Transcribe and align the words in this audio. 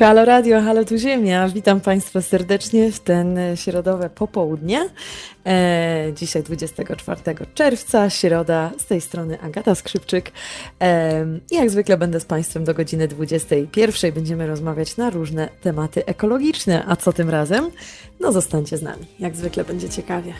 Halo 0.00 0.24
Radio, 0.24 0.60
halo 0.60 0.84
tu 0.84 0.98
Ziemia. 0.98 1.48
Witam 1.48 1.80
Państwa 1.80 2.22
serdecznie 2.22 2.92
w 2.92 3.00
ten 3.00 3.38
środowe 3.54 4.10
popołudnie. 4.10 4.88
E, 5.46 6.12
dzisiaj 6.14 6.42
24 6.42 7.20
czerwca, 7.54 8.10
środa, 8.10 8.70
z 8.78 8.86
tej 8.86 9.00
strony 9.00 9.40
Agata 9.40 9.74
Skrzypczyk. 9.74 10.32
E, 10.82 11.26
jak 11.50 11.70
zwykle 11.70 11.98
będę 11.98 12.20
z 12.20 12.24
Państwem 12.24 12.64
do 12.64 12.74
godziny 12.74 13.08
21. 13.08 14.12
Będziemy 14.12 14.46
rozmawiać 14.46 14.96
na 14.96 15.10
różne 15.10 15.48
tematy 15.60 16.06
ekologiczne. 16.06 16.84
A 16.88 16.96
co 16.96 17.12
tym 17.12 17.30
razem? 17.30 17.70
No 18.20 18.32
zostańcie 18.32 18.76
z 18.76 18.82
nami. 18.82 19.06
Jak 19.18 19.36
zwykle 19.36 19.64
będzie 19.64 19.88
ciekawie. 19.88 20.32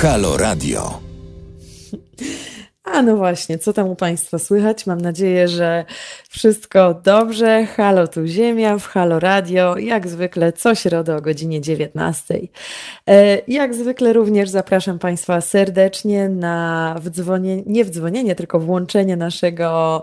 Halo 0.00 0.36
Radio. 0.36 1.00
A 2.84 3.02
no 3.02 3.16
właśnie, 3.16 3.58
co 3.58 3.72
tam 3.72 3.88
u 3.88 3.96
Państwa 3.96 4.38
słychać? 4.38 4.86
Mam 4.86 5.00
nadzieję, 5.00 5.48
że 5.48 5.84
wszystko 6.28 6.94
dobrze. 6.94 7.66
Halo 7.66 8.08
tu 8.08 8.26
Ziemia 8.26 8.78
w 8.78 8.86
Halo 8.86 9.20
Radio, 9.20 9.78
jak 9.78 10.08
zwykle 10.08 10.52
co 10.52 10.74
środę 10.74 11.16
o 11.16 11.20
godzinie 11.20 11.60
19. 11.60 12.38
E, 13.08 13.38
jak 13.48 13.74
zwykle 13.74 14.12
również 14.12 14.48
zapraszam 14.48 14.98
Państwa 14.98 15.40
serdecznie 15.40 16.28
na 16.28 16.94
wdzwonienie, 17.00 17.62
nie 17.66 17.84
wdzwonienie, 17.84 18.34
tylko 18.34 18.60
włączenie 18.60 19.16
naszego 19.16 20.02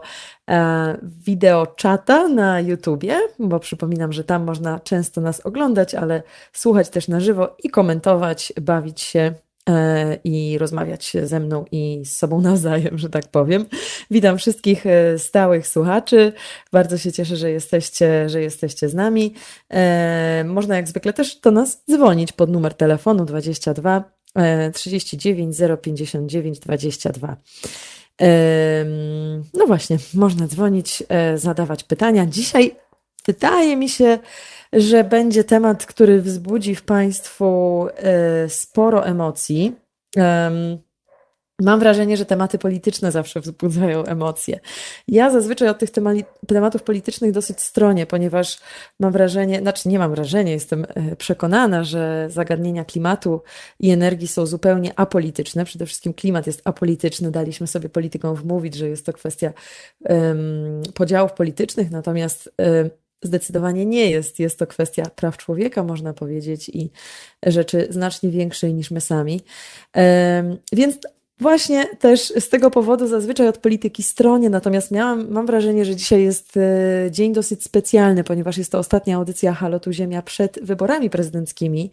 e, 0.50 0.98
wideo 1.26 1.68
czata 1.68 2.28
na 2.28 2.60
YouTubie, 2.60 3.20
bo 3.40 3.60
przypominam, 3.60 4.14
że 4.14 4.24
tam 4.24 4.44
można 4.44 4.80
często 4.80 5.22
nas 5.22 5.46
oglądać, 5.46 5.96
ale 5.96 6.24
słuchać 6.54 6.90
też 6.90 7.08
na 7.08 7.20
żywo 7.20 7.56
i 7.64 7.70
komentować, 7.70 8.54
bawić 8.62 9.02
się 9.02 9.34
i 10.24 10.58
rozmawiać 10.58 11.14
ze 11.24 11.40
mną 11.40 11.66
i 11.72 12.02
z 12.06 12.18
sobą 12.18 12.42
nawzajem, 12.52 12.98
że 12.98 13.10
tak 13.10 13.28
powiem. 13.28 13.66
Witam 14.12 14.38
wszystkich 14.38 14.86
e, 14.86 15.20
stałych 15.20 15.68
słuchaczy. 15.68 16.34
Bardzo 16.72 16.98
się 16.98 17.12
cieszę, 17.12 17.36
że 17.36 17.52
jesteście, 17.52 18.30
że 18.30 18.42
jesteście 18.42 18.90
z 18.90 18.94
nami. 18.94 19.34
E, 19.70 20.44
można 20.48 20.76
jak 20.76 20.88
zwykle 20.88 21.14
też 21.14 21.36
do 21.36 21.52
nas 21.52 21.84
dzwonić 21.92 22.32
pod 22.32 22.50
numer 22.50 22.74
telefonu 22.74 23.26
22 23.26 24.04
39 24.74 25.58
059 25.82 26.60
22. 26.60 27.36
No 29.54 29.68
właśnie, 29.68 29.98
można 30.14 30.48
dzwonić, 30.48 31.04
zadawać 31.36 31.84
pytania. 31.84 32.26
Dzisiaj 32.26 32.76
wydaje 33.26 33.78
mi 33.78 33.90
się, 33.90 34.20
że 34.74 35.04
będzie 35.04 35.44
temat, 35.44 35.86
który 35.86 36.22
wzbudzi 36.22 36.76
w 36.76 36.84
Państwu 36.84 37.88
e, 37.96 38.50
sporo 38.50 39.06
emocji. 39.06 39.76
Mam 41.62 41.80
wrażenie, 41.80 42.18
że 42.18 42.26
tematy 42.26 42.58
polityczne 42.58 43.12
zawsze 43.12 43.40
wzbudzają 43.40 44.06
emocje. 44.06 44.60
Ja 45.08 45.30
zazwyczaj 45.30 45.70
od 45.70 45.80
tych 45.80 45.90
tematów 46.48 46.84
politycznych 46.84 47.32
dosyć 47.32 47.62
stronię, 47.62 48.06
ponieważ 48.06 48.60
mam 49.00 49.12
wrażenie, 49.12 49.60
znaczy 49.60 49.90
nie 49.90 50.00
mam 50.00 50.12
wrażenia, 50.12 50.52
jestem 50.52 50.86
e, 50.90 51.16
przekonana, 51.16 51.84
że 51.84 52.28
zagadnienia 52.30 52.86
klimatu 52.86 53.42
i 53.80 53.90
energii 53.90 54.28
są 54.28 54.46
zupełnie 54.46 55.00
apolityczne. 55.00 55.66
Przede 55.66 55.86
wszystkim 55.86 56.14
klimat 56.14 56.48
jest 56.48 56.62
apolityczny. 56.66 57.32
Daliśmy 57.32 57.68
sobie 57.68 57.90
politykom 57.90 58.36
wmówić, 58.36 58.76
że 58.76 58.90
jest 58.90 59.06
to 59.06 59.14
kwestia 59.14 59.54
um, 60.00 60.82
podziałów 60.94 61.34
politycznych, 61.34 61.92
natomiast 61.92 62.54
um, 62.58 62.90
Zdecydowanie 63.22 63.86
nie 63.86 64.10
jest. 64.10 64.40
Jest 64.40 64.60
to 64.60 64.68
kwestia 64.68 65.04
praw 65.16 65.38
człowieka, 65.38 65.84
można 65.84 66.14
powiedzieć, 66.14 66.70
i 66.70 66.92
rzeczy 67.46 67.88
znacznie 67.90 68.30
większej 68.30 68.74
niż 68.74 68.92
my 68.92 69.02
sami. 69.02 69.42
Więc 70.74 70.98
Właśnie 71.40 71.86
też 72.00 72.34
z 72.40 72.50
tego 72.50 72.72
powodu 72.72 73.08
zazwyczaj 73.08 73.48
od 73.48 73.58
polityki 73.58 74.04
stronie, 74.04 74.50
natomiast 74.50 74.92
miałam, 74.92 75.30
mam 75.30 75.46
wrażenie, 75.46 75.86
że 75.86 75.96
dzisiaj 75.96 76.24
jest 76.24 76.58
e, 76.58 77.12
dzień 77.12 77.34
dosyć 77.34 77.64
specjalny, 77.64 78.24
ponieważ 78.24 78.58
jest 78.58 78.72
to 78.72 78.80
ostatnia 78.80 79.16
audycja 79.16 79.54
Halotu 79.54 79.92
Ziemia 79.92 80.22
przed 80.22 80.60
wyborami 80.62 81.10
prezydenckimi, 81.10 81.92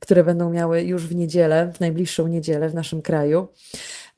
które 0.00 0.24
będą 0.24 0.50
miały 0.50 0.82
już 0.82 1.06
w 1.06 1.14
niedzielę, 1.14 1.72
w 1.74 1.80
najbliższą 1.80 2.26
niedzielę 2.26 2.68
w 2.68 2.74
naszym 2.74 3.02
kraju. 3.02 3.48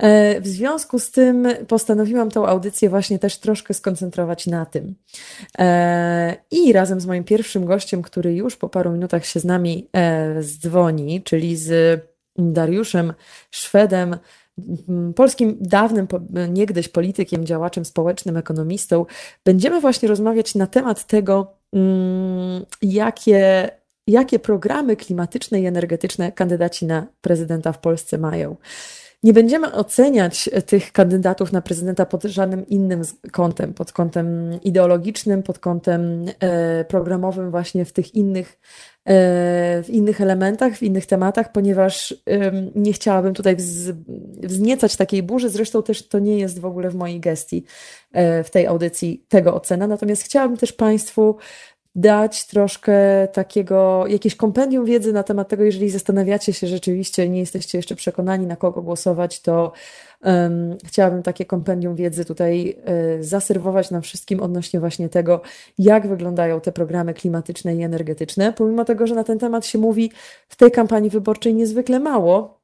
E, 0.01 0.41
w 0.41 0.47
związku 0.49 0.99
z 0.99 1.11
tym 1.11 1.49
postanowiłam 1.69 2.31
tą 2.31 2.47
audycję 2.47 2.91
właśnie 2.91 3.19
też 3.19 3.39
troszkę 3.39 3.75
skoncentrować 3.75 4.47
na 4.47 4.67
tym. 4.67 4.95
E, 5.59 6.37
I 6.51 6.73
razem 6.73 7.01
z 7.01 7.07
moim 7.07 7.25
pierwszym 7.25 7.65
gościem, 7.65 8.03
który 8.03 8.35
już 8.35 8.57
po 8.57 8.69
paru 8.69 8.91
minutach 8.91 9.27
się 9.27 9.41
z 9.41 9.45
nami 9.45 9.89
zdzwoni, 10.41 11.23
czyli 11.23 11.57
z 11.57 12.01
Dariuszem 12.39 13.13
Szwedem, 13.51 14.17
polskim 15.17 15.57
dawnym, 15.61 16.07
niegdyś 16.49 16.89
politykiem, 16.89 17.47
działaczem 17.47 17.85
społecznym, 17.85 18.37
ekonomistą, 18.37 19.07
będziemy 19.45 19.81
właśnie 19.81 20.09
rozmawiać 20.09 20.55
na 20.55 20.67
temat 20.67 21.07
tego, 21.07 21.53
mm, 21.73 22.65
jakie, 22.83 23.71
jakie 24.07 24.39
programy 24.39 24.97
klimatyczne 24.97 25.61
i 25.61 25.67
energetyczne 25.67 26.33
kandydaci 26.33 26.87
na 26.87 27.07
prezydenta 27.21 27.73
w 27.73 27.79
Polsce 27.79 28.19
mają. 28.19 28.57
Nie 29.23 29.33
będziemy 29.33 29.73
oceniać 29.73 30.51
tych 30.67 30.93
kandydatów 30.93 31.53
na 31.53 31.63
prezydenta 31.63 32.07
pod 32.07 32.23
żadnym 32.23 32.67
innym 32.67 33.03
kątem, 33.33 33.75
pod 33.75 33.93
kątem 33.93 34.59
ideologicznym, 34.63 35.43
pod 35.43 35.59
kątem 35.59 36.25
e, 36.41 36.85
programowym, 36.85 37.51
właśnie 37.51 37.85
w 37.85 37.93
tych 37.93 38.15
innych, 38.15 38.59
e, 39.05 39.13
w 39.83 39.87
innych 39.89 40.21
elementach, 40.21 40.73
w 40.73 40.83
innych 40.83 41.07
tematach, 41.07 41.53
ponieważ 41.53 42.15
nie 42.75 42.93
chciałabym 42.93 43.35
tutaj 43.35 43.57
wzniecać 44.43 44.97
takiej 44.97 45.23
burzy. 45.23 45.51
Zresztą 45.51 45.83
też 45.83 46.09
to 46.09 46.19
nie 46.19 46.39
jest 46.39 46.61
w 46.61 46.65
ogóle 46.65 46.91
w 46.91 46.95
mojej 46.95 47.21
gestii 47.21 47.65
e, 48.13 48.45
w 48.45 48.51
tej 48.51 48.67
audycji 48.67 49.25
tego 49.29 49.55
ocena. 49.55 49.87
Natomiast 49.87 50.23
chciałabym 50.23 50.57
też 50.57 50.73
Państwu 50.73 51.37
dać 51.95 52.47
troszkę 52.47 52.93
takiego, 53.33 54.07
jakieś 54.07 54.37
kompendium 54.37 54.85
wiedzy 54.85 55.13
na 55.13 55.23
temat 55.23 55.49
tego, 55.49 55.65
jeżeli 55.65 55.91
zastanawiacie 55.91 56.53
się 56.53 56.67
rzeczywiście, 56.67 57.29
nie 57.29 57.41
jesteście 57.41 57.79
jeszcze 57.79 57.97
przekonani 57.97 58.47
na 58.47 58.57
kogo 58.57 58.83
głosować, 58.83 59.41
to 59.41 59.73
um, 60.25 60.77
chciałabym 60.85 61.23
takie 61.23 61.45
kompendium 61.45 61.97
wiedzy 61.97 62.25
tutaj 62.25 62.77
y, 63.19 63.25
zaserwować 63.25 63.91
nam 63.91 64.03
wszystkim 64.03 64.41
odnośnie 64.41 64.81
właśnie 64.81 65.09
tego, 65.09 65.41
jak 65.79 66.07
wyglądają 66.07 66.61
te 66.61 66.73
programy 66.73 67.15
klimatyczne 67.15 67.77
i 67.77 67.83
energetyczne, 67.83 68.53
pomimo 68.53 68.85
tego, 68.85 69.07
że 69.07 69.15
na 69.15 69.25
ten 69.25 69.39
temat 69.39 69.67
się 69.67 69.79
mówi 69.79 70.13
w 70.49 70.57
tej 70.57 70.71
kampanii 70.71 71.11
wyborczej 71.11 71.55
niezwykle 71.55 72.01
mało, 72.01 72.60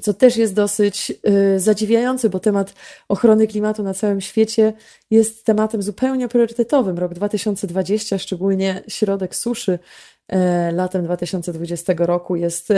co 0.00 0.14
też 0.14 0.36
jest 0.36 0.54
dosyć 0.54 1.12
y, 1.54 1.60
zadziwiające, 1.60 2.30
bo 2.30 2.40
temat 2.40 2.74
ochrony 3.08 3.46
klimatu 3.46 3.82
na 3.82 3.94
całym 3.94 4.20
świecie 4.20 4.72
jest 5.10 5.44
tematem 5.44 5.82
zupełnie 5.82 6.28
priorytetowym. 6.28 6.98
Rok 6.98 7.14
2020, 7.14 8.18
szczególnie 8.18 8.82
środek 8.88 9.36
suszy 9.36 9.72
y, 9.72 10.36
latem 10.72 11.04
2020 11.04 11.92
roku, 11.98 12.36
jest, 12.36 12.68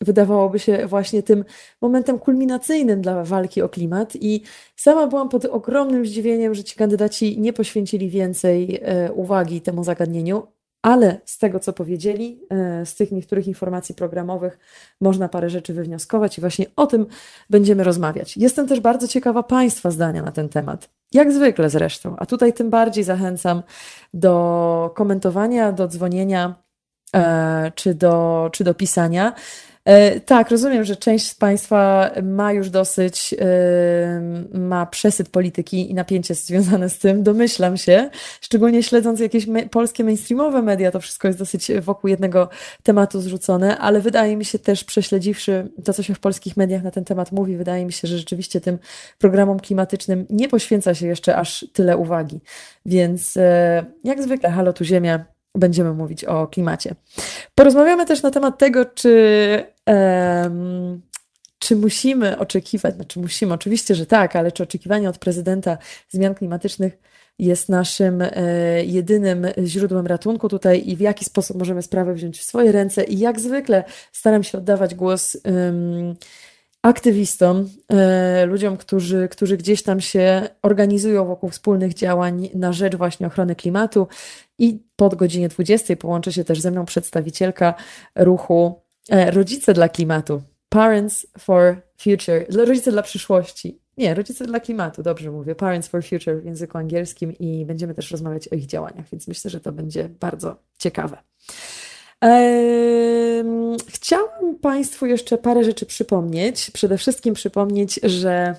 wydawałoby 0.00 0.58
się, 0.58 0.86
właśnie 0.86 1.22
tym 1.22 1.44
momentem 1.80 2.18
kulminacyjnym 2.18 3.00
dla 3.00 3.24
walki 3.24 3.62
o 3.62 3.68
klimat. 3.68 4.16
I 4.16 4.42
sama 4.76 5.06
byłam 5.06 5.28
pod 5.28 5.44
ogromnym 5.44 6.06
zdziwieniem, 6.06 6.54
że 6.54 6.64
ci 6.64 6.76
kandydaci 6.76 7.40
nie 7.40 7.52
poświęcili 7.52 8.10
więcej 8.10 8.80
y, 9.06 9.12
uwagi 9.12 9.60
temu 9.60 9.84
zagadnieniu 9.84 10.55
ale 10.86 11.20
z 11.24 11.38
tego, 11.38 11.60
co 11.60 11.72
powiedzieli, 11.72 12.40
e, 12.50 12.86
z 12.86 12.94
tych 12.94 13.12
niektórych 13.12 13.46
informacji 13.46 13.94
programowych, 13.94 14.58
można 15.00 15.28
parę 15.28 15.50
rzeczy 15.50 15.74
wywnioskować 15.74 16.38
i 16.38 16.40
właśnie 16.40 16.66
o 16.76 16.86
tym 16.86 17.06
będziemy 17.50 17.84
rozmawiać. 17.84 18.36
Jestem 18.36 18.68
też 18.68 18.80
bardzo 18.80 19.08
ciekawa 19.08 19.42
Państwa 19.42 19.90
zdania 19.90 20.22
na 20.22 20.32
ten 20.32 20.48
temat. 20.48 20.90
Jak 21.12 21.32
zwykle 21.32 21.70
zresztą, 21.70 22.16
a 22.18 22.26
tutaj 22.26 22.52
tym 22.52 22.70
bardziej 22.70 23.04
zachęcam 23.04 23.62
do 24.14 24.92
komentowania, 24.94 25.72
do 25.72 25.88
dzwonienia 25.88 26.54
e, 27.14 27.72
czy 27.74 27.94
do, 27.94 28.48
czy 28.52 28.64
do 28.64 28.74
pisania. 28.74 29.32
E, 29.86 30.20
tak, 30.20 30.50
rozumiem, 30.50 30.84
że 30.84 30.96
część 30.96 31.28
z 31.28 31.34
Państwa 31.34 32.10
ma 32.22 32.52
już 32.52 32.70
dosyć, 32.70 33.34
e, 33.38 34.20
ma 34.58 34.86
przesyt 34.86 35.28
polityki 35.28 35.90
i 35.90 35.94
napięcie 35.94 36.34
związane 36.34 36.88
z 36.88 36.98
tym, 36.98 37.22
domyślam 37.22 37.76
się, 37.76 38.10
szczególnie 38.40 38.82
śledząc 38.82 39.20
jakieś 39.20 39.46
polskie 39.70 40.04
mainstreamowe 40.04 40.62
media, 40.62 40.90
to 40.90 41.00
wszystko 41.00 41.28
jest 41.28 41.38
dosyć 41.38 41.72
wokół 41.80 42.10
jednego 42.10 42.48
tematu 42.82 43.20
zrzucone, 43.20 43.78
ale 43.78 44.00
wydaje 44.00 44.36
mi 44.36 44.44
się 44.44 44.58
też, 44.58 44.84
prześledziwszy 44.84 45.72
to, 45.84 45.92
co 45.92 46.02
się 46.02 46.14
w 46.14 46.20
polskich 46.20 46.56
mediach 46.56 46.82
na 46.82 46.90
ten 46.90 47.04
temat 47.04 47.32
mówi, 47.32 47.56
wydaje 47.56 47.86
mi 47.86 47.92
się, 47.92 48.08
że 48.08 48.18
rzeczywiście 48.18 48.60
tym 48.60 48.78
programom 49.18 49.60
klimatycznym 49.60 50.26
nie 50.30 50.48
poświęca 50.48 50.94
się 50.94 51.06
jeszcze 51.06 51.36
aż 51.36 51.66
tyle 51.72 51.96
uwagi. 51.96 52.40
Więc 52.86 53.36
e, 53.36 53.84
jak 54.04 54.22
zwykle, 54.22 54.50
halo 54.50 54.72
tu 54.72 54.84
Ziemia, 54.84 55.24
będziemy 55.54 55.92
mówić 55.92 56.24
o 56.24 56.46
klimacie. 56.46 56.94
Porozmawiamy 57.54 58.06
też 58.06 58.22
na 58.22 58.30
temat 58.30 58.58
tego, 58.58 58.84
czy, 58.84 59.75
um, 59.86 61.02
czy 61.58 61.76
musimy 61.76 62.38
oczekiwać, 62.38 62.94
znaczy 62.94 63.20
musimy, 63.20 63.54
oczywiście, 63.54 63.94
że 63.94 64.06
tak, 64.06 64.36
ale 64.36 64.52
czy 64.52 64.62
oczekiwanie 64.62 65.08
od 65.08 65.18
prezydenta 65.18 65.78
zmian 66.08 66.34
klimatycznych 66.34 66.98
jest 67.38 67.68
naszym 67.68 68.22
e, 68.22 68.30
jedynym 68.84 69.46
źródłem 69.64 70.06
ratunku 70.06 70.48
tutaj 70.48 70.82
i 70.86 70.96
w 70.96 71.00
jaki 71.00 71.24
sposób 71.24 71.56
możemy 71.56 71.82
sprawę 71.82 72.14
wziąć 72.14 72.38
w 72.38 72.42
swoje 72.42 72.72
ręce 72.72 73.04
i 73.04 73.18
jak 73.18 73.40
zwykle 73.40 73.84
staram 74.12 74.42
się 74.42 74.58
oddawać 74.58 74.94
głos 74.94 75.36
aktywistom, 76.86 77.68
e, 77.88 78.46
ludziom, 78.46 78.76
którzy, 78.76 79.28
którzy 79.28 79.56
gdzieś 79.56 79.82
tam 79.82 80.00
się 80.00 80.48
organizują 80.62 81.24
wokół 81.24 81.50
wspólnych 81.50 81.94
działań 81.94 82.48
na 82.54 82.72
rzecz 82.72 82.96
właśnie 82.96 83.26
ochrony 83.26 83.56
klimatu. 83.56 84.08
I 84.58 84.82
pod 84.96 85.14
godzinie 85.14 85.48
20 85.48 85.96
połączy 85.96 86.32
się 86.32 86.44
też 86.44 86.60
ze 86.60 86.70
mną 86.70 86.84
przedstawicielka 86.84 87.74
ruchu 88.14 88.85
Rodzice 89.10 89.74
dla 89.74 89.88
Klimatu. 89.88 90.42
Parents 90.68 91.26
for 91.38 91.76
Future, 91.96 92.46
rodzice 92.66 92.92
dla 92.92 93.02
przyszłości. 93.02 93.78
Nie, 93.96 94.14
rodzice 94.14 94.46
dla 94.46 94.60
klimatu, 94.60 95.02
dobrze 95.02 95.30
mówię. 95.30 95.54
Parents 95.54 95.88
for 95.88 96.04
Future 96.04 96.40
w 96.42 96.44
języku 96.44 96.78
angielskim 96.78 97.32
i 97.38 97.66
będziemy 97.66 97.94
też 97.94 98.10
rozmawiać 98.10 98.48
o 98.48 98.54
ich 98.54 98.66
działaniach, 98.66 99.06
więc 99.12 99.28
myślę, 99.28 99.50
że 99.50 99.60
to 99.60 99.72
będzie 99.72 100.08
bardzo 100.08 100.56
ciekawe. 100.78 101.18
Chciałam 103.88 104.58
Państwu 104.62 105.06
jeszcze 105.06 105.38
parę 105.38 105.64
rzeczy 105.64 105.86
przypomnieć. 105.86 106.70
Przede 106.70 106.98
wszystkim 106.98 107.34
przypomnieć, 107.34 108.00
że 108.02 108.54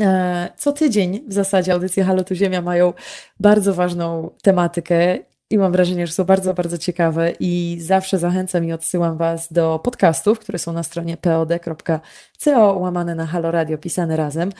e, 0.00 0.48
co 0.56 0.72
tydzień 0.72 1.24
w 1.28 1.32
zasadzie 1.32 1.72
audycje 1.72 2.04
Halo 2.04 2.24
Tu 2.24 2.34
Ziemia 2.34 2.62
mają 2.62 2.92
bardzo 3.40 3.74
ważną 3.74 4.30
tematykę 4.42 5.18
i 5.50 5.58
mam 5.58 5.72
wrażenie, 5.72 6.06
że 6.06 6.12
są 6.12 6.24
bardzo, 6.24 6.54
bardzo 6.54 6.78
ciekawe 6.78 7.32
i 7.40 7.78
zawsze 7.80 8.18
zachęcam 8.18 8.64
i 8.64 8.72
odsyłam 8.72 9.16
Was 9.16 9.52
do 9.52 9.78
podcastów, 9.78 10.38
które 10.38 10.58
są 10.58 10.72
na 10.72 10.82
stronie 10.82 11.16
pod.co 11.16 12.72
łamane 12.72 13.14
na 13.14 13.26
Halo 13.26 13.50
Radio, 13.50 13.78
pisane 13.78 14.16
razem. 14.16 14.52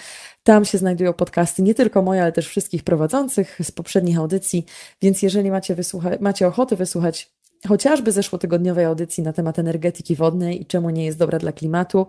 Tam 0.43 0.65
się 0.65 0.79
znajdują 0.79 1.13
podcasty 1.13 1.63
nie 1.63 1.75
tylko 1.75 2.03
moje, 2.03 2.23
ale 2.23 2.33
też 2.33 2.49
wszystkich 2.49 2.85
prowadzących 2.85 3.59
z 3.63 3.71
poprzednich 3.71 4.19
audycji, 4.19 4.65
więc 5.03 5.23
jeżeli 5.23 5.51
macie, 5.51 5.75
wysłucha- 5.75 6.21
macie 6.21 6.47
ochotę 6.47 6.77
wysłuchać 6.77 7.35
chociażby 7.69 8.13
zeszłotygodniowej 8.13 8.85
audycji 8.85 9.23
na 9.23 9.33
temat 9.33 9.59
energetyki 9.59 10.17
wodnej 10.17 10.63
i 10.63 10.67
czemu 10.67 10.91
nie 10.91 11.05
jest 11.05 11.19
dobra 11.19 11.39
dla 11.39 11.53
klimatu, 11.53 12.07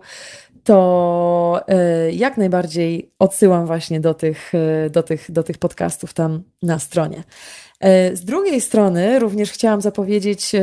to 0.64 1.60
e, 1.68 2.12
jak 2.12 2.36
najbardziej 2.36 3.12
odsyłam 3.18 3.66
właśnie 3.66 4.00
do 4.00 4.14
tych, 4.14 4.52
e, 4.54 4.90
do 4.90 5.02
tych, 5.02 5.30
do 5.30 5.42
tych 5.42 5.58
podcastów 5.58 6.14
tam 6.14 6.42
na 6.62 6.78
stronie. 6.78 7.22
E, 7.80 8.16
z 8.16 8.24
drugiej 8.24 8.60
strony 8.60 9.18
również 9.18 9.50
chciałam 9.50 9.80
zapowiedzieć 9.80 10.54
e, 10.54 10.60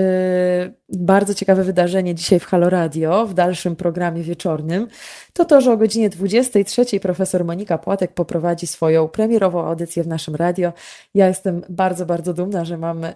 bardzo 0.89 1.33
ciekawe 1.33 1.63
wydarzenie 1.63 2.15
dzisiaj 2.15 2.39
w 2.39 2.45
Halo 2.45 2.69
Radio, 2.69 3.25
w 3.27 3.33
dalszym 3.33 3.75
programie 3.75 4.24
wieczornym. 4.24 4.88
To 5.33 5.45
to, 5.45 5.62
że 5.62 5.71
o 5.71 5.77
godzinie 5.77 6.10
23 6.10 7.00
profesor 7.00 7.45
Monika 7.45 7.77
Płatek 7.77 8.13
poprowadzi 8.13 8.68
swoją 8.68 9.07
premierową 9.07 9.65
audycję 9.65 10.04
w 10.04 10.07
naszym 10.07 10.36
radio. 10.36 10.74
Ja 11.13 11.27
jestem 11.27 11.62
bardzo, 11.69 12.06
bardzo 12.06 12.33
dumna, 12.33 12.65
że 12.65 12.77
mam, 12.77 13.06
e, 13.06 13.13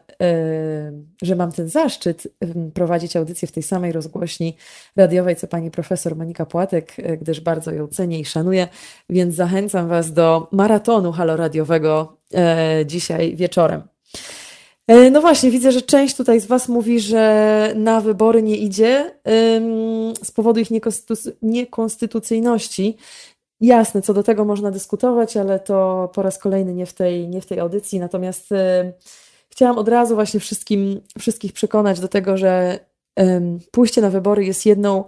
że 1.22 1.36
mam 1.36 1.52
ten 1.52 1.70
zaszczyt 1.70 2.28
prowadzić 2.74 3.16
audycję 3.16 3.48
w 3.48 3.52
tej 3.52 3.64
samej 3.64 3.92
rozgłośni 3.92 4.58
radiowej, 4.96 5.36
co 5.36 5.48
pani 5.48 5.72
profesor 5.72 6.16
Monika 6.16 6.46
Płatek, 6.46 6.96
gdyż 7.22 7.40
bardzo 7.40 7.72
ją 7.72 7.88
cenię 7.88 8.20
i 8.20 8.26
szanuję, 8.26 8.68
więc 9.10 9.36
zachęcam 9.36 9.88
Was 9.88 10.14
do 10.14 10.48
maratonu 10.52 11.12
haloradiowego 11.12 12.17
dzisiaj 12.86 13.36
wieczorem. 13.36 13.82
E, 14.88 15.12
no 15.12 15.22
właśnie, 15.22 15.52
widzę, 15.52 15.72
że 15.72 15.82
część 15.82 16.16
tutaj 16.16 16.40
z 16.40 16.46
Was 16.46 16.68
mówi, 16.68 17.00
że 17.00 17.74
na 17.76 18.02
wybory 18.02 18.44
nie 18.44 18.58
idzie 18.58 19.20
z 20.24 20.32
powodu 20.32 20.60
ich 20.60 20.70
niekonstytucyjności. 21.42 22.98
Jasne, 23.62 24.02
co 24.02 24.14
do 24.14 24.24
tego 24.24 24.46
można 24.46 24.72
dyskutować, 24.72 25.38
ale 25.38 25.60
to 25.60 26.10
po 26.14 26.22
raz 26.22 26.38
kolejny 26.38 26.74
nie 26.74 26.86
w 26.86 26.94
tej, 26.94 27.28
nie 27.28 27.42
w 27.42 27.46
tej 27.46 27.60
audycji. 27.60 28.00
Natomiast 28.00 28.50
chciałam 29.50 29.78
od 29.78 29.90
razu 29.90 30.16
właśnie 30.16 30.40
wszystkim, 30.40 31.02
wszystkich 31.20 31.54
przekonać 31.54 32.00
do 32.00 32.08
tego, 32.08 32.38
że 32.38 32.80
pójście 33.72 34.02
na 34.02 34.10
wybory 34.10 34.46
jest 34.46 34.66
jedną 34.66 35.04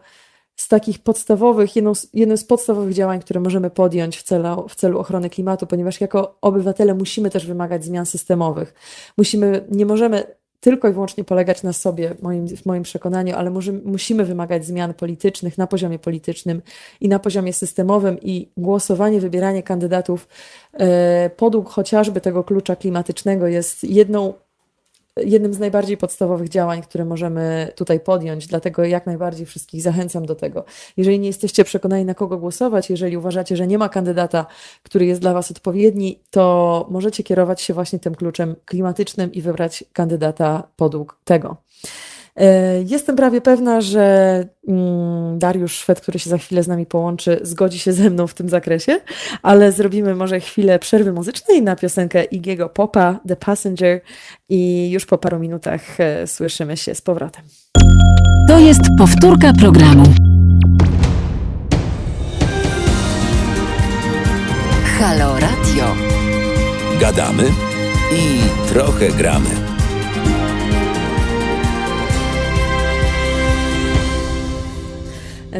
z 0.59 0.67
takich 0.67 0.99
podstawowych, 0.99 1.75
jedną, 1.75 1.93
jednym 2.13 2.37
z 2.37 2.43
podstawowych 2.43 2.93
działań, 2.93 3.19
które 3.19 3.39
możemy 3.39 3.69
podjąć 3.69 4.17
w 4.17 4.23
celu, 4.23 4.67
w 4.69 4.75
celu 4.75 4.99
ochrony 4.99 5.29
klimatu, 5.29 5.67
ponieważ 5.67 6.01
jako 6.01 6.37
obywatele 6.41 6.93
musimy 6.93 7.29
też 7.29 7.45
wymagać 7.45 7.85
zmian 7.85 8.05
systemowych. 8.05 8.73
Musimy, 9.17 9.65
nie 9.71 9.85
możemy 9.85 10.23
tylko 10.59 10.89
i 10.89 10.93
wyłącznie 10.93 11.23
polegać 11.23 11.63
na 11.63 11.73
sobie, 11.73 12.15
moim, 12.21 12.47
w 12.47 12.65
moim 12.65 12.83
przekonaniu, 12.83 13.35
ale 13.35 13.49
możemy, 13.49 13.81
musimy 13.85 14.25
wymagać 14.25 14.65
zmian 14.65 14.93
politycznych 14.93 15.57
na 15.57 15.67
poziomie 15.67 15.99
politycznym 15.99 16.61
i 17.01 17.09
na 17.09 17.19
poziomie 17.19 17.53
systemowym 17.53 18.17
i 18.21 18.51
głosowanie, 18.57 19.19
wybieranie 19.19 19.63
kandydatów 19.63 20.27
e, 20.73 21.29
podług 21.29 21.69
chociażby 21.69 22.21
tego 22.21 22.43
klucza 22.43 22.75
klimatycznego 22.75 23.47
jest 23.47 23.83
jedną 23.83 24.33
jednym 25.25 25.53
z 25.53 25.59
najbardziej 25.59 25.97
podstawowych 25.97 26.49
działań, 26.49 26.81
które 26.81 27.05
możemy 27.05 27.71
tutaj 27.75 27.99
podjąć. 27.99 28.47
Dlatego 28.47 28.83
jak 28.83 29.05
najbardziej 29.05 29.45
wszystkich 29.45 29.81
zachęcam 29.81 30.25
do 30.25 30.35
tego. 30.35 30.65
Jeżeli 30.97 31.19
nie 31.19 31.27
jesteście 31.27 31.63
przekonani, 31.63 32.05
na 32.05 32.13
kogo 32.13 32.37
głosować, 32.37 32.89
jeżeli 32.89 33.17
uważacie, 33.17 33.57
że 33.57 33.67
nie 33.67 33.77
ma 33.77 33.89
kandydata, 33.89 34.45
który 34.83 35.05
jest 35.05 35.21
dla 35.21 35.33
Was 35.33 35.51
odpowiedni, 35.51 36.19
to 36.29 36.87
możecie 36.89 37.23
kierować 37.23 37.61
się 37.61 37.73
właśnie 37.73 37.99
tym 37.99 38.15
kluczem 38.15 38.55
klimatycznym 38.65 39.31
i 39.31 39.41
wybrać 39.41 39.83
kandydata 39.93 40.63
podług 40.75 41.17
tego. 41.23 41.57
E, 42.39 42.83
jestem 42.87 43.15
prawie 43.15 43.41
pewna, 43.41 43.81
że 43.81 44.45
mm, 44.67 45.39
Dariusz 45.39 45.73
Szwed, 45.73 46.01
który 46.01 46.19
się 46.19 46.29
za 46.29 46.37
chwilę 46.37 46.63
z 46.63 46.67
nami 46.67 46.85
połączy, 46.85 47.39
zgodzi 47.41 47.79
się 47.79 47.93
ze 47.93 48.09
mną 48.09 48.27
w 48.27 48.33
tym 48.33 48.49
zakresie, 48.49 48.99
ale 49.41 49.71
zrobimy 49.71 50.15
może 50.15 50.39
chwilę 50.39 50.79
przerwy 50.79 51.13
muzycznej 51.13 51.61
na 51.61 51.75
piosenkę 51.75 52.23
Igiego 52.23 52.69
Popa, 52.69 53.19
The 53.27 53.35
Passenger 53.35 54.01
i 54.49 54.91
już 54.91 55.05
po 55.05 55.17
paru 55.17 55.39
minutach 55.39 55.99
e, 55.99 56.27
słyszymy 56.27 56.77
się 56.77 56.95
z 56.95 57.01
powrotem. 57.01 57.43
To 58.47 58.59
jest 58.59 58.81
powtórka 58.97 59.53
programu. 59.53 60.03
Halo 64.99 65.33
Radio. 65.33 65.95
Gadamy 66.99 67.43
i 68.13 68.39
trochę 68.73 69.09
gramy. 69.09 69.78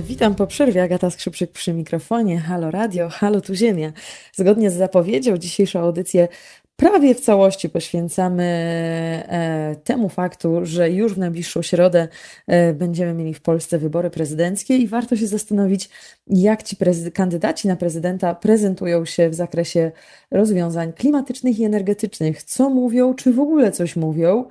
Witam 0.01 0.35
po 0.35 0.47
przerwie, 0.47 0.83
Agata 0.83 1.09
Skrzypczyk 1.09 1.51
przy 1.51 1.73
mikrofonie, 1.73 2.39
Halo 2.39 2.71
Radio, 2.71 3.09
Halo 3.09 3.41
Tu 3.41 3.55
Ziemia. 3.55 3.93
Zgodnie 4.33 4.71
z 4.71 4.73
zapowiedzią 4.73 5.37
dzisiejszą 5.37 5.79
audycję 5.79 6.27
prawie 6.75 7.15
w 7.15 7.19
całości 7.19 7.69
poświęcamy 7.69 8.43
e, 8.43 9.75
temu 9.83 10.09
faktu, 10.09 10.59
że 10.63 10.91
już 10.91 11.13
w 11.13 11.17
najbliższą 11.17 11.61
środę 11.61 12.07
e, 12.47 12.73
będziemy 12.73 13.13
mieli 13.13 13.33
w 13.33 13.41
Polsce 13.41 13.77
wybory 13.77 14.09
prezydenckie 14.09 14.77
i 14.77 14.87
warto 14.87 15.15
się 15.15 15.27
zastanowić, 15.27 15.89
jak 16.27 16.63
ci 16.63 16.77
kandydaci 17.13 17.67
na 17.67 17.75
prezydenta 17.75 18.35
prezentują 18.35 19.05
się 19.05 19.29
w 19.29 19.35
zakresie 19.35 19.91
rozwiązań 20.31 20.94
klimatycznych 20.94 21.59
i 21.59 21.63
energetycznych, 21.63 22.44
co 22.44 22.69
mówią, 22.69 23.13
czy 23.13 23.33
w 23.33 23.39
ogóle 23.39 23.71
coś 23.71 23.95
mówią 23.95 24.45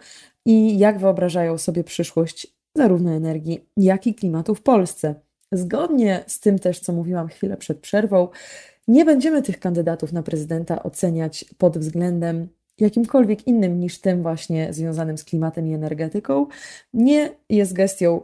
i 0.46 0.78
jak 0.78 0.98
wyobrażają 0.98 1.58
sobie 1.58 1.84
przyszłość 1.84 2.46
zarówno 2.74 3.10
energii, 3.12 3.60
jak 3.76 4.06
i 4.06 4.14
klimatu 4.14 4.54
w 4.54 4.62
Polsce. 4.62 5.27
Zgodnie 5.52 6.24
z 6.26 6.40
tym 6.40 6.58
też, 6.58 6.80
co 6.80 6.92
mówiłam 6.92 7.28
chwilę 7.28 7.56
przed 7.56 7.78
przerwą, 7.78 8.28
nie 8.88 9.04
będziemy 9.04 9.42
tych 9.42 9.60
kandydatów 9.60 10.12
na 10.12 10.22
prezydenta 10.22 10.82
oceniać 10.82 11.44
pod 11.58 11.78
względem 11.78 12.48
jakimkolwiek 12.80 13.46
innym 13.46 13.80
niż 13.80 14.00
tym 14.00 14.22
właśnie 14.22 14.72
związanym 14.72 15.18
z 15.18 15.24
klimatem 15.24 15.68
i 15.68 15.74
energetyką. 15.74 16.46
Nie 16.94 17.30
jest 17.48 17.72
gestią, 17.72 18.22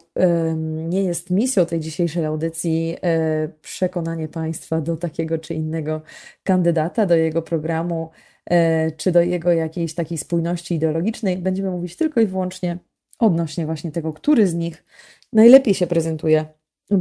nie 0.88 1.04
jest 1.04 1.30
misją 1.30 1.66
tej 1.66 1.80
dzisiejszej 1.80 2.24
audycji 2.24 2.96
e, 3.02 3.48
przekonanie 3.62 4.28
Państwa 4.28 4.80
do 4.80 4.96
takiego 4.96 5.38
czy 5.38 5.54
innego 5.54 6.02
kandydata, 6.42 7.06
do 7.06 7.16
jego 7.16 7.42
programu, 7.42 8.10
e, 8.46 8.90
czy 8.92 9.12
do 9.12 9.22
jego 9.22 9.52
jakiejś 9.52 9.94
takiej 9.94 10.18
spójności 10.18 10.74
ideologicznej. 10.74 11.38
Będziemy 11.38 11.70
mówić 11.70 11.96
tylko 11.96 12.20
i 12.20 12.26
wyłącznie 12.26 12.78
odnośnie 13.18 13.66
właśnie 13.66 13.92
tego, 13.92 14.12
który 14.12 14.46
z 14.46 14.54
nich 14.54 14.84
najlepiej 15.32 15.74
się 15.74 15.86
prezentuje 15.86 16.46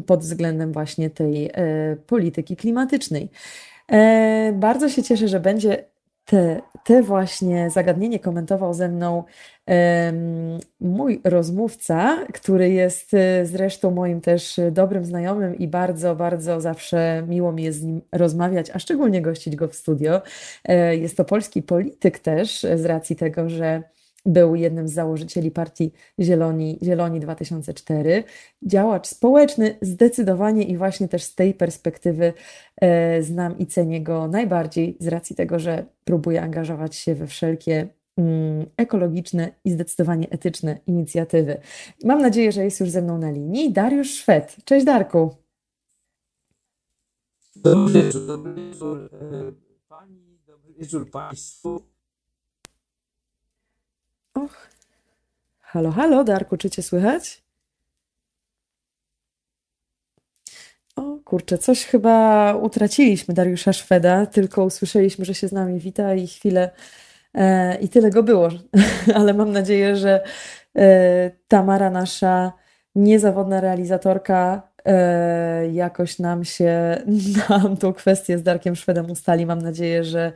pod 0.06 0.20
względem 0.20 0.72
właśnie 0.72 1.10
tej 1.10 1.46
e, 1.54 1.96
polityki 2.08 2.56
klimatycznej. 2.56 3.30
E, 3.92 4.54
bardzo 4.56 4.90
się 4.90 5.04
cieszę, 5.04 5.28
że 5.28 5.40
będzie 5.40 5.86
te, 6.26 6.62
te 6.86 7.04
właśnie 7.04 7.70
zagadnienie 7.70 8.20
komentował 8.20 8.74
ze 8.74 8.90
mną 8.90 9.24
mój 10.80 11.22
rozmówca, 11.24 12.26
który 12.34 12.70
jest 12.70 13.14
e, 13.14 13.46
zresztą 13.46 13.92
moim 13.92 14.22
też 14.22 14.60
dobrym 14.72 15.06
znajomym 15.06 15.58
i 15.58 15.68
bardzo, 15.68 16.16
bardzo 16.16 16.62
zawsze 16.62 17.24
miło 17.28 17.52
mi 17.52 17.64
jest 17.64 17.80
z 17.80 17.84
nim 17.84 18.02
rozmawiać, 18.12 18.70
a 18.74 18.80
szczególnie 18.80 19.22
gościć 19.22 19.56
go 19.56 19.68
w 19.68 19.76
studio. 19.76 20.22
Jest 20.92 21.18
to 21.18 21.26
polski 21.26 21.62
polityk 21.62 22.20
też, 22.20 22.66
z 22.76 22.86
racji 22.86 23.16
tego, 23.16 23.50
że 23.50 23.84
był 24.26 24.56
jednym 24.56 24.88
z 24.88 24.94
założycieli 24.94 25.52
partii 25.52 25.92
Zieloni, 26.20 26.80
Zieloni 26.84 27.20
2004, 27.20 28.24
działacz 28.62 29.08
społeczny 29.08 29.78
zdecydowanie 29.82 30.64
i 30.64 30.78
właśnie 30.78 31.08
też 31.08 31.24
z 31.24 31.36
tej 31.36 31.54
perspektywy 31.54 32.34
e, 32.82 33.24
znam 33.24 33.58
i 33.58 33.66
cenię 33.66 34.02
go 34.02 34.28
najbardziej 34.28 34.98
z 35.00 35.08
racji 35.08 35.36
tego, 35.36 35.60
że 35.60 35.86
próbuje 36.04 36.42
angażować 36.42 36.96
się 36.96 37.16
we 37.16 37.28
wszelkie 37.28 37.88
mm, 38.18 38.66
ekologiczne 38.78 39.52
i 39.66 39.72
zdecydowanie 39.72 40.30
etyczne 40.30 40.78
inicjatywy. 40.88 41.58
Mam 42.04 42.22
nadzieję, 42.22 42.52
że 42.52 42.64
jest 42.64 42.80
już 42.80 42.90
ze 42.90 43.02
mną 43.02 43.18
na 43.18 43.32
linii 43.32 43.74
Dariusz 43.74 44.12
Szwed. 44.12 44.56
Cześć 44.66 44.86
Darku. 44.86 45.36
Dobry 47.56 48.04
wieczór, 48.04 48.28
dobry 48.28 48.54
wieczór 48.54 49.10
e, 49.14 49.52
Pani, 49.88 50.40
dobry 50.48 50.74
wieczór 50.74 51.12
Państwu. 51.12 51.93
Halo, 55.60 55.92
halo, 55.92 56.24
Darku, 56.24 56.58
czy 56.58 56.70
cię 56.70 56.82
słychać? 56.84 57.44
O 60.96 61.18
kurczę, 61.26 61.58
coś 61.58 61.86
chyba 61.86 62.56
utraciliśmy 62.56 63.34
Dariusza 63.34 63.74
Szweda, 63.74 64.26
tylko 64.26 64.66
usłyszeliśmy, 64.66 65.26
że 65.26 65.34
się 65.34 65.48
z 65.48 65.52
nami 65.52 65.80
wita 65.80 66.16
i 66.16 66.28
chwilę 66.28 66.70
e, 67.34 67.78
i 67.80 67.90
tyle 67.90 68.10
go 68.10 68.24
było. 68.24 68.50
Ale 69.16 69.34
mam 69.34 69.52
nadzieję, 69.52 69.96
że 69.96 70.24
e, 70.76 71.32
Tamara, 71.48 71.90
nasza 71.90 72.54
niezawodna 72.96 73.62
realizatorka, 73.62 74.70
e, 74.86 75.70
jakoś 75.72 76.20
nam 76.20 76.46
się 76.46 77.04
nam 77.50 77.78
tą 77.78 77.94
kwestię 77.94 78.38
z 78.38 78.44
Darkiem 78.44 78.76
Szwedem 78.76 79.12
ustali. 79.12 79.46
Mam 79.46 79.62
nadzieję, 79.62 80.04
że 80.04 80.32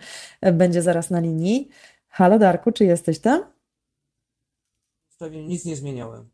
będzie 0.54 0.82
zaraz 0.82 1.10
na 1.10 1.20
linii. 1.20 1.70
Halo 2.10 2.40
Darku, 2.40 2.72
czy 2.72 2.86
jesteś 2.86 3.20
tam? 3.20 3.57
W 5.18 5.20
sprawie 5.20 5.44
nic 5.48 5.66
nie 5.66 5.76
zmieniałem. 5.76 6.30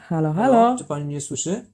Halo, 0.00 0.32
halo. 0.32 0.78
Czy 0.78 0.84
Pani 0.84 1.04
mnie 1.04 1.20
słyszy? 1.20 1.64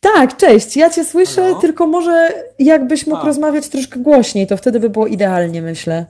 Tak, 0.00 0.36
cześć, 0.36 0.76
ja 0.76 0.90
cię 0.90 1.04
słyszę, 1.04 1.42
Halo? 1.42 1.60
tylko 1.60 1.86
może 1.86 2.44
jakbyś 2.58 3.06
mógł 3.06 3.22
A. 3.22 3.24
rozmawiać 3.26 3.68
troszkę 3.68 4.00
głośniej, 4.00 4.46
to 4.46 4.56
wtedy 4.56 4.80
by 4.80 4.90
było 4.90 5.06
idealnie, 5.06 5.62
myślę. 5.62 6.06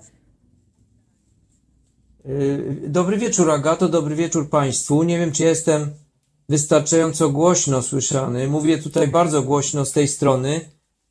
Yy, 2.25 2.77
Dobry 2.89 3.17
wieczór 3.19 3.51
Agato, 3.51 3.89
dobry 3.89 4.17
wieczór 4.17 4.51
Państwu. 4.51 5.03
Nie 5.03 5.19
wiem, 5.19 5.33
czy 5.33 5.43
jestem 5.45 5.91
wystarczająco 6.49 7.31
głośno 7.31 7.83
słyszany. 7.83 8.49
Mówię 8.49 8.79
tutaj 8.79 9.09
bardzo 9.09 9.43
głośno 9.43 9.85
z 9.85 9.93
tej 9.93 10.09
strony, 10.09 10.61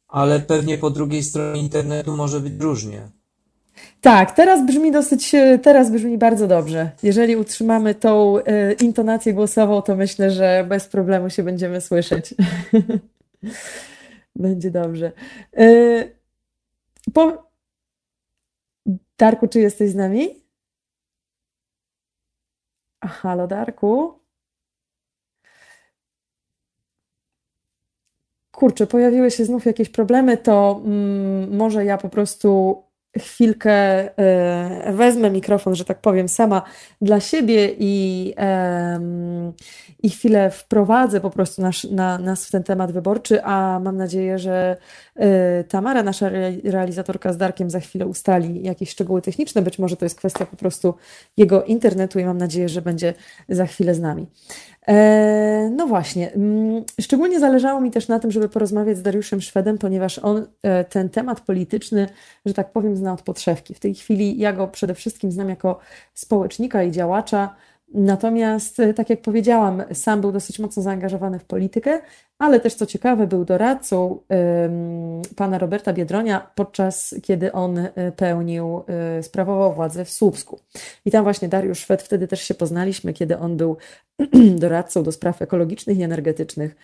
ale 0.07 0.39
pewnie 0.39 0.77
po 0.77 0.89
drugiej 0.89 1.23
stronie 1.23 1.61
internetu 1.61 2.15
może 2.17 2.39
być 2.39 2.53
różnie. 2.59 3.18
Tak, 4.01 4.31
teraz 4.31 4.65
brzmi 4.65 4.91
dosyć, 4.91 5.35
e, 5.35 5.59
teraz 5.59 5.91
brzmi 5.91 6.17
bardzo 6.17 6.47
dobrze. 6.47 6.91
Jeżeli 7.03 7.35
utrzymamy 7.35 7.95
tą 7.95 8.37
e, 8.37 8.73
intonację 8.73 9.33
głosową, 9.33 9.81
to 9.81 9.95
myślę, 9.95 10.31
że 10.31 10.65
bez 10.69 10.87
problemu 10.87 11.29
się 11.29 11.43
będziemy 11.43 11.81
słyszeć. 11.81 12.33
Będzie 14.35 14.71
dobrze. 14.71 15.11
E, 15.57 15.65
po... 17.13 17.49
Darku, 19.17 19.47
czy 19.47 19.59
jesteś 19.59 19.89
z 19.89 19.95
nami? 19.95 20.29
Halo, 23.03 23.47
Darku? 23.47 24.19
Kurczę, 28.51 28.87
pojawiły 28.87 29.31
się 29.31 29.45
znów 29.45 29.65
jakieś 29.65 29.89
problemy, 29.89 30.37
to 30.37 30.81
mm, 30.85 31.57
może 31.57 31.85
ja 31.85 31.97
po 31.97 32.09
prostu 32.09 32.83
chwilkę 33.17 33.71
e, 33.71 34.93
wezmę 34.93 35.29
mikrofon, 35.29 35.75
że 35.75 35.85
tak 35.85 36.01
powiem, 36.01 36.29
sama 36.29 36.61
dla 37.01 37.19
siebie 37.19 37.75
i, 37.79 38.35
i 40.03 40.09
chwilę 40.09 40.51
wprowadzę 40.51 41.21
po 41.21 41.29
prostu 41.29 41.61
nasz, 41.61 41.83
na, 41.83 42.17
nas 42.17 42.45
w 42.45 42.51
ten 42.51 42.63
temat 42.63 42.91
wyborczy, 42.91 43.43
a 43.43 43.79
mam 43.79 43.97
nadzieję, 43.97 44.39
że 44.39 44.77
e, 45.15 45.63
Tamara, 45.63 46.03
nasza 46.03 46.27
re, 46.27 46.51
realizatorka 46.63 47.33
z 47.33 47.37
Darkiem, 47.37 47.69
za 47.69 47.79
chwilę 47.79 48.07
ustali 48.07 48.63
jakieś 48.63 48.89
szczegóły 48.89 49.21
techniczne. 49.21 49.61
Być 49.61 49.79
może 49.79 49.97
to 49.97 50.05
jest 50.05 50.17
kwestia 50.17 50.45
po 50.45 50.55
prostu 50.55 50.93
jego 51.37 51.63
internetu 51.63 52.19
i 52.19 52.25
mam 52.25 52.37
nadzieję, 52.37 52.69
że 52.69 52.81
będzie 52.81 53.13
za 53.49 53.65
chwilę 53.65 53.95
z 53.95 53.99
nami. 53.99 54.27
E, 54.87 55.69
No 55.75 55.87
właśnie, 55.87 56.33
mm, 56.33 56.83
szczególnie 57.01 57.39
zależało 57.39 57.81
mi 57.81 57.91
też 57.91 58.07
na 58.07 58.19
tym, 58.19 58.31
żeby 58.31 58.49
porozmawiać 58.49 58.97
z 58.97 59.01
Dariuszem 59.01 59.41
Szwedem, 59.41 59.77
ponieważ 59.77 60.19
on 60.19 60.47
e, 60.63 60.83
ten 60.83 61.09
temat 61.09 61.41
polityczny, 61.41 62.09
że 62.45 62.53
tak 62.53 62.71
powiem, 62.71 62.95
zna 62.95 63.13
od 63.13 63.21
podszewki. 63.21 63.73
W 63.73 63.79
tej 63.79 63.95
chwili 63.95 64.37
ja 64.37 64.53
go 64.53 64.67
przede 64.67 64.93
wszystkim 64.95 65.31
znam 65.31 65.49
jako 65.49 65.79
społecznika 66.13 66.83
i 66.83 66.91
działacza, 66.91 67.55
natomiast, 67.93 68.79
e, 68.79 68.93
tak 68.93 69.09
jak 69.09 69.21
powiedziałam, 69.21 69.83
sam 69.93 70.21
był 70.21 70.31
dosyć 70.31 70.59
mocno 70.59 70.83
zaangażowany 70.83 71.39
w 71.39 71.45
politykę, 71.45 72.01
ale 72.39 72.59
też 72.59 72.73
co 72.73 72.85
ciekawe, 72.85 73.27
był 73.27 73.45
doradcą 73.45 74.19
pana 75.35 75.57
Roberta 75.57 75.93
Biedronia, 75.93 76.51
podczas 76.55 77.15
kiedy 77.23 77.51
on 77.51 77.77
e, 77.77 78.11
pełnił, 78.11 78.83
e, 78.87 79.23
sprawował 79.23 79.73
władzę 79.73 80.05
w 80.05 80.09
Słupsku. 80.09 80.59
I 81.05 81.11
tam 81.11 81.23
właśnie 81.23 81.49
Dariusz 81.49 81.79
Szwed, 81.79 82.01
wtedy 82.01 82.27
też 82.27 82.41
się 82.41 82.53
poznaliśmy, 82.53 83.13
kiedy 83.13 83.37
on 83.37 83.57
był 83.57 83.77
doradcą 84.55 85.03
do 85.03 85.11
spraw 85.11 85.41
ekologicznych 85.41 85.97
i 85.97 86.03
energetycznych 86.03 86.75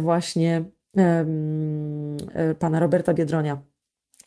właśnie 0.00 0.64
pana 2.58 2.80
Roberta 2.80 3.14
Biedronia. 3.14 3.58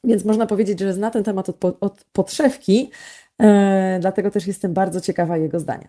Więc 0.04 0.26
można 0.26 0.46
powiedzieć, 0.46 0.80
że 0.80 0.94
zna 0.94 1.12
ten 1.12 1.24
temat 1.24 1.50
od, 1.50 1.78
od 1.80 2.06
podszewki, 2.12 2.92
dlatego 4.00 4.32
też 4.32 4.48
jestem 4.48 4.74
bardzo 4.74 5.02
ciekawa 5.02 5.38
jego 5.38 5.60
zdania. 5.60 5.88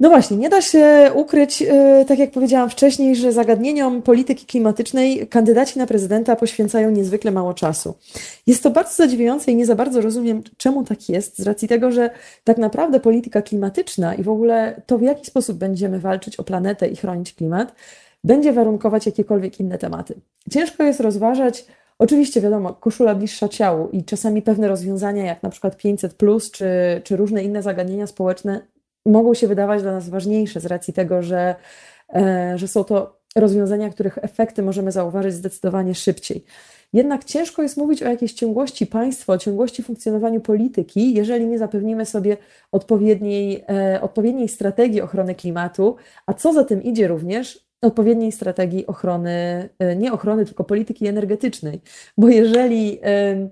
No 0.00 0.08
właśnie, 0.08 0.36
nie 0.36 0.48
da 0.48 0.62
się 0.62 1.10
ukryć, 1.14 1.62
e, 1.62 2.04
tak 2.08 2.18
jak 2.18 2.30
powiedziałam 2.30 2.70
wcześniej, 2.70 3.16
że 3.16 3.32
zagadnieniom 3.32 4.02
polityki 4.02 4.46
klimatycznej 4.46 5.28
kandydaci 5.28 5.78
na 5.78 5.86
prezydenta 5.86 6.36
poświęcają 6.36 6.90
niezwykle 6.90 7.30
mało 7.30 7.54
czasu. 7.54 7.94
Jest 8.46 8.62
to 8.62 8.70
bardzo 8.70 8.94
zadziwiające 8.94 9.52
i 9.52 9.56
nie 9.56 9.66
za 9.66 9.74
bardzo 9.74 10.00
rozumiem, 10.00 10.42
czemu 10.56 10.84
tak 10.84 11.08
jest, 11.08 11.38
z 11.38 11.42
racji 11.42 11.68
tego, 11.68 11.90
że 11.90 12.10
tak 12.44 12.58
naprawdę 12.58 13.00
polityka 13.00 13.42
klimatyczna 13.42 14.14
i 14.14 14.22
w 14.22 14.28
ogóle 14.28 14.82
to, 14.86 14.98
w 14.98 15.02
jaki 15.02 15.26
sposób 15.26 15.58
będziemy 15.58 16.00
walczyć 16.00 16.36
o 16.36 16.44
planetę 16.44 16.88
i 16.88 16.96
chronić 16.96 17.34
klimat, 17.34 17.74
będzie 18.24 18.52
warunkować 18.52 19.06
jakiekolwiek 19.06 19.60
inne 19.60 19.78
tematy. 19.78 20.14
Ciężko 20.50 20.82
jest 20.82 21.00
rozważać, 21.00 21.66
oczywiście 22.00 22.40
wiadomo, 22.40 22.74
koszula 22.74 23.14
bliższa 23.14 23.48
ciału 23.48 23.88
i 23.88 24.04
czasami 24.04 24.42
pewne 24.42 24.68
rozwiązania, 24.68 25.24
jak 25.24 25.42
na 25.42 25.50
przykład 25.50 25.76
500, 25.76 26.16
czy, 26.52 26.66
czy 27.04 27.16
różne 27.16 27.44
inne 27.44 27.62
zagadnienia 27.62 28.06
społeczne, 28.06 28.60
mogą 29.06 29.34
się 29.34 29.48
wydawać 29.48 29.82
dla 29.82 29.92
nas 29.92 30.08
ważniejsze 30.08 30.60
z 30.60 30.66
racji 30.66 30.94
tego, 30.94 31.22
że, 31.22 31.54
e, 32.14 32.52
że 32.58 32.68
są 32.68 32.84
to 32.84 33.20
rozwiązania, 33.36 33.90
których 33.90 34.18
efekty 34.18 34.62
możemy 34.62 34.92
zauważyć 34.92 35.34
zdecydowanie 35.34 35.94
szybciej. 35.94 36.44
Jednak 36.92 37.24
ciężko 37.24 37.62
jest 37.62 37.76
mówić 37.76 38.02
o 38.02 38.08
jakiejś 38.08 38.32
ciągłości 38.32 38.86
państwa, 38.86 39.32
o 39.32 39.38
ciągłości 39.38 39.82
funkcjonowaniu 39.82 40.40
polityki, 40.40 41.14
jeżeli 41.14 41.46
nie 41.46 41.58
zapewnimy 41.58 42.06
sobie 42.06 42.36
odpowiedniej, 42.72 43.64
e, 43.68 44.00
odpowiedniej 44.00 44.48
strategii 44.48 45.00
ochrony 45.00 45.34
klimatu, 45.34 45.96
a 46.26 46.34
co 46.34 46.52
za 46.52 46.64
tym 46.64 46.82
idzie 46.82 47.08
również 47.08 47.69
odpowiedniej 47.82 48.32
strategii 48.32 48.86
ochrony, 48.86 49.68
e, 49.78 49.96
nie 49.96 50.12
ochrony, 50.12 50.44
tylko 50.46 50.64
polityki 50.64 51.06
energetycznej. 51.06 51.80
Bo 52.18 52.28
jeżeli, 52.28 52.98
e, 53.02 53.48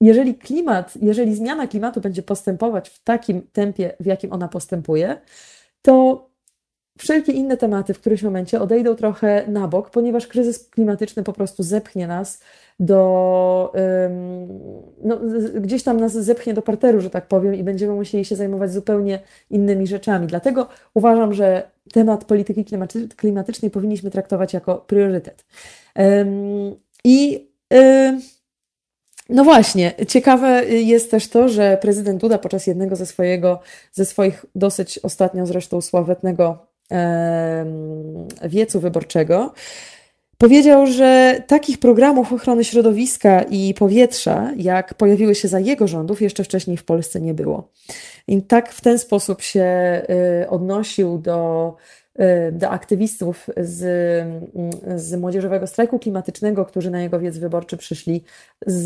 jeżeli 0.00 0.34
klimat, 0.34 0.94
jeżeli 1.02 1.34
zmiana 1.34 1.66
klimatu 1.66 2.00
będzie 2.00 2.22
postępować 2.22 2.88
w 2.88 3.02
takim 3.04 3.42
tempie, 3.52 3.96
w 4.00 4.06
jakim 4.06 4.32
ona 4.32 4.48
postępuje, 4.48 5.20
to 5.82 6.30
wszelkie 6.98 7.32
inne 7.32 7.56
tematy 7.56 7.94
w 7.94 8.00
którymś 8.00 8.22
momencie 8.22 8.60
odejdą 8.60 8.96
trochę 8.96 9.44
na 9.48 9.68
bok, 9.68 9.90
ponieważ 9.90 10.26
kryzys 10.26 10.68
klimatyczny 10.68 11.22
po 11.22 11.32
prostu 11.32 11.62
zepchnie 11.62 12.06
nas 12.06 12.40
do, 12.80 13.72
no, 15.02 15.18
gdzieś 15.60 15.82
tam 15.82 16.00
nas 16.00 16.12
zepchnie 16.12 16.54
do 16.54 16.62
parteru, 16.62 17.00
że 17.00 17.10
tak 17.10 17.26
powiem, 17.26 17.54
i 17.54 17.62
będziemy 17.62 17.92
musieli 17.94 18.24
się 18.24 18.36
zajmować 18.36 18.72
zupełnie 18.72 19.20
innymi 19.50 19.86
rzeczami. 19.86 20.26
Dlatego 20.26 20.68
uważam, 20.94 21.34
że 21.34 21.70
temat 21.92 22.24
polityki 22.24 22.64
klimaty, 22.64 23.08
klimatycznej 23.08 23.70
powinniśmy 23.70 24.10
traktować 24.10 24.52
jako 24.52 24.76
priorytet. 24.76 25.44
I 27.04 27.48
ym, 27.74 28.20
no 29.28 29.44
właśnie, 29.44 29.92
ciekawe 30.08 30.64
jest 30.64 31.10
też 31.10 31.28
to, 31.28 31.48
że 31.48 31.78
prezydent 31.82 32.20
Duda 32.20 32.38
podczas 32.38 32.66
jednego 32.66 32.96
ze, 32.96 33.06
swojego, 33.06 33.60
ze 33.92 34.04
swoich 34.04 34.44
dosyć 34.54 34.98
ostatnio 34.98 35.46
zresztą 35.46 35.80
sławetnego 35.80 36.66
wiecu 38.48 38.80
wyborczego 38.80 39.52
powiedział, 40.40 40.86
że 40.86 41.42
takich 41.46 41.78
programów 41.78 42.32
ochrony 42.32 42.64
środowiska 42.64 43.42
i 43.42 43.74
powietrza, 43.74 44.50
jak 44.56 44.94
pojawiły 44.94 45.34
się 45.34 45.48
za 45.48 45.60
jego 45.60 45.88
rządów, 45.88 46.22
jeszcze 46.22 46.44
wcześniej 46.44 46.76
w 46.76 46.84
Polsce 46.84 47.20
nie 47.20 47.34
było. 47.34 47.68
I 48.28 48.42
tak 48.42 48.72
w 48.72 48.80
ten 48.80 48.98
sposób 48.98 49.42
się 49.42 49.66
y, 50.42 50.48
odnosił 50.48 51.18
do, 51.18 51.76
do 52.52 52.70
aktywistów 52.70 53.50
z, 53.56 53.78
z 54.96 55.14
Młodzieżowego 55.14 55.66
Strajku 55.66 55.98
Klimatycznego, 55.98 56.64
którzy 56.64 56.90
na 56.90 57.02
jego 57.02 57.20
wiec 57.20 57.38
wyborczy 57.38 57.76
przyszli 57.76 58.24
z, 58.66 58.84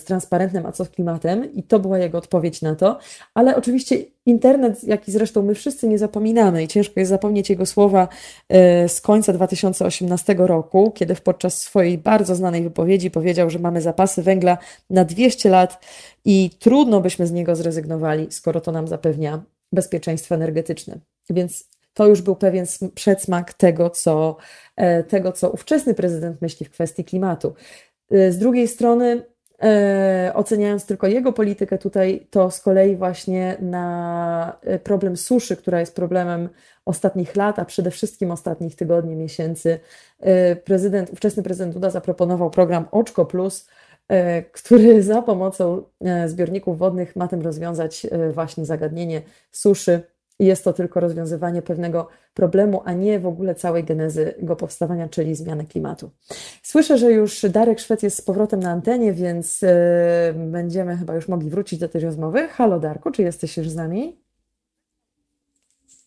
z 0.00 0.04
transparentem, 0.04 0.66
a 0.66 0.72
co 0.72 0.84
z 0.84 0.88
klimatem, 0.88 1.54
i 1.54 1.62
to 1.62 1.78
była 1.78 1.98
jego 1.98 2.18
odpowiedź 2.18 2.62
na 2.62 2.74
to. 2.74 2.98
Ale 3.34 3.56
oczywiście 3.56 3.96
internet, 4.26 4.84
jak 4.84 5.08
i 5.08 5.12
zresztą 5.12 5.42
my 5.42 5.54
wszyscy 5.54 5.88
nie 5.88 5.98
zapominamy, 5.98 6.62
i 6.62 6.68
ciężko 6.68 7.00
jest 7.00 7.10
zapomnieć 7.10 7.50
jego 7.50 7.66
słowa 7.66 8.08
y, 8.84 8.88
z 8.88 9.00
końca 9.00 9.32
2018 9.32 10.34
roku, 10.38 10.92
kiedy 10.94 11.14
podczas 11.14 11.60
swojej 11.60 11.98
bardzo 11.98 12.34
znanej 12.34 12.62
wypowiedzi 12.62 13.10
powiedział, 13.10 13.50
że 13.50 13.58
mamy 13.58 13.80
zapasy 13.80 14.22
węgla 14.22 14.58
na 14.90 15.04
200 15.04 15.48
lat 15.50 15.84
i 16.24 16.50
trudno 16.58 17.00
byśmy 17.00 17.26
z 17.26 17.32
niego 17.32 17.56
zrezygnowali, 17.56 18.26
skoro 18.30 18.60
to 18.60 18.72
nam 18.72 18.88
zapewnia 18.88 19.42
bezpieczeństwo 19.72 20.34
energetyczne. 20.34 20.98
Więc 21.30 21.71
to 21.94 22.06
już 22.06 22.22
był 22.22 22.36
pewien 22.36 22.66
przedsmak 22.94 23.54
tego, 23.54 23.90
co, 23.90 24.36
tego, 25.08 25.32
co 25.32 25.50
ówczesny 25.50 25.94
prezydent 25.94 26.42
myśli 26.42 26.66
w 26.66 26.70
kwestii 26.70 27.04
klimatu. 27.04 27.54
Z 28.10 28.38
drugiej 28.38 28.68
strony, 28.68 29.22
E, 29.62 30.32
oceniając 30.34 30.86
tylko 30.86 31.06
jego 31.06 31.32
politykę 31.32 31.78
tutaj, 31.78 32.26
to 32.30 32.50
z 32.50 32.60
kolei 32.60 32.96
właśnie 32.96 33.56
na 33.60 34.58
e, 34.62 34.78
problem 34.78 35.16
suszy, 35.16 35.56
która 35.56 35.80
jest 35.80 35.96
problemem 35.96 36.48
ostatnich 36.84 37.36
lat, 37.36 37.58
a 37.58 37.64
przede 37.64 37.90
wszystkim 37.90 38.30
ostatnich 38.30 38.76
tygodni, 38.76 39.16
miesięcy, 39.16 39.80
e, 40.20 40.56
prezydent, 40.56 41.10
ówczesny 41.10 41.42
prezydent 41.42 41.74
Duda 41.74 41.90
zaproponował 41.90 42.50
program 42.50 42.88
Oczko 42.90 43.24
Plus, 43.24 43.68
który 44.52 45.02
za 45.12 45.22
pomocą 45.22 45.82
zbiorników 46.26 46.78
wodnych 46.78 47.16
ma 47.16 47.28
tym 47.28 47.42
rozwiązać 47.42 48.06
właśnie 48.32 48.64
zagadnienie 48.64 49.22
suszy 49.50 50.02
jest 50.46 50.64
to 50.64 50.72
tylko 50.72 51.00
rozwiązywanie 51.00 51.62
pewnego 51.62 52.08
problemu, 52.34 52.82
a 52.84 52.92
nie 52.92 53.20
w 53.20 53.26
ogóle 53.26 53.54
całej 53.54 53.84
genezy 53.84 54.34
jego 54.38 54.56
powstawania, 54.56 55.08
czyli 55.08 55.34
zmiany 55.34 55.66
klimatu. 55.66 56.10
Słyszę, 56.62 56.98
że 56.98 57.12
już 57.12 57.46
Darek 57.50 57.80
Szwed 57.80 58.02
jest 58.02 58.16
z 58.16 58.20
powrotem 58.20 58.60
na 58.60 58.70
antenie, 58.70 59.12
więc 59.12 59.62
yy, 59.62 59.68
będziemy 60.34 60.96
chyba 60.96 61.14
już 61.14 61.28
mogli 61.28 61.50
wrócić 61.50 61.78
do 61.78 61.88
tej 61.88 62.00
rozmowy. 62.00 62.48
Halo 62.48 62.80
Darku, 62.80 63.10
czy 63.10 63.22
jesteś 63.22 63.56
już 63.56 63.70
z 63.70 63.76
nami? 63.76 64.22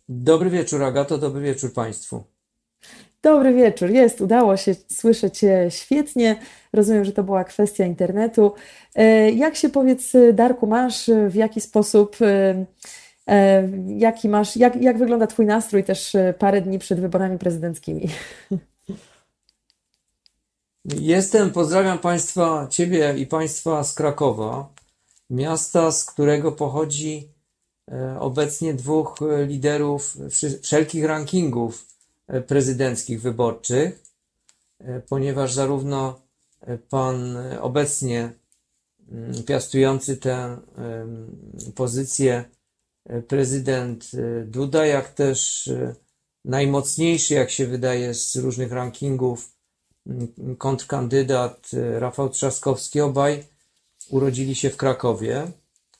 Dobry 0.09 0.49
wieczór 0.49 0.83
Agato, 0.83 1.17
dobry 1.17 1.41
wieczór 1.41 1.73
Państwu. 1.73 2.23
Dobry 3.21 3.53
wieczór, 3.53 3.89
jest, 3.89 4.21
udało 4.21 4.57
się, 4.57 4.75
słyszę 4.87 5.31
Cię 5.31 5.67
świetnie. 5.69 6.35
Rozumiem, 6.73 7.05
że 7.05 7.11
to 7.11 7.23
była 7.23 7.43
kwestia 7.43 7.85
internetu. 7.85 8.53
E, 8.95 9.31
jak 9.31 9.55
się 9.55 9.69
powiedz, 9.69 10.13
Darku, 10.33 10.67
masz, 10.67 11.09
w 11.29 11.35
jaki 11.35 11.61
sposób 11.61 12.17
jaki 13.87 14.29
masz, 14.29 14.57
jak, 14.57 14.81
jak 14.81 14.97
wygląda 14.97 15.27
Twój 15.27 15.45
nastrój 15.45 15.83
też 15.83 16.15
e, 16.15 16.33
parę 16.39 16.61
dni 16.61 16.79
przed 16.79 16.99
wyborami 16.99 17.37
prezydenckimi? 17.37 18.09
Jestem, 20.85 21.51
pozdrawiam 21.51 21.99
Państwa, 21.99 22.67
Ciebie 22.69 23.13
i 23.17 23.25
Państwa 23.25 23.83
z 23.83 23.93
Krakowa, 23.93 24.69
miasta, 25.29 25.91
z 25.91 26.05
którego 26.05 26.51
pochodzi 26.51 27.29
e, 27.91 28.19
obecnie 28.19 28.73
dwóch 28.73 29.19
liderów 29.47 30.17
wszelkich 30.61 31.05
rankingów 31.05 31.85
prezydenckich 32.47 33.21
wyborczych, 33.21 34.03
ponieważ 35.09 35.53
zarówno 35.53 36.19
pan 36.89 37.37
obecnie 37.61 38.31
mm, 39.11 39.43
piastujący 39.43 40.17
tę 40.17 40.57
pozycję 41.75 42.45
prezydent 43.27 44.11
y, 44.13 44.45
Duda, 44.47 44.85
jak 44.85 45.13
też 45.13 45.67
y, 45.67 45.95
najmocniejszy, 46.45 47.33
jak 47.33 47.51
się 47.51 47.67
wydaje, 47.67 48.13
z 48.13 48.35
różnych 48.35 48.71
rankingów 48.71 49.51
mm, 50.07 50.55
kontrkandydat 50.57 51.73
y, 51.73 51.99
Rafał 51.99 52.29
Trzaskowski. 52.29 53.01
Obaj 53.01 53.43
urodzili 54.09 54.55
się 54.55 54.69
w 54.69 54.77
Krakowie, 54.77 55.51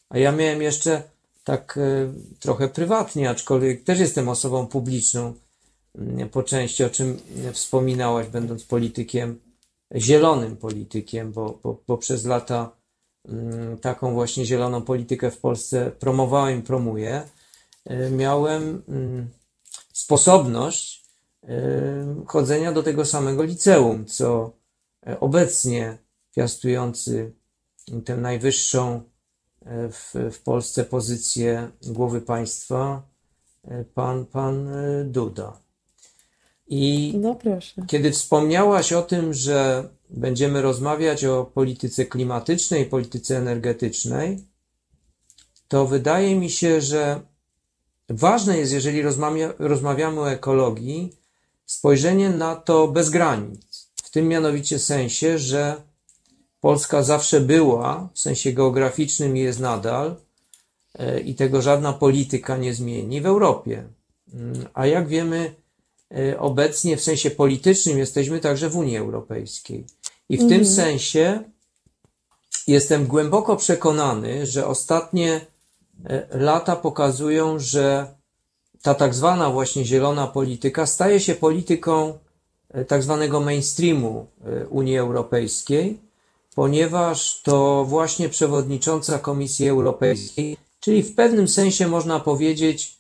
a 0.10 0.18
ja 0.18 0.32
miałem 0.32 0.62
jeszcze 0.62 1.04
tak 1.44 1.80
trochę 2.40 2.68
prywatnie, 2.70 3.30
aczkolwiek 3.30 3.84
też 3.84 4.00
jestem 4.00 4.30
osobą 4.30 4.68
publiczną 4.68 5.34
mm, 5.96 6.30
po 6.30 6.44
części, 6.44 6.84
o 6.84 6.90
czym 6.90 7.18
wspominałaś, 7.54 8.28
będąc 8.28 8.64
politykiem, 8.64 9.40
zielonym 9.96 10.58
politykiem, 10.58 11.32
bo, 11.32 11.60
bo, 11.64 11.82
bo 11.88 11.98
przez 11.98 12.26
lata 12.26 12.76
taką 13.82 14.14
właśnie 14.14 14.46
zieloną 14.46 14.82
politykę 14.82 15.32
w 15.32 15.38
Polsce 15.38 15.92
promowałem 15.92 16.60
i 16.60 16.64
promuję, 16.64 17.24
y, 17.92 18.10
miałem 18.12 18.84
mm, 18.88 19.30
sposobność 19.94 21.06
y, 21.44 21.48
chodzenia 22.28 22.72
do 22.72 22.84
tego 22.84 23.06
samego 23.06 23.44
liceum, 23.44 24.06
co 24.06 24.52
obecnie 25.20 25.98
piastujący 26.36 27.34
tę 28.06 28.18
najwyższą 28.18 29.02
w, 29.66 30.32
w 30.32 30.44
Polsce 30.44 30.86
pozycję 30.86 31.72
głowy 31.88 32.22
państwa, 32.22 33.02
pan, 33.94 34.26
pan 34.26 34.70
Duda. 35.06 35.65
I 36.68 37.14
no 37.22 37.38
kiedy 37.88 38.12
wspomniałaś 38.12 38.94
o 38.94 39.02
tym, 39.02 39.34
że 39.34 39.90
będziemy 40.10 40.62
rozmawiać 40.62 41.26
o 41.26 41.46
polityce 41.46 42.06
klimatycznej, 42.06 42.86
polityce 42.86 43.38
energetycznej, 43.38 44.46
to 45.68 45.86
wydaje 45.86 46.36
mi 46.36 46.50
się, 46.50 46.82
że 46.82 47.22
ważne 48.10 48.58
jest, 48.58 48.74
jeżeli 48.74 49.02
rozmawia, 49.02 49.54
rozmawiamy 49.60 50.20
o 50.20 50.32
ekologii, 50.32 51.16
spojrzenie 51.66 52.30
na 52.30 52.56
to 52.56 52.88
bez 52.88 53.10
granic. 53.10 53.92
W 54.04 54.10
tym 54.10 54.28
mianowicie 54.28 54.80
sensie, 54.80 55.40
że 55.40 55.82
Polska 56.62 57.04
zawsze 57.04 57.42
była, 57.42 58.10
w 58.14 58.20
sensie 58.20 58.54
geograficznym 58.54 59.38
jest 59.38 59.60
nadal, 59.60 60.16
e, 61.00 61.20
i 61.20 61.36
tego 61.36 61.62
żadna 61.62 61.94
polityka 61.94 62.58
nie 62.58 62.74
zmieni 62.74 63.22
w 63.22 63.26
Europie. 63.26 63.84
Mm, 64.34 64.66
a 64.74 64.88
jak 64.88 65.08
wiemy, 65.08 65.56
obecnie 66.40 66.98
w 66.98 67.02
sensie 67.02 67.32
politycznym 67.32 67.98
jesteśmy 67.98 68.40
także 68.40 68.70
w 68.70 68.78
Unii 68.78 68.98
Europejskiej. 68.98 69.86
I 70.30 70.38
w 70.38 70.42
mhm. 70.42 70.60
tym 70.60 70.70
sensie 70.70 71.44
jestem 72.68 73.08
głęboko 73.08 73.56
przekonany, 73.56 74.46
że 74.46 74.68
ostatnie 74.68 75.42
e, 76.06 76.28
lata 76.32 76.76
pokazują, 76.76 77.60
że 77.60 78.16
ta 78.82 78.94
tak 78.94 79.16
zwana 79.16 79.50
właśnie 79.50 79.86
zielona 79.86 80.28
polityka 80.28 80.86
staje 80.86 81.20
się 81.20 81.36
polityką 81.36 82.18
e, 82.70 82.86
tak 82.86 83.04
zwanego 83.04 83.40
mainstreamu 83.40 84.28
Unii 84.70 84.98
Europejskiej, 84.98 86.00
ponieważ 86.56 87.42
to 87.42 87.86
właśnie 87.86 88.30
przewodnicząca 88.30 89.20
Komisji 89.20 89.70
Europejskiej, 89.70 90.58
czyli 90.80 91.04
w 91.04 91.16
pewnym 91.16 91.48
sensie 91.48 91.88
można 91.88 92.20
powiedzieć 92.20 92.98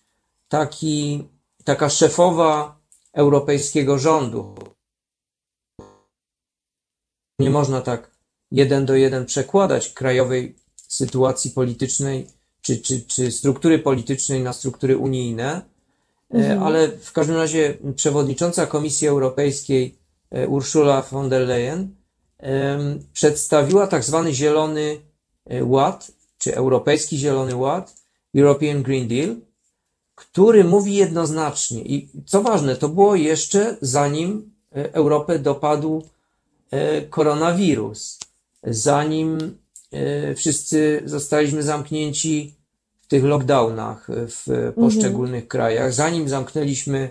taki, 0.49 1.27
taka 1.63 1.89
szefowa 1.89 2.74
europejskiego 3.15 3.99
rządu, 3.99 4.56
nie 7.39 7.49
można 7.49 7.82
tak 7.82 8.12
jeden 8.51 8.86
do 8.86 8.95
jeden 8.95 9.25
przekładać 9.25 9.89
krajowej 9.89 10.56
sytuacji 10.88 11.51
politycznej 11.51 12.28
czy, 12.62 12.78
czy, 12.78 13.01
czy 13.01 13.32
struktury 13.32 13.80
politycznej 13.80 14.43
na 14.43 14.54
struktury 14.54 14.97
unijne, 14.97 15.62
e, 16.34 16.38
mhm. 16.38 16.63
ale 16.63 16.88
w 16.88 17.12
każdym 17.12 17.36
razie 17.36 17.78
przewodnicząca 17.95 18.67
Komisji 18.67 19.08
Europejskiej 19.08 19.97
e, 20.32 20.47
Ursula 20.47 21.01
von 21.01 21.30
der 21.30 21.47
Leyen 21.47 21.95
przedstawiła 23.13 23.88
tak 23.88 24.04
zwany 24.04 24.34
Zielony 24.34 24.97
e, 25.45 25.63
Ład, 25.63 26.12
czy 26.38 26.56
Europejski 26.56 27.17
Zielony 27.17 27.56
Ład, 27.56 27.95
European 28.36 28.84
Green 28.84 29.08
Deal, 29.08 29.36
który 30.15 30.63
mówi 30.63 30.95
jednoznacznie 30.95 31.82
i 31.82 32.10
co 32.25 32.41
ważne, 32.41 32.75
to 32.75 32.89
było 32.89 33.15
jeszcze 33.15 33.78
zanim 33.82 34.51
Europę 34.71 35.39
dopadł 35.39 36.04
E, 36.71 37.01
koronawirus. 37.01 38.19
Zanim 38.63 39.58
e, 39.91 40.36
wszyscy 40.36 41.01
zostaliśmy 41.06 41.63
zamknięci 41.63 42.56
w 43.01 43.08
tych 43.08 43.23
lockdownach 43.23 44.08
w 44.10 44.71
poszczególnych 44.75 45.43
mhm. 45.43 45.47
krajach, 45.47 45.93
zanim 45.93 46.30
zamknęliśmy 46.30 47.10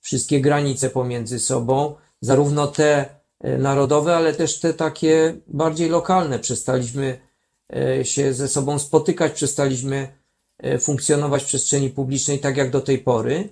wszystkie 0.00 0.40
granice 0.40 0.90
pomiędzy 0.90 1.38
sobą, 1.38 1.94
zarówno 2.20 2.66
te 2.66 3.06
e, 3.40 3.58
narodowe, 3.58 4.16
ale 4.16 4.34
też 4.34 4.60
te 4.60 4.74
takie 4.74 5.36
bardziej 5.46 5.88
lokalne, 5.88 6.38
przestaliśmy 6.38 7.26
się 8.02 8.34
ze 8.34 8.48
sobą 8.48 8.78
spotykać, 8.78 9.32
przestaliśmy 9.32 10.08
funkcjonować 10.80 11.42
w 11.42 11.46
przestrzeni 11.46 11.90
publicznej 11.90 12.38
tak 12.38 12.56
jak 12.56 12.70
do 12.70 12.80
tej 12.80 12.98
pory. 12.98 13.48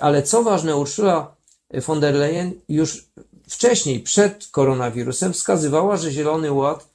Ale 0.00 0.22
co 0.22 0.42
ważne, 0.42 0.76
Ursula 0.76 1.36
von 1.70 2.00
der 2.00 2.14
Leyen 2.14 2.52
już 2.68 3.08
wcześniej, 3.48 4.00
przed 4.00 4.46
koronawirusem, 4.46 5.32
wskazywała, 5.32 5.96
że 5.96 6.10
Zielony 6.10 6.52
Ład, 6.52 6.88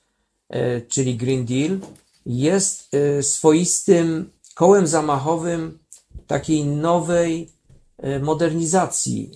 e, 0.49 0.81
czyli 0.81 1.15
Green 1.15 1.45
Deal, 1.45 1.79
jest 2.25 2.93
e, 2.93 3.23
swoistym 3.23 4.29
kołem 4.55 4.87
zamachowym 4.87 5.79
takiej 6.27 6.65
nowej 6.65 7.49
e, 7.97 8.19
modernizacji 8.19 9.31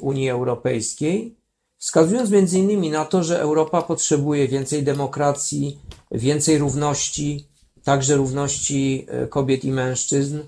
Unii 0.00 0.30
Europejskiej, 0.30 1.36
wskazując 1.78 2.30
między 2.30 2.58
innymi 2.58 2.90
na 2.90 3.04
to, 3.04 3.24
że 3.24 3.40
Europa 3.40 3.82
potrzebuje 3.82 4.48
więcej 4.48 4.82
demokracji, 4.82 5.78
więcej 6.10 6.58
równości, 6.58 7.46
także 7.84 8.16
równości 8.16 9.06
kobiet 9.30 9.64
i 9.64 9.70
mężczyzn, 9.72 10.38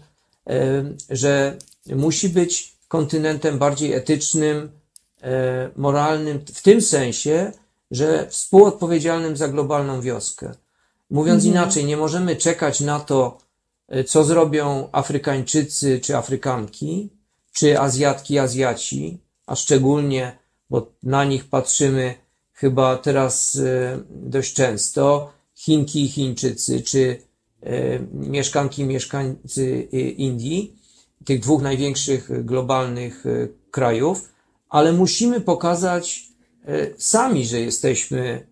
że 1.11 1.57
musi 1.87 2.29
być 2.29 2.77
kontynentem 2.88 3.59
bardziej 3.59 3.92
etycznym, 3.92 4.70
E, 5.25 5.70
moralnym 5.77 6.44
w 6.55 6.62
tym 6.62 6.81
sensie, 6.81 7.53
że 7.90 8.27
współodpowiedzialnym 8.31 9.37
za 9.37 9.49
globalną 9.49 10.01
wioskę. 10.01 10.55
Mówiąc 11.11 11.44
mhm. 11.44 11.55
inaczej, 11.55 11.85
nie 11.85 11.97
możemy 11.97 12.37
czekać 12.37 12.81
na 12.81 13.01
to, 13.01 13.38
e, 13.88 14.05
co 14.05 14.25
zrobią 14.25 14.88
Afrykańczycy 14.92 16.01
czy 16.01 16.16
Afrykanki, 16.16 17.11
czy 17.53 17.81
Azjatki, 17.81 18.38
Azjaci, 18.38 19.18
a 19.47 19.57
szczególnie, 19.57 20.38
bo 20.70 20.92
na 21.03 21.25
nich 21.25 21.44
patrzymy 21.44 22.14
chyba 22.53 22.97
teraz 22.97 23.57
e, 23.57 23.99
dość 24.11 24.55
często, 24.55 25.33
Chinki 25.54 26.04
i 26.04 26.08
Chińczycy, 26.08 26.82
czy 26.82 27.22
e, 27.62 27.98
mieszkanki 28.12 28.82
i 28.82 28.84
mieszkańcy 28.84 29.88
e, 29.92 29.96
Indii, 29.98 30.76
tych 31.24 31.40
dwóch 31.40 31.62
największych 31.62 32.44
globalnych 32.44 33.24
krajów, 33.70 34.32
ale 34.68 34.92
musimy 34.92 35.40
pokazać 35.40 36.22
sami, 36.98 37.46
że 37.46 37.60
jesteśmy 37.60 38.46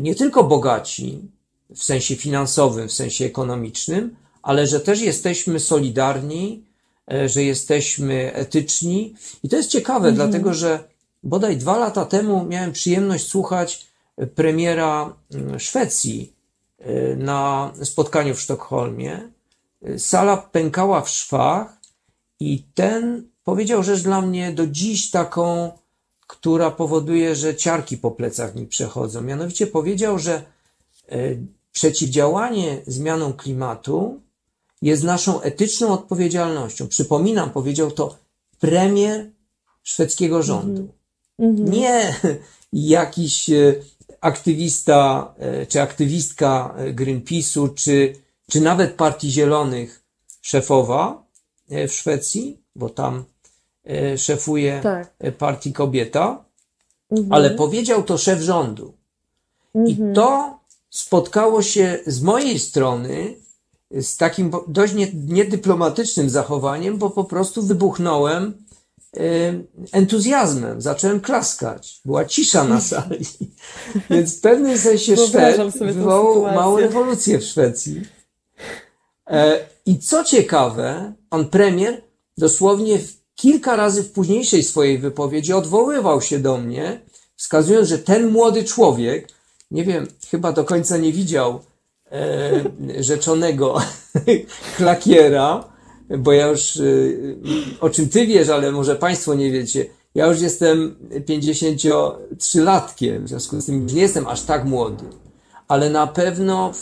nie 0.00 0.14
tylko 0.14 0.44
bogaci 0.44 1.18
w 1.70 1.84
sensie 1.84 2.16
finansowym, 2.16 2.88
w 2.88 2.92
sensie 2.92 3.24
ekonomicznym, 3.24 4.16
ale 4.42 4.66
że 4.66 4.80
też 4.80 5.00
jesteśmy 5.00 5.60
solidarni, 5.60 6.64
że 7.26 7.44
jesteśmy 7.44 8.32
etyczni. 8.34 9.14
I 9.42 9.48
to 9.48 9.56
jest 9.56 9.70
ciekawe, 9.70 10.08
mhm. 10.08 10.14
dlatego 10.14 10.54
że 10.54 10.84
bodaj 11.22 11.56
dwa 11.56 11.78
lata 11.78 12.04
temu 12.04 12.44
miałem 12.44 12.72
przyjemność 12.72 13.26
słuchać 13.26 13.86
premiera 14.34 15.16
mm, 15.34 15.60
Szwecji 15.60 16.32
na 17.16 17.72
spotkaniu 17.82 18.34
w 18.34 18.40
Sztokholmie. 18.40 19.30
Sala 19.98 20.36
pękała 20.36 21.00
w 21.00 21.08
szwach 21.08 21.76
i 22.40 22.62
ten 22.74 23.28
powiedział 23.44 23.82
rzecz 23.82 24.02
dla 24.02 24.22
mnie 24.22 24.52
do 24.52 24.66
dziś 24.66 25.10
taką, 25.10 25.72
która 26.26 26.70
powoduje, 26.70 27.36
że 27.36 27.56
ciarki 27.56 27.96
po 27.96 28.10
plecach 28.10 28.54
mi 28.54 28.66
przechodzą. 28.66 29.22
Mianowicie 29.22 29.66
powiedział, 29.66 30.18
że 30.18 30.42
y, 31.12 31.38
przeciwdziałanie 31.72 32.82
zmianom 32.86 33.32
klimatu 33.32 34.20
jest 34.82 35.02
naszą 35.02 35.40
etyczną 35.40 35.88
odpowiedzialnością. 35.88 36.88
Przypominam, 36.88 37.50
powiedział 37.50 37.90
to 37.90 38.16
premier 38.60 39.30
szwedzkiego 39.82 40.42
rządu. 40.42 40.88
Mhm. 41.38 41.70
Nie 41.70 42.16
jakiś 42.72 43.50
e, 43.50 43.74
aktywista 44.22 45.34
e, 45.38 45.66
czy 45.66 45.80
aktywistka 45.80 46.74
e, 46.76 46.92
Greenpeace'u, 46.94 47.74
czy, 47.74 48.12
czy 48.48 48.60
nawet 48.60 48.94
Partii 48.94 49.30
Zielonych 49.30 50.02
szefowa 50.40 51.22
w 51.68 51.92
Szwecji, 51.92 52.62
bo 52.76 52.88
tam 52.88 53.24
szefuje 54.16 54.80
tak. 54.82 55.14
partii 55.38 55.72
kobieta, 55.72 56.44
mhm. 57.10 57.32
ale 57.32 57.50
powiedział 57.50 58.02
to 58.02 58.18
szef 58.18 58.40
rządu. 58.40 58.94
Mhm. 59.74 60.12
I 60.12 60.14
to 60.14 60.58
spotkało 60.90 61.62
się 61.62 61.98
z 62.06 62.22
mojej 62.22 62.58
strony 62.58 63.34
z 63.90 64.16
takim 64.16 64.50
dość 64.68 64.94
niedyplomatycznym 65.14 66.30
zachowaniem, 66.30 66.98
bo 66.98 67.10
po 67.10 67.24
prostu 67.24 67.62
wybuchnąłem 67.62 68.54
entuzjazmem, 69.92 70.80
zacząłem 70.80 71.20
klaskać. 71.20 72.00
Była 72.04 72.24
cisza 72.24 72.64
na 72.64 72.80
sali. 72.80 73.26
Więc 74.10 74.38
w 74.38 74.40
pewnym 74.40 74.78
sensie 74.78 75.16
Szwed 75.16 75.78
wywołał 75.78 76.54
małą 76.54 76.76
rewolucję 76.76 77.38
w 77.38 77.44
Szwecji. 77.44 78.02
E, 79.26 79.58
I 79.86 79.98
co 79.98 80.24
ciekawe, 80.24 81.12
pan 81.28 81.44
premier 81.44 82.02
dosłownie 82.38 82.98
kilka 83.34 83.76
razy 83.76 84.02
w 84.02 84.12
późniejszej 84.12 84.62
swojej 84.62 84.98
wypowiedzi 84.98 85.52
odwoływał 85.52 86.22
się 86.22 86.38
do 86.38 86.58
mnie, 86.58 87.00
wskazując, 87.36 87.88
że 87.88 87.98
ten 87.98 88.30
młody 88.30 88.64
człowiek, 88.64 89.28
nie 89.70 89.84
wiem, 89.84 90.06
chyba 90.30 90.52
do 90.52 90.64
końca 90.64 90.96
nie 90.96 91.12
widział 91.12 91.60
e, 92.12 92.50
rzeczonego 92.98 93.80
klakiera, 94.76 95.71
bo 96.18 96.32
ja 96.32 96.46
już, 96.48 96.76
y, 96.76 97.36
o 97.80 97.90
czym 97.90 98.08
ty 98.08 98.26
wiesz, 98.26 98.48
ale 98.48 98.72
może 98.72 98.96
państwo 98.96 99.34
nie 99.34 99.50
wiecie, 99.50 99.86
ja 100.14 100.26
już 100.26 100.40
jestem 100.40 100.96
53-latkiem, 101.28 103.24
w 103.24 103.28
związku 103.28 103.60
z 103.60 103.66
tym 103.66 103.86
nie 103.86 104.02
jestem 104.02 104.26
aż 104.26 104.42
tak 104.42 104.64
młody, 104.64 105.04
ale 105.68 105.90
na 105.90 106.06
pewno 106.06 106.72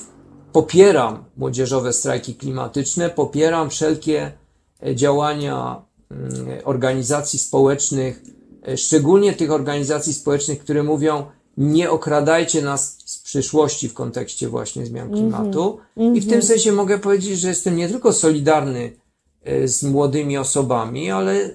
popieram 0.53 1.25
młodzieżowe 1.37 1.93
strajki 1.93 2.35
klimatyczne, 2.35 3.11
popieram 3.11 3.71
wszelkie 3.71 4.33
e, 4.87 4.97
działania 4.97 5.83
mm, 6.11 6.33
organizacji 6.65 7.39
społecznych, 7.39 8.23
e, 8.69 8.77
szczególnie 8.77 9.33
tych 9.33 9.51
organizacji 9.51 10.15
społecznych, 10.15 10.59
które 10.59 10.83
mówią, 10.83 11.27
nie 11.57 11.91
okradajcie 11.91 12.63
nas 12.63 12.99
z 13.05 13.19
przyszłości 13.19 13.89
w 13.89 13.95
kontekście 13.95 14.49
właśnie 14.49 14.87
zmian 14.87 15.11
klimatu. 15.11 15.79
Mm 15.97 16.13
-hmm. 16.13 16.17
I 16.17 16.21
w 16.21 16.25
tym 16.25 16.35
mhm. 16.35 16.43
sensie 16.43 16.73
mogę 16.73 16.99
powiedzieć, 16.99 17.41
że 17.41 17.49
jestem 17.49 17.77
nie 17.77 17.89
tylko 17.89 18.13
solidarny 18.13 18.93
z 19.65 19.83
młodymi 19.83 20.39
osobami, 20.39 21.11
ale 21.11 21.51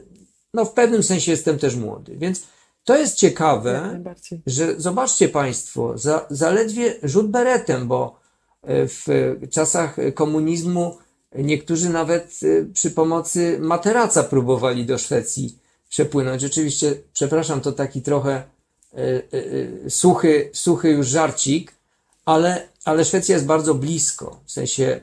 no 0.53 0.65
w 0.65 0.73
pewnym 0.73 1.03
sensie 1.03 1.31
jestem 1.31 1.59
też 1.59 1.75
młody. 1.75 2.17
Więc 2.17 2.43
to 2.83 2.97
jest 2.97 3.17
ciekawe, 3.17 4.03
że 4.47 4.81
zobaczcie 4.81 5.29
Państwo, 5.29 5.97
za, 5.97 6.25
zaledwie 6.29 6.95
rzut 7.03 7.27
beretem, 7.27 7.87
bo 7.87 8.19
e, 8.63 8.87
w 8.87 9.07
czasach 9.49 9.95
komunizmu 10.15 10.97
niektórzy 11.35 11.89
nawet 11.89 12.39
e, 12.43 12.65
przy 12.73 12.91
pomocy 12.91 13.57
materaca 13.61 14.23
próbowali 14.23 14.85
do 14.85 14.97
Szwecji 14.97 15.59
przepłynąć. 15.89 16.43
Oczywiście, 16.43 16.95
przepraszam, 17.13 17.61
to 17.61 17.71
taki 17.71 18.01
trochę 18.01 18.43
E, 18.95 19.23
e, 19.85 19.89
suchy, 19.89 20.49
suchy 20.53 20.89
już 20.89 21.07
żarcik, 21.07 21.73
ale, 22.25 22.67
ale 22.85 23.05
Szwecja 23.05 23.35
jest 23.35 23.45
bardzo 23.45 23.73
blisko 23.73 24.39
w 24.45 24.51
sensie 24.51 24.83
e, 24.83 25.01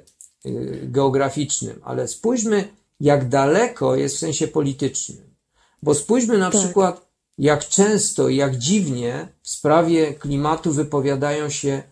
geograficznym, 0.83 1.81
ale 1.85 2.09
spójrzmy, 2.09 2.69
jak 3.01 3.29
daleko 3.29 3.97
jest 3.97 4.17
w 4.17 4.19
sensie 4.19 4.49
politycznym. 4.49 5.35
Bo 5.83 5.95
spójrzmy 5.95 6.39
na 6.39 6.51
tak. 6.51 6.61
przykład, 6.61 7.07
jak 7.39 7.69
często 7.69 8.29
i 8.29 8.37
jak 8.37 8.57
dziwnie 8.57 9.29
w 9.43 9.51
sprawie 9.51 10.15
klimatu 10.15 10.73
wypowiadają 10.73 11.51
się, 11.51 11.83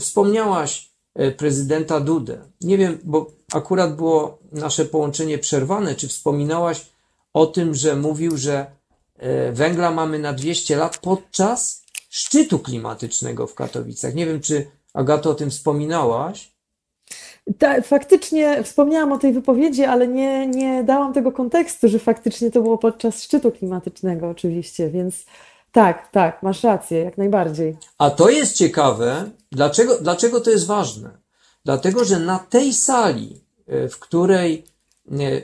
wspomniałaś 0.00 0.90
prezydenta 1.36 2.00
Dudę. 2.00 2.38
Nie 2.60 2.78
wiem, 2.78 2.98
bo 3.04 3.30
akurat 3.52 3.96
było 3.96 4.38
nasze 4.52 4.84
połączenie 4.84 5.38
przerwane, 5.38 5.94
czy 5.94 6.08
wspominałaś 6.08 6.86
o 7.32 7.46
tym, 7.46 7.74
że 7.74 7.96
mówił, 7.96 8.36
że 8.36 8.66
węgla 9.52 9.90
mamy 9.90 10.18
na 10.18 10.32
200 10.32 10.76
lat 10.76 10.98
podczas 10.98 11.82
szczytu 12.10 12.58
klimatycznego 12.58 13.46
w 13.46 13.54
Katowicach. 13.54 14.14
Nie 14.14 14.26
wiem, 14.26 14.40
czy 14.40 14.66
Agato 14.94 15.30
o 15.30 15.34
tym 15.34 15.50
wspominałaś. 15.50 16.57
Tak, 17.58 17.86
faktycznie 17.86 18.62
wspomniałam 18.64 19.12
o 19.12 19.18
tej 19.18 19.32
wypowiedzi, 19.32 19.84
ale 19.84 20.08
nie, 20.08 20.46
nie 20.46 20.84
dałam 20.84 21.12
tego 21.12 21.32
kontekstu, 21.32 21.88
że 21.88 21.98
faktycznie 21.98 22.50
to 22.50 22.62
było 22.62 22.78
podczas 22.78 23.22
szczytu 23.22 23.52
klimatycznego, 23.52 24.28
oczywiście, 24.28 24.90
więc 24.90 25.24
tak, 25.72 26.10
tak, 26.10 26.42
masz 26.42 26.62
rację, 26.62 26.98
jak 26.98 27.18
najbardziej. 27.18 27.76
A 27.98 28.10
to 28.10 28.30
jest 28.30 28.56
ciekawe, 28.56 29.30
dlaczego, 29.52 29.98
dlaczego 30.00 30.40
to 30.40 30.50
jest 30.50 30.66
ważne? 30.66 31.10
Dlatego, 31.64 32.04
że 32.04 32.18
na 32.18 32.38
tej 32.38 32.72
sali, 32.72 33.40
e, 33.66 33.88
w 33.88 33.98
której, 33.98 34.64
nie, 35.06 35.42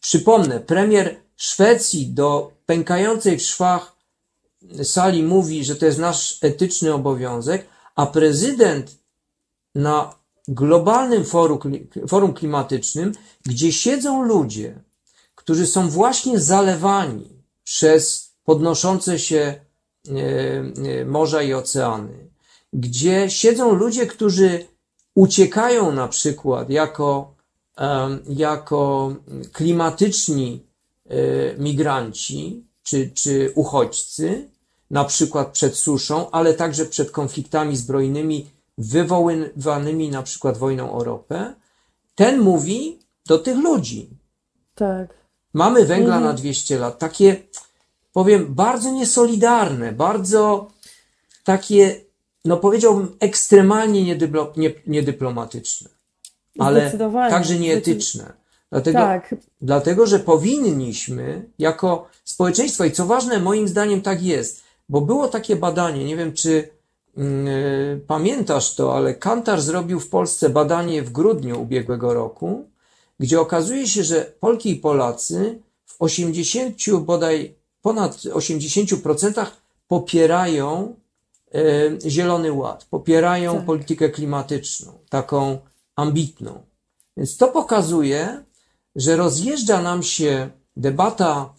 przypomnę, 0.00 0.60
premier 0.60 1.16
Szwecji 1.36 2.06
do 2.06 2.52
pękającej 2.66 3.38
w 3.38 3.42
szwach 3.42 3.96
sali 4.82 5.22
mówi, 5.22 5.64
że 5.64 5.76
to 5.76 5.86
jest 5.86 5.98
nasz 5.98 6.38
etyczny 6.42 6.94
obowiązek, 6.94 7.66
a 7.96 8.06
prezydent 8.06 8.96
na 9.74 10.14
globalnym 10.48 11.24
forum, 12.08 12.34
klimatycznym, 12.34 13.12
gdzie 13.46 13.72
siedzą 13.72 14.22
ludzie, 14.22 14.80
którzy 15.34 15.66
są 15.66 15.90
właśnie 15.90 16.40
zalewani 16.40 17.28
przez 17.64 18.32
podnoszące 18.44 19.18
się 19.18 19.36
e, 19.38 20.12
e, 21.00 21.04
morza 21.04 21.42
i 21.42 21.54
oceany, 21.54 22.28
gdzie 22.72 23.30
siedzą 23.30 23.74
ludzie, 23.74 24.06
którzy 24.06 24.66
uciekają 25.14 25.92
na 25.92 26.08
przykład 26.08 26.70
jako, 26.70 27.34
jako 28.28 29.14
klimatyczni 29.52 30.64
E, 31.10 31.58
migranci 31.58 32.64
czy, 32.82 33.10
czy 33.14 33.52
uchodźcy, 33.54 34.48
na 34.90 35.04
przykład 35.04 35.52
przed 35.52 35.76
suszą, 35.76 36.30
ale 36.30 36.54
także 36.54 36.86
przed 36.86 37.10
konfliktami 37.10 37.76
zbrojnymi 37.76 38.46
wywoływanymi 38.78 40.10
na 40.10 40.22
przykład 40.22 40.58
wojną 40.58 40.92
o 40.92 41.04
ropę, 41.04 41.54
ten 42.14 42.40
mówi 42.40 42.98
do 43.26 43.38
tych 43.38 43.56
ludzi. 43.56 44.10
Tak. 44.74 45.14
Mamy 45.54 45.84
węgla 45.84 46.16
mhm. 46.16 46.24
na 46.24 46.32
200 46.32 46.78
lat. 46.78 46.98
Takie, 46.98 47.36
powiem, 48.12 48.54
bardzo 48.54 48.90
niesolidarne, 48.90 49.92
bardzo 49.92 50.70
takie, 51.44 52.00
no 52.44 52.56
powiedziałbym, 52.56 53.16
ekstremalnie 53.20 54.16
niedyplomatyczne, 54.86 55.90
ale 56.58 56.90
także 57.30 57.58
nieetyczne. 57.58 58.32
Dlatego, 58.70 58.98
tak. 58.98 59.34
dlatego, 59.60 60.06
że 60.06 60.18
powinniśmy 60.18 61.50
jako 61.58 62.08
społeczeństwo, 62.24 62.84
i 62.84 62.92
co 62.92 63.06
ważne, 63.06 63.40
moim 63.40 63.68
zdaniem 63.68 64.02
tak 64.02 64.22
jest, 64.22 64.62
bo 64.88 65.00
było 65.00 65.28
takie 65.28 65.56
badanie, 65.56 66.04
nie 66.04 66.16
wiem 66.16 66.32
czy 66.32 66.68
pamiętasz 68.06 68.74
to, 68.74 68.96
ale 68.96 69.14
Kantar 69.14 69.60
zrobił 69.60 70.00
w 70.00 70.08
Polsce 70.08 70.50
badanie 70.50 71.02
w 71.02 71.12
grudniu 71.12 71.62
ubiegłego 71.62 72.14
roku, 72.14 72.68
gdzie 73.20 73.40
okazuje 73.40 73.88
się, 73.88 74.04
że 74.04 74.32
Polki 74.40 74.70
i 74.70 74.76
Polacy 74.76 75.58
w 75.86 75.94
w 75.94 76.02
80 76.02 76.76
bodaj 77.00 77.54
ponad 77.82 78.16
80% 78.16 79.46
popierają 79.88 80.94
e, 81.54 82.10
Zielony 82.10 82.52
Ład, 82.52 82.84
popierają 82.84 83.54
Tak. 83.56 83.64
politykę 83.64 84.08
klimatyczną, 84.08 84.92
taką 85.08 85.58
ambitną. 85.96 86.62
Więc 87.16 87.36
to 87.36 87.48
pokazuje, 87.48 88.44
że 88.96 89.16
rozjeżdża 89.16 89.82
nam 89.82 90.02
się 90.02 90.50
debata 90.76 91.54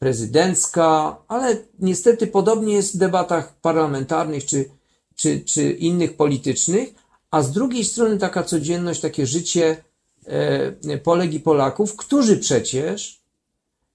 prezydencka, 0.00 1.16
ale 1.28 1.56
niestety 1.78 2.26
podobnie 2.26 2.74
jest 2.74 2.94
w 2.94 2.98
debatach 2.98 3.60
parlamentarnych 3.60 4.46
czy, 4.46 4.70
czy, 5.14 5.40
czy 5.40 5.70
innych 5.70 6.16
politycznych, 6.16 6.94
a 7.30 7.42
z 7.42 7.52
drugiej 7.52 7.84
strony 7.84 8.18
taka 8.18 8.42
codzienność, 8.42 9.00
takie 9.00 9.26
życie 9.26 9.84
e, 10.26 10.98
Polek 10.98 11.34
i 11.34 11.40
Polaków, 11.40 11.96
którzy 11.96 12.36
przecież 12.36 13.22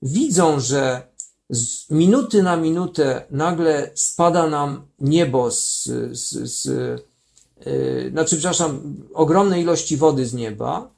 widzą, 0.01 0.59
że 0.59 1.07
z 1.49 1.89
minuty 1.89 2.43
na 2.43 2.57
minutę 2.57 3.25
nagle 3.31 3.91
spada 3.95 4.47
nam 4.47 4.87
niebo 4.99 5.51
z, 5.51 5.83
z, 6.11 6.29
z 6.51 6.67
e, 7.65 8.09
znaczy, 8.09 8.35
przepraszam, 8.35 8.95
ogromne 9.13 9.61
ilości 9.61 9.97
wody 9.97 10.25
z 10.25 10.33
nieba, 10.33 10.91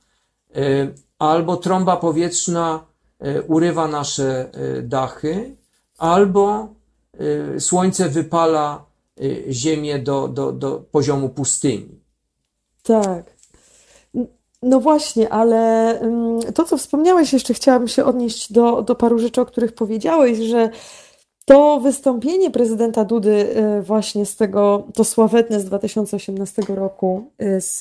e, 0.56 0.91
albo 1.20 1.58
trąba 1.58 1.98
powietrzna 1.98 2.86
urywa 3.47 3.88
nasze 3.88 4.49
e, 4.53 4.82
dachy, 4.82 5.56
albo 5.97 6.67
e, 7.19 7.60
słońce 7.60 8.10
wypala 8.10 8.86
e, 9.21 9.53
ziemię 9.53 9.99
do, 9.99 10.27
do, 10.27 10.51
do 10.51 10.84
poziomu 10.91 11.30
pustyni. 11.30 11.99
Tak. 12.84 13.38
No 14.62 14.80
właśnie, 14.80 15.30
ale 15.30 15.91
ym, 16.01 16.39
to, 16.53 16.65
co 16.65 16.77
wspomniałeś, 16.77 17.34
jeszcze 17.34 17.53
chciałabym 17.53 17.88
się 17.88 18.06
odnieść 18.06 18.53
do, 18.53 18.82
do 18.82 18.95
paru 18.95 19.19
rzeczy, 19.19 19.41
o 19.41 19.45
których 19.45 19.73
powiedziałeś, 19.73 20.38
że 20.38 20.69
to 21.48 21.80
wystąpienie 21.80 22.52
prezydenta 22.52 23.06
Dudy 23.06 23.58
y, 23.80 23.82
właśnie 23.82 24.26
z 24.26 24.36
tego, 24.36 24.88
to 24.94 25.04
sławetne 25.04 25.60
z 25.60 25.66
2018 25.66 26.62
roku 26.70 27.32
y, 27.42 27.62
z, 27.62 27.80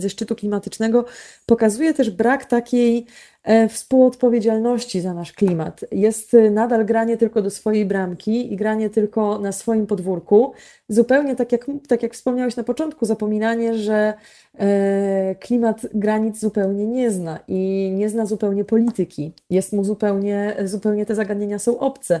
ze 0.00 0.10
szczytu 0.10 0.34
klimatycznego, 0.34 1.04
pokazuje 1.46 1.94
też 1.94 2.10
brak 2.10 2.44
takiej 2.44 3.06
e, 3.42 3.68
współodpowiedzialności 3.68 5.00
za 5.00 5.14
nasz 5.14 5.32
klimat. 5.32 5.84
Jest 5.92 6.34
y, 6.34 6.50
nadal 6.50 6.84
granie 6.84 7.16
tylko 7.16 7.42
do 7.42 7.50
swojej 7.50 7.86
bramki 7.86 8.52
i 8.52 8.56
granie 8.56 8.90
tylko 8.90 9.38
na 9.38 9.52
swoim 9.52 9.86
podwórku. 9.86 10.52
Zupełnie 10.88 11.36
tak 11.36 11.52
jak, 11.52 11.66
tak 11.88 12.02
jak 12.02 12.14
wspomniałeś 12.14 12.56
na 12.56 12.64
początku, 12.64 13.06
zapominanie, 13.06 13.74
że 13.74 14.14
e, 14.58 15.34
klimat 15.40 15.86
granic 15.94 16.38
zupełnie 16.38 16.86
nie 16.86 17.10
zna 17.10 17.38
i 17.48 17.92
nie 17.94 18.08
zna 18.08 18.26
zupełnie 18.26 18.64
polityki. 18.64 19.32
Jest 19.50 19.72
mu 19.72 19.84
zupełnie, 19.84 20.56
zupełnie 20.64 21.06
te 21.06 21.14
zagadnienia 21.14 21.58
są 21.58 21.78
obce. 21.78 22.20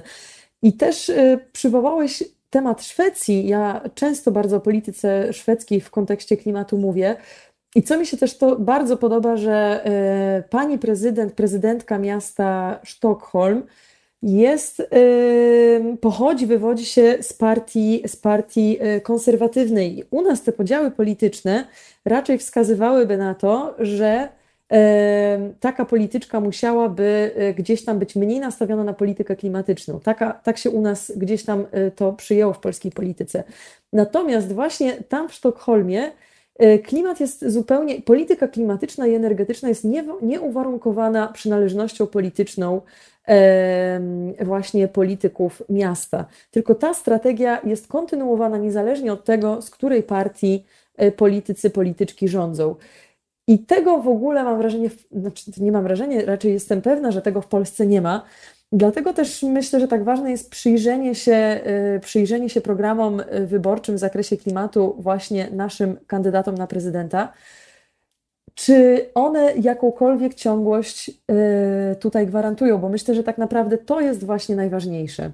I 0.62 0.72
też 0.72 1.08
y, 1.08 1.38
przywołałeś 1.52 2.24
temat 2.50 2.82
Szwecji. 2.82 3.48
Ja 3.48 3.80
często 3.94 4.30
bardzo 4.30 4.56
o 4.56 4.60
polityce 4.60 5.32
szwedzkiej 5.32 5.80
w 5.80 5.90
kontekście 5.90 6.36
klimatu 6.36 6.78
mówię. 6.78 7.16
I 7.74 7.82
co 7.82 7.98
mi 7.98 8.06
się 8.06 8.16
też 8.16 8.38
to 8.38 8.56
bardzo 8.56 8.96
podoba, 8.96 9.36
że 9.36 9.84
y, 10.46 10.48
pani 10.48 10.78
prezydent, 10.78 11.32
prezydentka 11.32 11.98
miasta 11.98 12.80
Sztokholm 12.82 13.62
jest, 14.22 14.80
y, 14.80 15.96
pochodzi, 16.00 16.46
wywodzi 16.46 16.84
się 16.84 17.18
z 17.20 17.32
partii, 17.32 18.02
z 18.06 18.16
partii 18.16 18.78
konserwatywnej. 19.02 20.04
U 20.10 20.22
nas 20.22 20.42
te 20.42 20.52
podziały 20.52 20.90
polityczne 20.90 21.66
raczej 22.04 22.38
wskazywałyby 22.38 23.16
na 23.16 23.34
to, 23.34 23.74
że 23.78 24.28
taka 25.60 25.84
polityczka 25.84 26.40
musiałaby 26.40 27.30
e, 27.36 27.54
gdzieś 27.54 27.84
tam 27.84 27.98
być 27.98 28.16
mniej 28.16 28.40
nastawiona 28.40 28.84
na 28.84 28.92
politykę 28.92 29.36
klimatyczną. 29.36 30.00
Taka, 30.00 30.32
tak 30.32 30.58
się 30.58 30.70
u 30.70 30.80
nas 30.80 31.12
gdzieś 31.16 31.44
tam 31.44 31.66
e, 31.70 31.90
to 31.90 32.12
przyjęło 32.12 32.52
w 32.52 32.58
polskiej 32.58 32.92
polityce. 32.92 33.44
Natomiast 33.92 34.52
właśnie 34.52 34.92
tam 34.92 35.28
w 35.28 35.34
Sztokholmie 35.34 36.12
e, 36.58 36.78
klimat 36.78 37.20
jest 37.20 37.48
zupełnie, 37.48 38.02
polityka 38.02 38.48
klimatyczna 38.48 39.06
i 39.06 39.14
energetyczna 39.14 39.68
jest 39.68 39.84
nie, 39.84 40.04
nieuwarunkowana 40.22 41.28
przynależnością 41.28 42.06
polityczną 42.06 42.80
właśnie 44.40 44.88
polityków 44.88 45.62
miasta. 45.68 46.24
Tylko 46.50 46.74
ta 46.74 46.94
strategia 46.94 47.60
jest 47.64 47.88
kontynuowana 47.88 48.58
niezależnie 48.58 49.12
od 49.12 49.24
tego, 49.24 49.62
z 49.62 49.70
której 49.70 50.02
partii 50.02 50.64
politycy, 51.16 51.70
polityczki 51.70 52.28
rządzą. 52.28 52.74
I 53.50 53.58
tego 53.58 54.02
w 54.02 54.08
ogóle 54.08 54.44
mam 54.44 54.58
wrażenie, 54.58 54.90
znaczy 55.12 55.50
nie 55.56 55.72
mam 55.72 55.82
wrażenia, 55.82 56.20
raczej 56.26 56.52
jestem 56.52 56.82
pewna, 56.82 57.10
że 57.10 57.22
tego 57.22 57.40
w 57.40 57.46
Polsce 57.46 57.86
nie 57.86 58.00
ma. 58.00 58.22
Dlatego 58.72 59.12
też 59.12 59.42
myślę, 59.42 59.80
że 59.80 59.88
tak 59.88 60.04
ważne 60.04 60.30
jest 60.30 60.50
przyjrzenie 60.50 61.14
się, 61.14 61.60
y, 61.96 62.00
przyjrzenie 62.00 62.48
się 62.50 62.60
programom 62.60 63.20
y, 63.20 63.46
wyborczym 63.46 63.96
w 63.96 63.98
zakresie 63.98 64.36
klimatu 64.36 64.96
właśnie 64.98 65.50
naszym 65.50 65.96
kandydatom 66.06 66.54
na 66.54 66.66
prezydenta. 66.66 67.32
Czy 68.54 69.06
one 69.14 69.52
jakąkolwiek 69.60 70.34
ciągłość 70.34 71.08
y, 71.10 71.96
tutaj 71.96 72.26
gwarantują? 72.26 72.78
Bo 72.78 72.88
myślę, 72.88 73.14
że 73.14 73.22
tak 73.22 73.38
naprawdę 73.38 73.78
to 73.78 74.00
jest 74.00 74.24
właśnie 74.24 74.56
najważniejsze. 74.56 75.30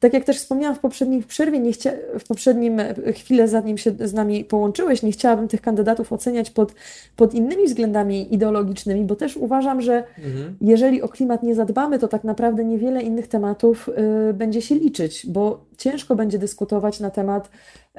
Tak 0.00 0.12
jak 0.14 0.24
też 0.24 0.36
wspomniałam 0.36 0.76
w 0.76 0.80
poprzedniej 0.80 1.22
przerwie, 1.22 1.58
nie 1.58 1.72
chcia, 1.72 1.92
w 2.18 2.24
poprzednim 2.24 2.80
e, 2.80 2.94
chwilę 3.12 3.48
zanim 3.48 3.78
się 3.78 3.92
z 4.04 4.14
nami 4.14 4.44
połączyłeś, 4.44 5.02
nie 5.02 5.12
chciałabym 5.12 5.48
tych 5.48 5.60
kandydatów 5.60 6.12
oceniać 6.12 6.50
pod, 6.50 6.74
pod 7.16 7.34
innymi 7.34 7.66
względami 7.66 8.34
ideologicznymi, 8.34 9.04
bo 9.04 9.16
też 9.16 9.36
uważam, 9.36 9.82
że 9.82 10.04
Mhm. 10.18 10.56
jeżeli 10.60 11.02
o 11.02 11.08
klimat 11.08 11.42
nie 11.42 11.54
zadbamy, 11.54 11.98
to 11.98 12.08
tak 12.08 12.24
naprawdę 12.24 12.64
niewiele 12.64 13.02
innych 13.02 13.28
tematów 13.28 13.88
y, 14.30 14.34
będzie 14.34 14.62
się 14.62 14.74
liczyć, 14.74 15.26
bo 15.26 15.64
ciężko 15.78 16.16
będzie 16.16 16.38
dyskutować 16.38 17.00
na 17.00 17.10
temat 17.10 17.50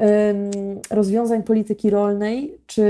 ym, 0.02 0.82
rozwiązań 0.92 1.44
polityki 1.44 1.90
rolnej 1.90 2.58
czy, 2.66 2.84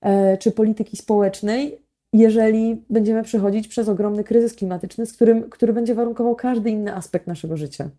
e, 0.00 0.38
czy 0.38 0.52
polityki 0.52 0.96
społecznej, 0.96 1.78
jeżeli 2.12 2.84
będziemy 2.90 3.22
przechodzić 3.22 3.68
przez 3.68 3.88
ogromny 3.88 4.24
kryzys 4.24 4.54
klimatyczny, 4.54 5.06
z 5.06 5.12
którym, 5.12 5.50
który 5.50 5.72
będzie 5.72 5.94
warunkował 5.94 6.36
każdy 6.36 6.70
inny 6.70 6.94
aspekt 6.94 7.26
naszego 7.26 7.56
życia. 7.56 7.90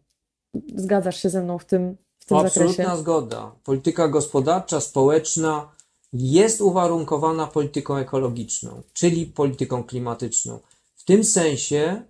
Zgadzasz 0.76 1.22
się 1.22 1.30
ze 1.30 1.44
mną 1.44 1.58
w 1.58 1.65
tym, 1.65 1.98
w 2.20 2.26
tym 2.26 2.38
zakresie? 2.38 2.65
Absolutna 2.65 2.98
zgoda. 2.98 3.52
Polityka 3.63 4.08
gospodarcza, 4.08 4.82
społeczna 4.82 5.70
jest 6.13 6.62
uwarunkowana 6.62 7.48
polityką 7.48 7.96
ekologiczną, 7.96 8.82
czyli 8.94 9.26
polityką 9.26 9.84
klimatyczną. 9.84 10.60
W 10.96 11.04
tym 11.04 11.24
sensie, 11.24 12.02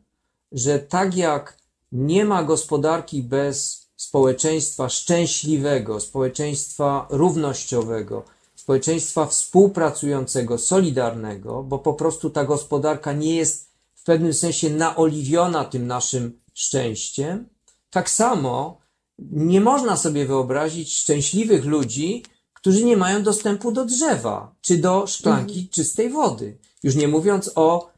że 0.52 0.80
tak 0.80 1.18
jak 1.18 1.58
nie 1.92 2.26
ma 2.26 2.44
gospodarki 2.44 3.24
bez 3.24 3.86
społeczeństwa 3.96 4.90
szczęśliwego, 4.90 6.00
społeczeństwa 6.00 7.08
równościowego, 7.10 8.24
społeczeństwa 8.56 9.26
współpracującego, 9.26 10.58
solidarnego, 10.58 11.64
bo 11.64 11.80
po 11.80 11.94
prostu 11.94 12.30
ta 12.30 12.44
gospodarka 12.44 13.14
nie 13.14 13.36
jest 13.36 13.70
w 13.96 14.04
pewnym 14.04 14.34
sensie 14.34 14.70
naoliwiona 14.70 15.66
tym 15.66 15.88
naszym 15.88 16.42
szczęściem, 16.54 17.50
tak 17.96 18.10
samo 18.10 18.78
nie 19.32 19.62
można 19.62 19.98
sobie 19.98 20.26
wyobrazić 20.26 20.98
szczęśliwych 20.98 21.66
ludzi, 21.66 22.24
którzy 22.54 22.86
nie 22.86 22.98
mają 22.98 23.24
dostępu 23.24 23.72
do 23.72 23.86
drzewa 23.86 24.56
czy 24.62 24.78
do 24.78 25.08
szklanki 25.08 25.70
czystej 25.70 26.10
wody. 26.10 26.58
Już 26.84 26.96
nie 26.96 27.08
mówiąc 27.08 27.52
o 27.56 27.92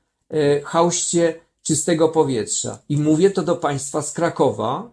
hauście 0.64 1.40
czystego 1.62 2.10
powietrza. 2.10 2.80
I 2.90 2.98
mówię 2.98 3.30
to 3.32 3.44
do 3.44 3.56
Państwa 3.56 4.02
z 4.02 4.12
Krakowa, 4.14 4.92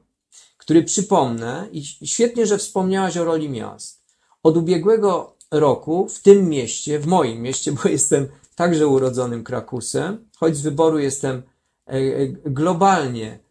który 0.57 0.83
przypomnę, 0.83 1.69
i 1.73 1.85
świetnie, 1.85 2.47
że 2.47 2.59
wspomniałaś 2.59 3.17
o 3.17 3.25
roli 3.25 3.49
miast. 3.49 4.03
Od 4.43 4.57
ubiegłego 4.57 5.37
roku 5.51 6.09
w 6.09 6.19
tym 6.19 6.49
mieście, 6.49 6.99
w 6.99 7.07
moim 7.07 7.43
mieście, 7.43 7.73
bo 7.73 7.89
jestem 7.89 8.29
także 8.57 8.87
urodzonym 8.87 9.45
Krakusem, 9.45 10.29
choć 10.37 10.57
z 10.57 10.61
wyboru 10.61 10.99
jestem 10.99 11.43
e, 11.87 11.93
e, 11.93 12.27
globalnie 12.45 13.45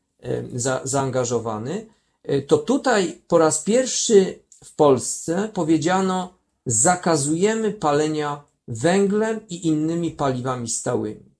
za, 0.56 0.82
zaangażowany, 0.84 1.86
e, 2.24 2.42
to 2.42 2.58
tutaj 2.58 3.22
po 3.28 3.38
raz 3.38 3.64
pierwszy 3.64 4.40
w 4.64 4.76
Polsce 4.76 5.50
powiedziano, 5.54 6.34
zakazujemy 6.66 7.72
palenia 7.72 8.44
węglem 8.68 9.40
i 9.50 9.68
innymi 9.68 10.12
paliwami 10.12 10.70
stałymi. 10.70 11.34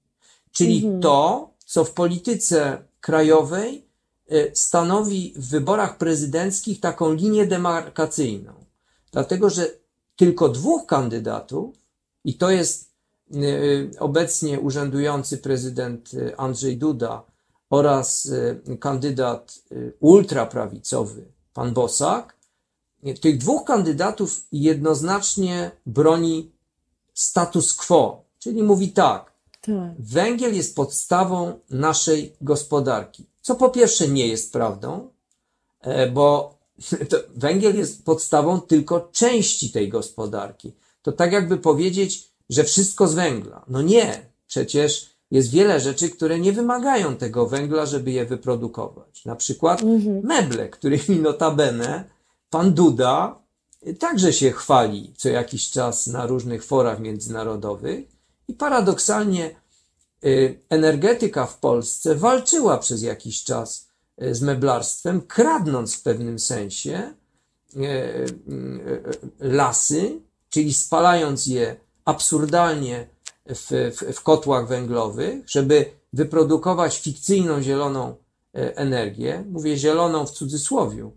Czyli 0.52 0.90
to, 1.02 1.50
co 1.66 1.84
w 1.84 1.92
polityce 1.92 2.84
krajowej 3.02 3.86
e, 4.30 4.56
stanowi 4.56 5.34
w 5.36 5.50
wyborach 5.50 5.98
prezydenckich 5.98 6.80
taką 6.80 7.14
linię 7.14 7.46
demarkacyjną. 7.46 8.54
Dlatego, 9.12 9.50
że 9.50 9.70
tylko 10.16 10.50
dwóch 10.50 10.86
kandydatów, 10.86 11.76
i 12.26 12.34
to 12.34 12.52
jest 12.52 12.92
e, 13.32 13.40
obecnie 14.00 14.60
urzędujący 14.60 15.38
prezydent 15.38 16.12
e, 16.14 16.40
Andrzej 16.40 16.78
Duda 16.78 17.24
oraz 17.74 18.30
e, 18.70 18.78
kandydat 18.78 19.60
e, 19.72 19.76
ultraprawicowy, 20.00 21.26
pan 21.54 21.74
Bosak, 21.74 22.38
tych 23.22 23.38
dwóch 23.38 23.64
kandydatów 23.64 24.48
jednoznacznie 24.52 25.72
broni 25.86 26.52
status 27.14 27.76
quo, 27.76 28.24
czyli 28.40 28.64
mówi 28.64 28.92
tak, 28.92 29.34
Tak. 29.62 29.94
Węgiel 30.00 30.56
jest 30.56 30.76
podstawą 30.76 31.60
naszej 31.70 32.36
gospodarki. 32.42 33.26
Co 33.42 33.56
po 33.56 33.70
pierwsze 33.70 34.08
nie 34.08 34.28
jest 34.28 34.54
prawdą, 34.54 35.10
e, 35.82 36.12
bo 36.12 36.58
węgiel 37.46 37.78
jest 37.78 38.06
podstawą 38.06 38.62
tylko 38.62 39.10
części 39.12 39.72
tej 39.72 39.90
gospodarki. 39.90 40.74
To 41.02 41.12
tak 41.12 41.32
jakby 41.32 41.58
powiedzieć, 41.58 42.32
że 42.50 42.64
wszystko 42.64 43.08
z 43.08 43.14
węgla. 43.14 43.66
No 43.68 43.82
nie, 43.82 44.26
przecież 44.48 45.13
jest 45.34 45.52
wiele 45.52 45.80
rzeczy, 45.80 46.10
które 46.10 46.40
nie 46.40 46.52
wymagają 46.52 47.16
tego 47.16 47.48
węgla, 47.48 47.86
żeby 47.86 48.12
je 48.12 48.26
wyprodukować. 48.26 49.26
Na 49.26 49.36
przykład 49.36 49.82
meble, 50.24 50.70
którymi 50.70 51.20
notabene 51.20 52.04
pan 52.50 52.74
Duda 52.74 53.40
także 54.00 54.34
się 54.34 54.52
chwali 54.52 55.14
co 55.18 55.30
jakiś 55.30 55.72
czas 55.72 56.08
na 56.08 56.26
różnych 56.26 56.66
forach 56.66 57.00
międzynarodowych 57.00 58.06
i 58.48 58.54
paradoksalnie 58.54 59.56
y, 60.26 60.60
energetyka 60.70 61.46
w 61.46 61.58
Polsce 61.58 62.16
walczyła 62.16 62.78
przez 62.78 63.02
jakiś 63.02 63.44
czas 63.44 63.88
y, 64.24 64.36
z 64.36 64.42
meblarstwem, 64.42 65.22
kradnąc 65.22 65.96
w 65.96 66.02
pewnym 66.02 66.40
sensie 66.40 67.14
y, 67.76 67.82
lasy, 69.40 70.20
czyli 70.50 70.74
spalając 70.74 71.46
je 71.48 71.76
absurdalnie 72.06 73.13
w, 73.46 73.92
w, 73.98 74.16
w 74.16 74.24
kotłach 74.24 74.68
węglowych, 74.68 75.50
żeby 75.50 75.86
wyprodukować 76.14 77.00
fikcyjną 77.00 77.62
zieloną 77.62 78.16
energię. 78.54 79.44
Mówię 79.50 79.78
zieloną 79.78 80.26
w 80.26 80.32
cudzysłowiu, 80.32 81.12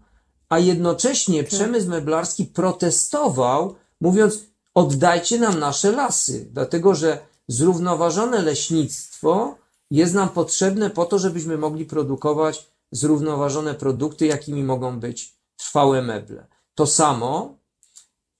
a 0.48 0.58
jednocześnie 0.58 1.44
przemysł 1.44 1.88
meblarski 1.88 2.44
protestował, 2.44 3.74
mówiąc: 4.00 4.46
oddajcie 4.74 5.38
nam 5.38 5.58
nasze 5.58 5.92
lasy, 5.92 6.48
dlatego 6.52 6.94
że 6.94 7.18
zrównoważone 7.48 8.42
leśnictwo 8.42 9.56
jest 9.90 10.14
nam 10.14 10.28
potrzebne 10.28 10.90
po 10.90 11.04
to, 11.04 11.18
żebyśmy 11.18 11.58
mogli 11.58 11.84
produkować 11.84 12.66
zrównoważone 12.92 13.74
produkty, 13.74 14.26
jakimi 14.26 14.64
mogą 14.64 15.00
być 15.00 15.34
trwałe 15.56 16.02
meble. 16.02 16.46
To 16.74 16.86
samo 16.86 17.58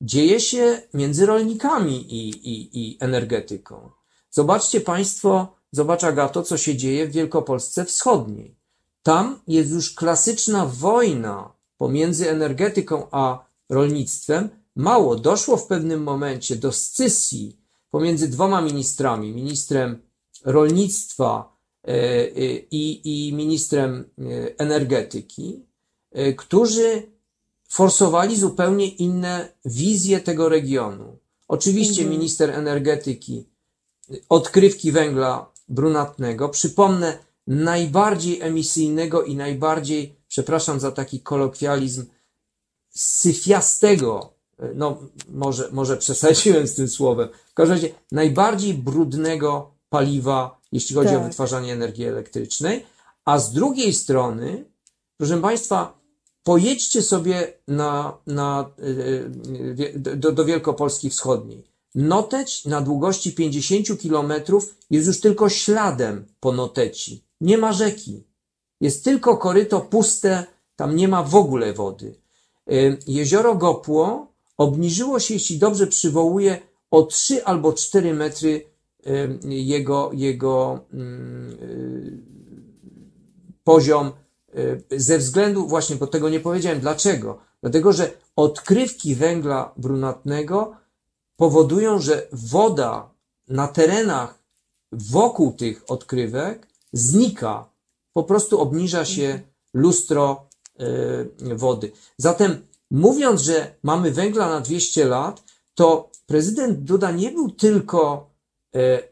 dzieje 0.01 0.41
się 0.41 0.83
między 0.95 1.27
rolnikami 1.27 2.15
i, 2.15 2.29
i, 2.29 2.69
i 2.73 2.97
energetyką. 3.01 3.91
Zobaczcie 4.31 4.81
Państwo, 4.81 5.57
zobacz 5.73 6.05
Agato, 6.05 6.43
co 6.43 6.57
się 6.57 6.77
dzieje 6.77 7.07
w 7.07 7.13
Wielkopolsce 7.13 7.85
Wschodniej. 7.85 8.57
Tam 9.03 9.41
jest 9.49 9.71
już 9.71 9.95
klasyczna 9.95 10.67
wojna 10.67 11.53
pomiędzy 11.79 12.31
energetyką 12.31 13.07
a 13.11 13.47
rolnictwem. 13.69 14.49
Mało, 14.77 15.17
doszło 15.17 15.57
w 15.57 15.67
pewnym 15.67 16.03
momencie 16.03 16.57
do 16.57 16.73
scysji 16.73 17.61
pomiędzy 17.91 18.29
dwoma 18.29 18.61
ministrami, 18.61 19.33
ministrem 19.33 20.03
rolnictwa 20.45 21.57
e, 21.89 21.91
e, 21.91 22.31
i, 22.71 23.01
i 23.29 23.33
ministrem 23.33 24.05
e, 24.19 24.23
energetyki, 24.59 25.67
którzy 26.37 27.16
forsowali 27.69 28.37
zupełnie 28.37 28.89
inne 28.89 29.49
wizje 29.65 30.21
tego 30.21 30.49
regionu. 30.49 31.19
Oczywiście 31.49 32.03
Mhm. 32.03 32.11
minister 32.11 32.51
energetyki 32.51 33.47
odkrywki 34.29 34.93
węgla 34.93 35.51
brunatnego, 35.69 36.49
przypomnę, 36.49 37.19
najbardziej 37.47 38.41
emisyjnego 38.41 39.23
i 39.23 39.37
najbardziej, 39.37 40.17
przepraszam 40.29 40.81
za 40.81 40.93
taki 40.93 41.21
kolokwializm, 41.21 42.05
syfiastego, 42.91 44.33
no 44.75 44.99
może, 45.29 45.69
może 45.73 45.97
przesadziłem 45.97 46.67
z 46.67 46.75
tym 46.75 46.89
słowem, 46.89 47.29
w 47.51 47.55
każdym 47.55 47.77
razie 47.77 47.95
najbardziej 48.13 48.75
brudnego 48.75 49.71
paliwa, 49.89 50.61
jeśli 50.73 50.97
chodzi 50.97 51.15
o 51.15 51.19
Tak. 51.19 51.25
wytwarzanie 51.25 51.73
energii 51.73 52.05
elektrycznej, 52.05 52.87
a 53.25 53.39
z 53.39 53.53
drugiej 53.53 53.95
strony, 53.95 54.65
proszę 55.17 55.41
Państwa, 55.41 55.99
pojedźcie 56.47 57.03
sobie 57.03 57.53
na, 57.69 58.19
na, 58.27 58.71
y, 58.79 59.31
y, 59.81 60.17
do, 60.17 60.33
do 60.33 60.45
Wielkopolski 60.45 61.11
Wschodniej. 61.11 61.65
Noteć 61.95 62.65
na 62.65 62.81
długości 62.81 63.33
50 63.33 64.01
kilometrów 64.01 64.75
jest 64.91 65.07
już 65.07 65.21
tylko 65.21 65.49
śladem 65.49 66.25
po 66.41 66.53
Noteci. 66.53 67.25
Nie 67.41 67.59
ma 67.59 67.73
rzeki. 67.73 68.25
Jest 68.81 69.05
tylko 69.05 69.37
koryto 69.37 69.81
puste, 69.81 70.47
tam 70.77 70.97
nie 70.97 71.09
ma 71.09 71.23
w 71.23 71.35
ogóle 71.35 71.73
wody. 71.73 72.15
Y, 72.73 72.99
Jezioro 73.07 73.55
Gopło 73.55 74.33
obniżyło 74.57 75.21
się, 75.21 75.35
jeśli 75.35 75.59
dobrze 75.59 75.87
przywołuję, 75.87 76.59
o 76.91 77.03
3 77.03 77.45
albo 77.45 77.73
4 77.73 78.15
metry 78.15 78.65
jego, 79.49 80.11
jego 80.15 80.81
mm, 80.93 82.27
poziom 83.65 84.13
ze 84.97 85.19
względu, 85.19 85.69
właśnie, 85.69 85.97
bo 85.97 86.07
tego 86.07 86.29
nie 86.29 86.41
powiedziałem, 86.41 86.81
dlaczego? 86.81 87.39
Dlatego, 87.63 87.93
że 87.93 88.11
odkrywki 88.37 89.15
węgla 89.15 89.73
brunatnego 89.77 90.77
powodują, 91.37 92.01
że 92.01 92.27
woda 92.33 93.11
na 93.49 93.69
terenach 93.69 94.39
wokół 94.93 95.53
tych 95.53 95.85
odkrywek 95.89 96.67
znika. 96.93 97.69
Po 98.13 98.25
prostu 98.25 98.61
obniża 98.61 99.05
się 99.05 99.41
lustro 99.75 100.49
y, 100.81 101.57
wody. 101.57 101.93
Zatem 102.19 102.67
mówiąc, 102.91 103.41
że 103.41 103.75
mamy 103.83 104.11
węgla 104.11 104.49
na 104.49 104.61
200 104.61 105.05
lat, 105.05 105.43
to 105.75 106.11
prezydent 106.27 106.79
Duda 106.79 107.11
nie 107.11 107.31
był 107.31 107.51
tylko 107.51 108.31
y, 108.77 109.03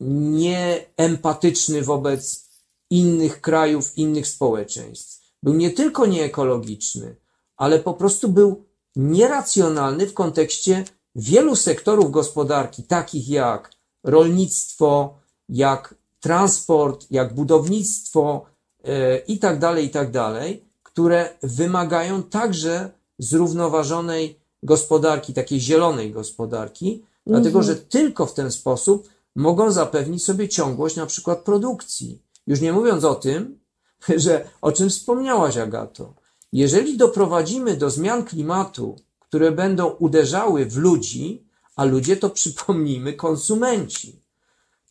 nieempatyczny 0.00 1.82
wobec 1.82 2.45
innych 2.90 3.40
krajów, 3.40 3.98
innych 3.98 4.26
społeczeństw. 4.26 5.32
Był 5.42 5.54
nie 5.54 5.70
tylko 5.70 6.06
nieekologiczny, 6.06 7.16
ale 7.56 7.78
po 7.78 7.94
prostu 7.94 8.28
był 8.28 8.64
nieracjonalny 8.96 10.06
w 10.06 10.14
kontekście 10.14 10.84
wielu 11.14 11.56
sektorów 11.56 12.10
gospodarki, 12.10 12.82
takich 12.82 13.28
jak 13.28 13.70
rolnictwo, 14.04 15.18
jak 15.48 15.94
transport, 16.20 17.06
jak 17.10 17.34
budownictwo 17.34 18.46
e, 18.84 19.18
i 19.18 19.38
tak 19.38 19.58
dalej, 19.58 19.86
i 19.86 19.90
tak 19.90 20.10
dalej, 20.10 20.64
które 20.82 21.28
wymagają 21.42 22.22
także 22.22 22.90
zrównoważonej 23.18 24.40
gospodarki, 24.62 25.34
takiej 25.34 25.60
zielonej 25.60 26.12
gospodarki, 26.12 27.04
dlatego 27.26 27.62
że 27.62 27.76
tylko 27.76 28.26
w 28.26 28.34
ten 28.34 28.50
sposób 28.50 29.08
mogą 29.34 29.70
zapewnić 29.70 30.24
sobie 30.24 30.48
ciągłość 30.48 30.96
na 30.96 31.06
przykład 31.06 31.38
produkcji. 31.38 32.22
Już 32.46 32.60
nie 32.60 32.72
mówiąc 32.72 33.04
o 33.04 33.14
tym, 33.14 33.58
że 34.24 34.48
o 34.60 34.72
czym 34.72 34.90
wspomniałaś, 34.90 35.56
Agato, 35.56 36.14
jeżeli 36.52 36.96
doprowadzimy 36.96 37.76
do 37.76 37.90
zmian 37.90 38.24
klimatu, 38.24 38.96
które 39.20 39.52
będą 39.52 39.86
uderzały 39.86 40.66
w 40.66 40.76
ludzi, 40.76 41.46
a 41.76 41.84
ludzie 41.84 42.16
to 42.16 42.30
przypomnijmy 42.40 43.12
konsumenci, 43.12 44.22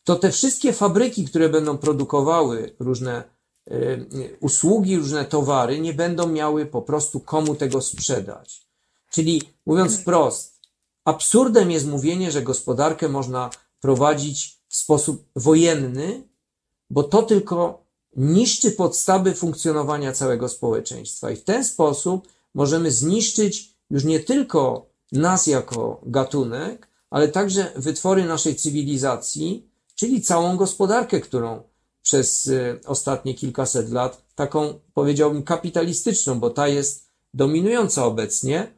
to 0.03 0.15
te 0.15 0.31
wszystkie 0.31 0.73
fabryki, 0.73 1.25
które 1.25 1.49
będą 1.49 1.77
produkowały 1.77 2.75
różne 2.79 3.23
y, 3.71 4.37
usługi, 4.39 4.97
różne 4.97 5.25
towary, 5.25 5.79
nie 5.79 5.93
będą 5.93 6.27
miały 6.27 6.65
po 6.65 6.81
prostu 6.81 7.19
komu 7.19 7.55
tego 7.55 7.81
sprzedać. 7.81 8.65
Czyli 9.11 9.41
mówiąc 9.65 9.97
wprost, 9.97 10.59
absurdem 11.05 11.71
jest 11.71 11.87
mówienie, 11.87 12.31
że 12.31 12.41
gospodarkę 12.41 13.09
można 13.09 13.49
prowadzić 13.79 14.59
w 14.67 14.75
sposób 14.75 15.25
wojenny, 15.35 16.27
bo 16.89 17.03
to 17.03 17.23
tylko 17.23 17.85
niszczy 18.15 18.71
podstawy 18.71 19.33
funkcjonowania 19.33 20.13
całego 20.13 20.49
społeczeństwa. 20.49 21.31
I 21.31 21.35
w 21.35 21.43
ten 21.43 21.63
sposób 21.63 22.27
możemy 22.53 22.91
zniszczyć 22.91 23.75
już 23.89 24.03
nie 24.03 24.19
tylko 24.19 24.85
nas 25.11 25.47
jako 25.47 26.01
gatunek, 26.05 26.87
ale 27.09 27.27
także 27.27 27.71
wytwory 27.75 28.25
naszej 28.25 28.55
cywilizacji, 28.55 29.69
czyli 29.95 30.21
całą 30.21 30.57
gospodarkę, 30.57 31.21
którą 31.21 31.63
przez 32.01 32.47
y, 32.47 32.79
ostatnie 32.85 33.33
kilkaset 33.33 33.91
lat, 33.91 34.21
taką 34.35 34.79
powiedziałbym 34.93 35.43
kapitalistyczną, 35.43 36.39
bo 36.39 36.49
ta 36.49 36.67
jest 36.67 37.09
dominująca 37.33 38.05
obecnie, 38.05 38.73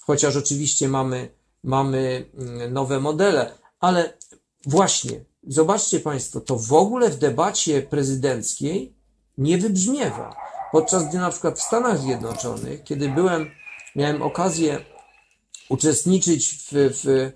chociaż 0.00 0.36
oczywiście 0.36 0.88
mamy, 0.88 1.28
mamy 1.64 2.30
mm, 2.34 2.72
nowe 2.72 3.00
modele, 3.00 3.54
ale 3.80 4.18
właśnie, 4.66 5.24
zobaczcie 5.46 6.00
Państwo, 6.00 6.40
to 6.40 6.56
w 6.56 6.72
ogóle 6.72 7.10
w 7.10 7.18
debacie 7.18 7.82
prezydenckiej 7.82 8.94
nie 9.38 9.58
wybrzmiewa. 9.58 10.36
Podczas 10.72 11.08
gdy 11.08 11.18
na 11.18 11.30
przykład 11.30 11.58
w 11.58 11.62
Stanach 11.62 11.98
Zjednoczonych, 11.98 12.84
kiedy 12.84 13.08
byłem, 13.08 13.50
miałem 13.96 14.22
okazję 14.22 14.78
uczestniczyć 15.68 16.54
w, 16.54 16.68
w 16.72 17.32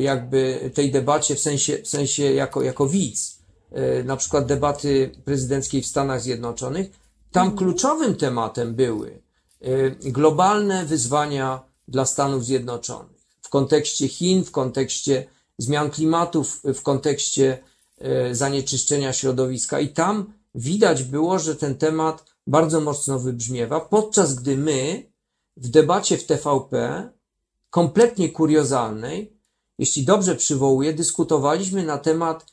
jakby 0.00 0.70
tej 0.74 0.90
debacie 0.90 1.34
w 1.34 1.40
sensie, 1.40 1.78
w 1.78 1.88
sensie 1.88 2.32
jako, 2.32 2.62
jako 2.62 2.86
widz, 2.86 3.38
e, 3.72 4.04
na 4.04 4.16
przykład 4.16 4.46
debaty 4.46 5.10
prezydenckiej 5.24 5.82
w 5.82 5.86
Stanach 5.86 6.20
Zjednoczonych, 6.20 6.90
tam 7.32 7.56
kluczowym 7.56 8.16
tematem 8.16 8.74
były 8.74 9.22
e, 9.60 9.90
globalne 9.90 10.84
wyzwania 10.84 11.62
dla 11.88 12.06
Stanów 12.06 12.44
Zjednoczonych 12.44 13.22
w 13.42 13.48
kontekście 13.48 14.08
Chin, 14.08 14.44
w 14.44 14.50
kontekście 14.50 15.26
zmian 15.58 15.90
klimatu, 15.90 16.44
w, 16.44 16.62
w 16.62 16.82
kontekście 16.82 17.58
e, 17.98 18.34
zanieczyszczenia 18.34 19.12
środowiska. 19.12 19.80
I 19.80 19.88
tam 19.88 20.32
widać 20.54 21.02
było, 21.02 21.38
że 21.38 21.56
ten 21.56 21.74
temat 21.74 22.24
bardzo 22.46 22.80
mocno 22.80 23.18
wybrzmiewa, 23.18 23.80
podczas 23.80 24.34
gdy 24.34 24.56
my 24.56 25.12
w 25.56 25.68
debacie 25.68 26.18
w 26.18 26.26
TVP, 26.26 27.08
kompletnie 27.70 28.28
kuriozalnej, 28.28 29.36
jeśli 29.78 30.04
dobrze 30.04 30.36
przywołuję, 30.36 30.92
dyskutowaliśmy 30.92 31.84
na 31.84 31.98
temat 31.98 32.46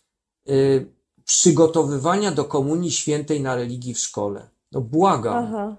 y, 0.49 0.91
przygotowywania 1.25 2.31
do 2.31 2.45
Komunii 2.45 2.91
Świętej 2.91 3.41
na 3.41 3.55
religii 3.55 3.93
w 3.93 3.99
szkole. 3.99 4.49
No 4.71 4.81
błagam. 4.81 5.45
Aha. 5.45 5.75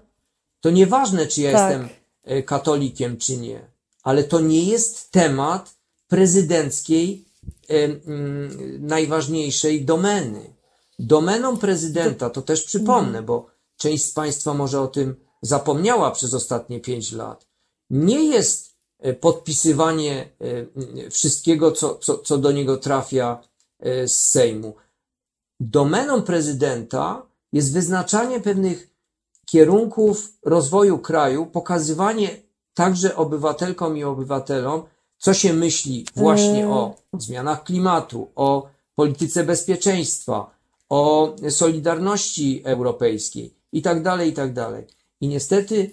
To 0.61 0.69
nieważne, 0.69 1.27
czy 1.27 1.41
ja 1.41 1.51
Tak. 1.51 1.71
jestem 1.71 1.89
y, 2.37 2.43
katolikiem, 2.43 3.17
czy 3.17 3.37
nie, 3.37 3.71
ale 4.03 4.23
to 4.23 4.39
nie 4.39 4.63
jest 4.63 5.11
temat 5.11 5.75
prezydenckiej 6.11 7.25
y, 7.71 8.01
najważniejszej 8.79 9.85
domeny. 9.85 10.53
Domeną 10.99 11.57
prezydenta, 11.57 12.29
to 12.29 12.41
też 12.41 12.63
przypomnę, 12.63 13.21
bo 13.21 13.45
część 13.77 14.05
z 14.05 14.11
Państwa 14.11 14.53
może 14.53 14.81
o 14.81 14.87
tym 14.87 15.15
zapomniała 15.41 16.11
przez 16.11 16.33
ostatnie 16.33 16.79
pięć 16.79 17.11
lat, 17.11 17.47
nie 17.89 18.25
jest 18.25 18.75
e, 18.99 19.13
podpisywanie 19.13 20.15
e, 20.21 20.45
m, 20.47 21.11
wszystkiego, 21.11 21.71
co, 21.71 21.95
co, 21.95 22.17
co 22.17 22.37
do 22.37 22.51
niego 22.51 22.77
trafia 22.77 23.41
e, 23.79 24.07
z 24.07 24.17
Sejmu. 24.17 24.75
Domeną 25.59 26.21
prezydenta 26.21 27.25
jest 27.53 27.73
wyznaczanie 27.73 28.39
pewnych 28.39 28.89
kierunków 29.45 30.37
rozwoju 30.45 30.99
kraju, 30.99 31.45
pokazywanie 31.45 32.29
także 32.73 33.15
obywatelkom 33.15 33.97
i 33.97 34.03
obywatelom, 34.03 34.83
co 35.21 35.33
się 35.33 35.53
myśli 35.53 36.05
właśnie 36.15 36.67
o 36.69 36.95
zmianach 37.13 37.63
klimatu, 37.63 38.31
o 38.35 38.69
polityce 38.95 39.43
bezpieczeństwa, 39.43 40.55
o 40.89 41.35
solidarności 41.49 42.61
europejskiej 42.65 43.55
i 43.71 43.81
tak 43.81 44.03
dalej, 44.03 44.29
i 44.29 44.33
tak 44.33 44.53
dalej. 44.53 44.87
I 45.21 45.27
niestety, 45.27 45.91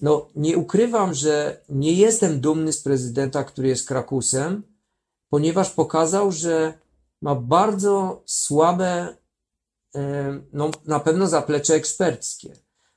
no, 0.00 0.28
nie 0.36 0.58
ukrywam, 0.58 1.14
że 1.14 1.60
nie 1.68 1.92
jestem 1.92 2.40
dumny 2.40 2.72
z 2.72 2.82
prezydenta, 2.82 3.44
który 3.44 3.68
jest 3.68 3.88
krakusem, 3.88 4.62
ponieważ 5.28 5.70
pokazał, 5.70 6.32
że 6.32 6.74
ma 7.22 7.34
bardzo 7.34 8.22
słabe, 8.26 9.16
e, 9.94 10.40
no, 10.52 10.70
na 10.86 11.00
pewno 11.00 11.26
zaplecze 11.26 11.74
eksperckie. 11.74 12.52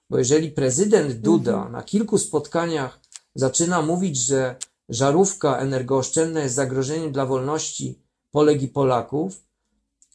Bo 0.09 0.17
jeżeli 0.17 0.51
prezydent 0.51 1.13
Duda 1.13 1.69
na 1.69 1.83
kilku 1.83 2.17
spotkaniach 2.17 2.99
zaczyna 3.35 3.81
mówić, 3.81 4.17
że 4.17 4.55
żarówka 4.89 5.57
energooszczędna 5.57 6.41
jest 6.41 6.55
zagrożeniem 6.55 7.11
dla 7.11 7.25
wolności 7.25 7.99
Polek 8.31 8.61
i 8.61 8.67
Polaków, 8.67 9.45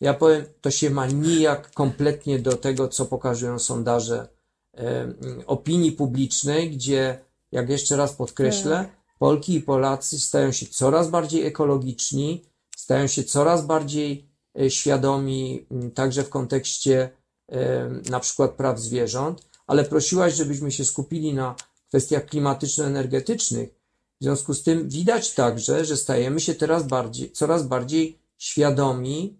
ja 0.00 0.14
powiem, 0.14 0.44
to 0.60 0.70
się 0.70 0.90
ma 0.90 1.06
nijak 1.06 1.70
kompletnie 1.70 2.38
do 2.38 2.56
tego, 2.56 2.88
co 2.88 3.06
pokazują 3.06 3.58
sondaże 3.58 4.28
e, 4.74 5.12
opinii 5.46 5.92
publicznej, 5.92 6.70
gdzie, 6.70 7.18
jak 7.52 7.68
jeszcze 7.68 7.96
raz 7.96 8.12
podkreślę, 8.12 8.88
Polki 9.18 9.54
i 9.54 9.60
Polacy 9.60 10.20
stają 10.20 10.52
się 10.52 10.66
coraz 10.66 11.10
bardziej 11.10 11.46
ekologiczni, 11.46 12.44
stają 12.76 13.06
się 13.06 13.24
coraz 13.24 13.66
bardziej 13.66 14.28
e, 14.60 14.70
świadomi, 14.70 15.66
także 15.94 16.22
w 16.22 16.28
kontekście 16.28 17.10
e, 17.48 17.88
na 18.10 18.20
przykład 18.20 18.50
praw 18.50 18.80
zwierząt, 18.80 19.48
ale 19.66 19.84
prosiłaś, 19.84 20.34
żebyśmy 20.34 20.72
się 20.72 20.84
skupili 20.84 21.34
na 21.34 21.54
kwestiach 21.88 22.26
klimatyczno-energetycznych. 22.26 23.79
W 24.20 24.24
związku 24.24 24.54
z 24.54 24.62
tym 24.62 24.88
widać 24.88 25.34
także, 25.34 25.84
że 25.84 25.96
stajemy 25.96 26.40
się 26.40 26.54
teraz 26.54 26.86
bardziej, 26.86 27.30
coraz 27.32 27.62
bardziej 27.66 28.18
świadomi 28.38 29.38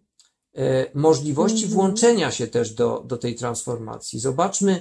e, 0.56 0.86
możliwości 0.94 1.66
włączenia 1.66 2.30
się 2.30 2.46
też 2.46 2.74
do, 2.74 3.02
do 3.06 3.16
tej 3.16 3.34
transformacji. 3.34 4.20
Zobaczmy, 4.20 4.80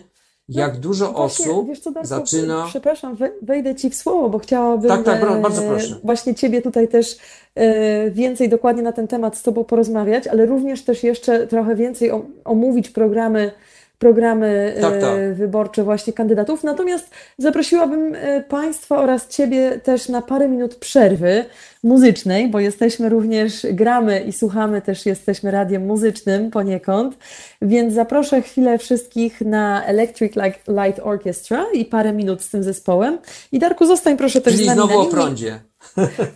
jak 0.50 0.80
dużo 0.80 1.06
No 1.06 1.12
Właśnie, 1.12 1.46
osób 1.46 1.68
wiesz 1.68 1.80
co, 1.80 1.92
Darku, 1.92 2.08
zaczyna. 2.10 2.66
Przepraszam, 2.70 3.16
we- 3.16 3.32
wejdę 3.42 3.76
ci 3.76 3.90
w 3.90 3.96
słowo, 3.96 4.30
bo 4.30 4.40
chciałabym 4.40 4.90
Tak, 4.90 5.04
tak, 5.04 5.24
e, 5.24 5.42
bardzo 5.42 5.62
proszę. 5.62 6.00
właśnie 6.04 6.36
ciebie 6.36 6.62
tutaj 6.62 6.88
też 6.88 7.18
e, 7.56 8.12
więcej 8.12 8.50
dokładnie 8.50 8.84
na 8.84 8.92
ten 8.92 9.08
temat 9.08 9.38
z 9.38 9.44
tobą 9.44 9.64
porozmawiać, 9.64 10.28
ale 10.28 10.46
również 10.46 10.84
też 10.84 11.04
jeszcze 11.04 11.48
trochę 11.48 11.76
więcej 11.76 12.12
omówić 12.44 12.90
programy, 12.90 13.52
programy 14.00 14.74
e, 14.78 14.82
Tak, 14.82 15.02
tak. 15.02 15.34
wyborcze 15.34 15.84
właśnie 15.84 16.14
kandydatów. 16.14 16.64
Natomiast 16.64 17.10
zaprosiłabym 17.38 18.16
e, 18.16 18.44
Państwa 18.44 18.98
oraz 18.98 19.28
Ciebie 19.28 19.80
też 19.84 20.10
na 20.10 20.22
parę 20.22 20.48
minut 20.50 20.76
przerwy 20.76 21.46
muzycznej, 21.84 22.48
bo 22.48 22.60
jesteśmy 22.60 23.10
również, 23.10 23.68
gramy 23.72 24.20
i 24.22 24.34
słuchamy, 24.34 24.82
też 24.82 25.06
jesteśmy 25.06 25.52
radiem 25.52 25.86
muzycznym 25.86 26.52
poniekąd, 26.52 27.18
więc 27.62 27.94
zaproszę 27.94 28.42
chwilę 28.42 28.78
wszystkich 28.78 29.42
na 29.42 29.86
Electric 29.86 30.34
Light 30.68 31.00
Orchestra 31.04 31.66
i 31.74 31.86
parę 31.86 32.14
minut 32.14 32.42
z 32.42 32.50
tym 32.50 32.64
zespołem. 32.64 33.18
I 33.52 33.60
Darku, 33.60 33.86
zostań 33.86 34.18
proszę 34.18 34.42
też 34.42 34.54
z 34.54 34.56
Czyli 34.56 34.68
nami 34.68 34.80
znowu 34.80 34.94
na 34.94 35.00
o 35.00 35.06
prądzie. 35.06 35.60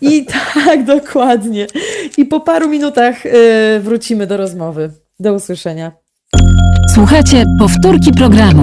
I 0.01 0.25
tak, 0.65 0.83
dokładnie. 0.83 1.67
I 2.17 2.25
po 2.25 2.39
paru 2.39 2.69
minutach 2.69 3.25
e, 3.25 3.79
wrócimy 3.79 4.27
do 4.27 4.37
rozmowy. 4.37 4.89
Do 5.19 5.33
usłyszenia. 5.33 6.02
Słuchajcie 6.93 7.45
powtórki 7.59 8.11
programu. 8.11 8.61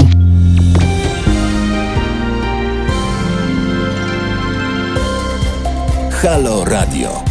Halo 6.10 6.64
Radio. 6.64 7.24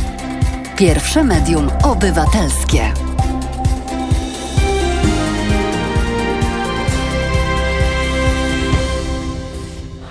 Pierwsze 0.75 1.23
medium 1.23 1.69
obywatelskie. 1.83 3.08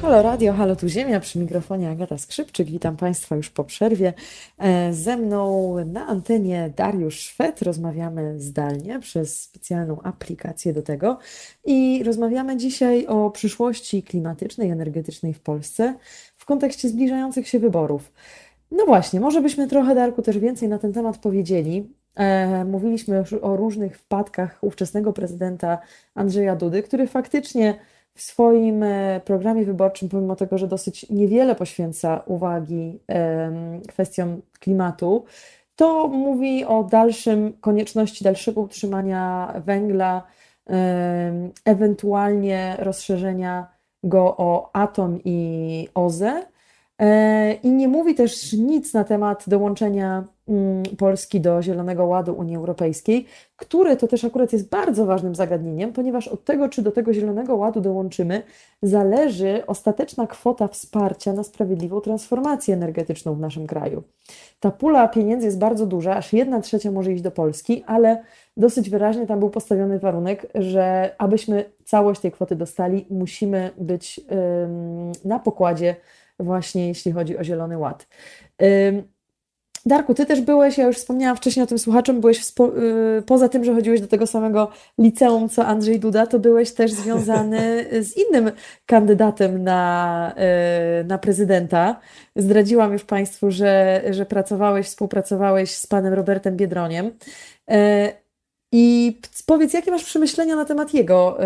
Halo 0.09 0.23
Radio, 0.23 0.53
halo 0.53 0.77
tu 0.77 0.89
Ziemia, 0.89 1.21
przy 1.21 1.39
mikrofonie 1.39 1.91
Agata 1.91 2.19
Skrzypczyk. 2.19 2.71
Witam 2.71 2.97
Państwa 2.97 3.37
już 3.37 3.51
po 3.51 3.65
przerwie. 3.65 4.13
E, 4.59 4.93
Ze 4.93 5.17
mną 5.17 5.75
na 5.85 6.07
antenie 6.07 6.73
Dariusz 6.77 7.21
Szwed. 7.21 7.63
Rozmawiamy 7.63 8.41
zdalnie 8.41 9.01
przez 9.01 9.43
specjalną 9.43 10.03
aplikację 10.03 10.73
do 10.73 10.83
tego 10.83 11.19
i 11.65 12.03
rozmawiamy 12.05 12.57
dzisiaj 12.57 13.07
o 13.07 13.31
przyszłości 13.31 14.03
klimatycznej, 14.03 14.71
energetycznej 14.71 15.35
w 15.35 15.41
Polsce 15.41 15.95
w 16.37 16.45
kontekście 16.45 16.89
zbliżających 16.89 17.49
się 17.49 17.59
wyborów. 17.59 18.13
No 18.71 18.87
właśnie, 18.87 19.21
może 19.21 19.43
byśmy 19.43 19.69
trochę, 19.69 19.95
Darku, 19.95 20.23
też 20.23 20.39
więcej 20.39 20.69
na 20.69 20.79
ten 20.79 20.93
temat 20.93 21.19
powiedzieli. 21.19 21.95
E, 22.15 22.65
mówiliśmy 22.65 23.17
już 23.17 23.33
o 23.33 23.57
różnych 23.57 23.99
wpadkach 23.99 24.59
ówczesnego 24.61 25.13
prezydenta 25.13 25.79
Andrzeja 26.15 26.57
Dudy, 26.57 26.83
który 26.83 27.07
faktycznie 27.07 27.79
w 28.19 28.23
swoim 28.23 28.83
e, 28.83 29.21
programie 29.25 29.65
wyborczym, 29.65 30.09
pomimo 30.09 30.37
tego, 30.37 30.59
że 30.59 30.69
dosyć 30.69 31.11
niewiele 31.11 31.55
poświęca 31.55 32.23
uwagi 32.27 32.99
kwestiom 33.89 34.43
klimatu, 34.61 35.25
to 35.77 36.09
mówi 36.09 36.65
o 36.65 36.85
dalszym 36.85 37.53
konieczności 37.61 38.25
dalszego 38.25 38.61
utrzymania 38.61 39.53
węgla, 39.67 40.23
ewentualnie 41.65 42.77
rozszerzenia 42.79 43.67
go 44.03 44.37
o 44.37 44.71
atom 44.73 45.19
i 45.25 45.89
OZE. 45.95 46.47
I 47.63 47.71
nie 47.71 47.89
mówi 47.89 48.15
też 48.15 48.53
nic 48.53 48.95
na 48.95 49.05
temat 49.05 49.45
dołączenia 49.47 50.25
Polski 50.99 51.41
do 51.41 51.63
Zielonego 51.63 52.07
Ładu 52.07 52.35
Unii 52.35 52.57
Europejskiej, 52.57 53.27
który 53.57 53.97
to 53.97 54.09
też 54.09 54.25
akurat 54.25 54.53
jest 54.53 54.69
bardzo 54.69 55.07
ważnym 55.07 55.35
zagadnieniem, 55.35 55.93
ponieważ 55.93 56.29
od 56.29 56.45
tego, 56.45 56.69
czy 56.69 56.83
do 56.83 56.93
tego 56.93 57.13
Zielonego 57.13 57.57
Ładu 57.57 57.81
dołączymy, 57.81 58.43
zależy 58.83 59.67
ostateczna 59.67 60.27
kwota 60.27 60.69
wsparcia 60.69 61.33
na 61.33 61.45
sprawiedliwą 61.45 62.01
transformację 62.01 62.75
energetyczną 62.75 63.35
w 63.35 63.41
naszym 63.41 63.67
kraju. 63.67 64.03
Ta 64.61 64.71
pula 64.71 65.09
pieniędzy 65.09 65.47
jest 65.47 65.59
bardzo 65.59 65.87
duża, 65.87 66.17
aż 66.17 66.33
jedna 66.33 66.61
trzecia 66.61 66.91
może 66.91 67.13
iść 67.13 67.23
do 67.23 67.31
Polski, 67.31 67.85
ale 67.87 68.23
dosyć 68.57 68.91
wyraźnie 68.91 69.27
tam 69.27 69.39
był 69.39 69.51
postawiony 69.51 69.99
warunek, 69.99 70.47
że 70.55 71.15
abyśmy 71.19 71.65
całość 71.85 72.21
tej 72.21 72.33
kwoty 72.33 72.57
dostali, 72.57 73.07
musimy 73.11 73.71
być 73.79 74.21
na 75.25 75.39
pokładzie 75.39 75.97
właśnie 76.41 76.89
jeśli 76.89 77.13
chodzi 77.13 77.39
o 77.39 77.45
Zielony 77.45 77.79
Ład. 77.79 78.07
Darku, 79.87 80.15
ty 80.15 80.27
też 80.27 80.41
byłeś, 80.41 80.79
ja 80.79 80.87
już 80.87 80.97
wspomniałam 80.97 81.37
wcześniej 81.37 81.65
o 81.65 81.67
tym 81.67 81.79
słuchaczem, 81.79 82.21
byłeś 82.21 82.45
spo, 82.45 82.79
y, 83.19 83.23
poza 83.23 83.49
tym, 83.49 83.65
że 83.65 83.75
chodziłeś 83.75 84.01
do 84.01 84.07
tego 84.07 84.27
samego 84.27 84.71
liceum 84.99 85.49
co 85.49 85.67
Andrzej 85.67 86.01
Duda, 86.01 86.27
to 86.27 86.39
byłeś 86.39 86.73
też 86.73 86.93
związany 86.93 87.87
z 88.09 88.17
innym 88.17 88.51
kandydatem 88.87 89.65
na, 89.65 90.35
y, 91.01 91.05
na 91.05 91.19
prezydenta. 91.19 92.01
Zdradziłam 92.37 92.93
już 92.93 93.05
Państwu, 93.05 93.51
że, 93.51 94.03
że 94.11 94.27
pracowałeś, 94.27 94.87
współpracowałeś 94.87 95.71
z 95.71 95.87
panem 95.87 96.15
Robertem 96.15 96.57
Biedroniem. 96.57 97.07
Y, 97.07 97.73
I 98.73 99.19
powiedz, 99.47 99.73
jakie 99.73 99.91
masz 99.91 100.05
przemyślenia 100.05 100.57
na 100.57 100.65
temat 100.65 100.95
jego 100.95 101.39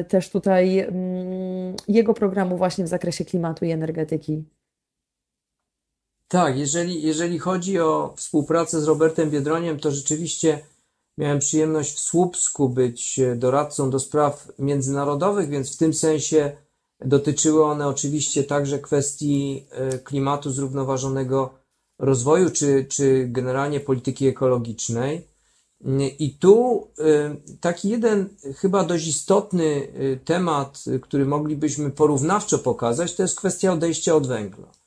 y, 0.00 0.04
też 0.04 0.30
tutaj, 0.30 0.78
mm, 0.78 1.76
jego 1.88 2.14
programu 2.14 2.56
właśnie 2.56 2.84
w 2.84 2.88
zakresie 2.88 3.24
klimatu 3.24 3.64
i 3.64 3.70
energetyki? 3.70 4.44
Tak, 6.34 6.58
jeżeli, 6.58 7.02
jeżeli 7.02 7.38
chodzi 7.38 7.80
o 7.80 8.14
współpracę 8.16 8.80
z 8.80 8.84
Robertem 8.84 9.30
Biedroniem, 9.30 9.80
to 9.80 9.90
rzeczywiście 9.90 10.60
Miałem 11.18 11.38
przyjemność 11.38 11.96
w 11.96 12.00
Słupsku 12.00 12.68
być 12.68 13.20
doradcą 13.36 13.90
do 13.90 14.00
spraw 14.00 14.52
międzynarodowych, 14.58 15.48
więc 15.48 15.74
w 15.74 15.76
tym 15.76 15.94
sensie 15.94 16.56
dotyczyły 17.00 17.64
one 17.64 17.88
oczywiście 17.88 18.44
także 18.44 18.78
kwestii 18.78 19.66
klimatu, 20.04 20.50
zrównoważonego 20.50 21.54
rozwoju, 21.98 22.50
czy, 22.50 22.86
czy 22.88 23.26
generalnie 23.28 23.80
polityki 23.80 24.26
ekologicznej. 24.26 25.28
I 26.18 26.30
tu 26.30 26.86
taki 27.60 27.88
jeden 27.88 28.28
chyba 28.56 28.84
dość 28.84 29.06
istotny 29.06 29.88
temat, 30.24 30.84
który 31.02 31.26
moglibyśmy 31.26 31.90
porównawczo 31.90 32.58
pokazać, 32.58 33.14
to 33.14 33.22
jest 33.22 33.36
kwestia 33.36 33.72
odejścia 33.72 34.14
od 34.14 34.26
węgla. 34.26 34.83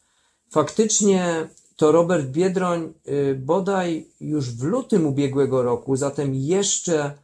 Faktycznie 0.50 1.48
to 1.76 1.91
Robert 1.91 2.28
Biedroń 2.28 2.93
y, 3.08 3.36
bodaj 3.36 4.08
już 4.22 4.52
w 4.52 4.64
lutym 4.64 5.06
ubiegłego 5.06 5.64
roku, 5.64 5.95
zatem 5.95 6.36
jeszcze 6.36 7.18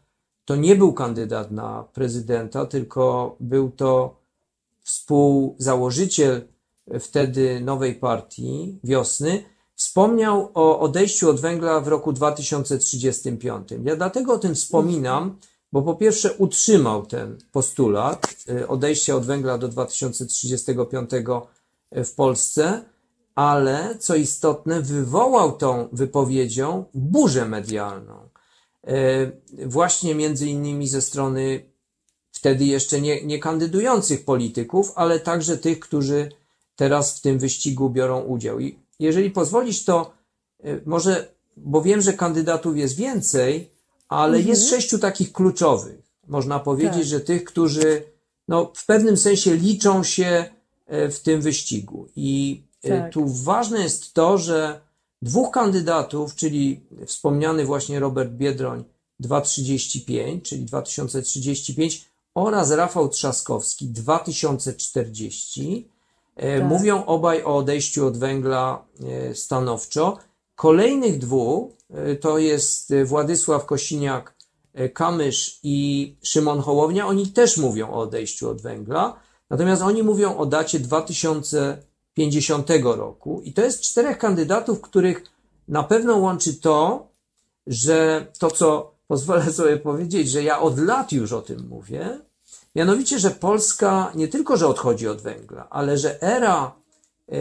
to 0.45 0.55
nie 0.55 0.76
był 0.76 0.93
kandydat 0.93 1.51
na 1.51 1.84
prezydenta, 1.93 2.65
tylko 2.65 3.36
był 3.39 3.71
to 3.71 4.15
współzałożyciel 4.82 6.47
wtedy 6.99 7.61
nowej 7.61 7.95
partii 7.95 8.80
wiosny, 8.84 9.43
Wspomniał 9.76 10.51
o 10.53 10.80
odejściu 10.80 11.30
od 11.30 11.39
węgla 11.39 11.80
w 11.80 11.88
roku 11.88 12.13
2035. 12.13 13.69
Ja 13.84 13.95
dlatego 13.95 14.34
o 14.34 14.38
tym 14.38 14.55
wspominam, 14.55 15.39
bo 15.71 15.82
po 15.82 15.95
pierwsze 15.95 16.34
utrzymał 16.34 17.05
ten 17.05 17.38
postulat 17.51 18.36
y, 18.49 18.67
odejścia 18.67 19.15
od 19.15 19.26
węgla 19.26 19.57
do 19.57 19.67
2035 19.67 21.09
w 21.91 22.15
Polsce, 22.15 22.84
ale 23.36 23.95
co 23.99 24.15
istotne, 24.15 24.81
wywołał 24.81 25.57
tą 25.57 25.88
wypowiedzią 25.91 26.86
burzę 26.93 27.45
medialną. 27.45 28.29
Y, 28.88 29.67
właśnie 29.67 30.15
między 30.15 30.47
innymi 30.47 30.88
ze 30.88 31.01
strony 31.01 31.65
wtedy 32.31 32.65
jeszcze 32.65 33.01
nie, 33.01 33.25
nie 33.25 33.39
kandydujących 33.39 34.25
polityków, 34.25 34.91
ale 34.95 35.19
także 35.19 35.57
tych, 35.57 35.79
którzy 35.79 36.29
teraz 36.75 37.17
w 37.17 37.21
tym 37.21 37.39
wyścigu 37.39 37.89
biorą 37.89 38.21
udział. 38.21 38.59
I 38.59 38.79
jeżeli 38.99 39.31
pozwolisz, 39.31 39.86
to 39.86 40.13
y, 40.65 40.81
może, 40.86 41.34
bo 41.57 41.81
wiem, 41.81 42.01
że 42.01 42.13
kandydatów 42.13 42.77
jest 42.77 42.95
więcej, 42.95 43.71
ale 44.07 44.38
mhm. 44.38 44.47
jest 44.47 44.69
sześciu 44.69 44.99
takich 44.99 45.34
kluczowych. 45.34 46.03
Można 46.27 46.59
powiedzieć, 46.59 46.93
tak. 46.93 47.03
że 47.05 47.19
tych, 47.19 47.43
którzy 47.43 48.03
no, 48.47 48.71
w 48.75 48.86
pewnym 48.86 49.17
sensie 49.17 49.55
liczą 49.55 50.03
się 50.03 50.45
e, 50.86 51.09
w 51.09 51.19
tym 51.19 51.41
wyścigu. 51.41 52.07
I 52.15 52.63
e, 52.63 52.72
tak. 52.89 53.13
tu 53.13 53.27
ważne 53.27 53.81
jest 53.81 54.13
to, 54.13 54.38
że 54.38 54.81
dwóch 55.21 55.51
kandydatów, 55.51 56.36
czyli 56.36 56.84
wspomniany 57.05 57.65
właśnie 57.65 57.99
Robert 57.99 58.31
Biedroń 58.31 58.84
235, 59.19 60.49
czyli 60.49 60.65
2035 60.65 62.05
oraz 62.36 62.71
Rafał 62.71 63.09
Trzaskowski 63.09 63.88
2040, 63.88 65.89
E, 66.36 66.59
tak. 66.59 66.69
Mówią 66.69 67.05
obaj 67.05 67.43
o 67.43 67.57
odejściu 67.57 68.07
od 68.07 68.17
węgla 68.17 68.86
e, 69.03 69.36
stanowczo. 69.36 70.17
Kolejnych 70.55 71.19
dwóch 71.19 71.71
to 72.21 72.38
jest 72.38 72.93
Władysław 73.05 73.65
Kosiniak-Kamysz 73.65 75.59
i 75.63 76.15
Szymon 76.23 76.59
Hołownia. 76.59 77.07
Oni 77.07 77.27
też 77.27 77.57
mówią 77.57 77.89
o 77.89 77.99
odejściu 77.99 78.49
od 78.49 78.61
węgla, 78.61 79.19
natomiast 79.49 79.81
oni 79.81 80.03
mówią 80.03 80.38
o 80.38 80.45
dacie 80.45 80.79
2050 82.16 82.70
roku. 82.97 83.41
I 83.45 83.53
to 83.53 83.61
jest 83.61 83.82
czterech 83.82 84.18
kandydatów, 84.18 84.82
których 84.82 85.24
na 85.68 85.84
pewno 85.84 86.18
łączy 86.18 86.53
to, 86.53 87.07
że 87.68 88.28
to, 88.39 88.51
co 88.51 88.93
pozwolę 89.07 89.53
sobie 89.53 89.78
powiedzieć, 89.78 90.30
że 90.30 90.43
ja 90.43 90.59
od 90.59 90.80
lat 90.80 91.11
już 91.11 91.32
o 91.32 91.41
tym 91.41 91.68
mówię, 91.68 92.20
Mianowicie, 92.76 93.20
że 93.20 93.32
Polska 93.32 94.11
nie 94.16 94.28
tylko, 94.28 94.57
że 94.57 94.68
odchodzi 94.68 95.07
od 95.07 95.22
węgla, 95.22 95.68
ale 95.70 95.97
że 95.97 96.22
era 96.22 96.76
e, 97.32 97.36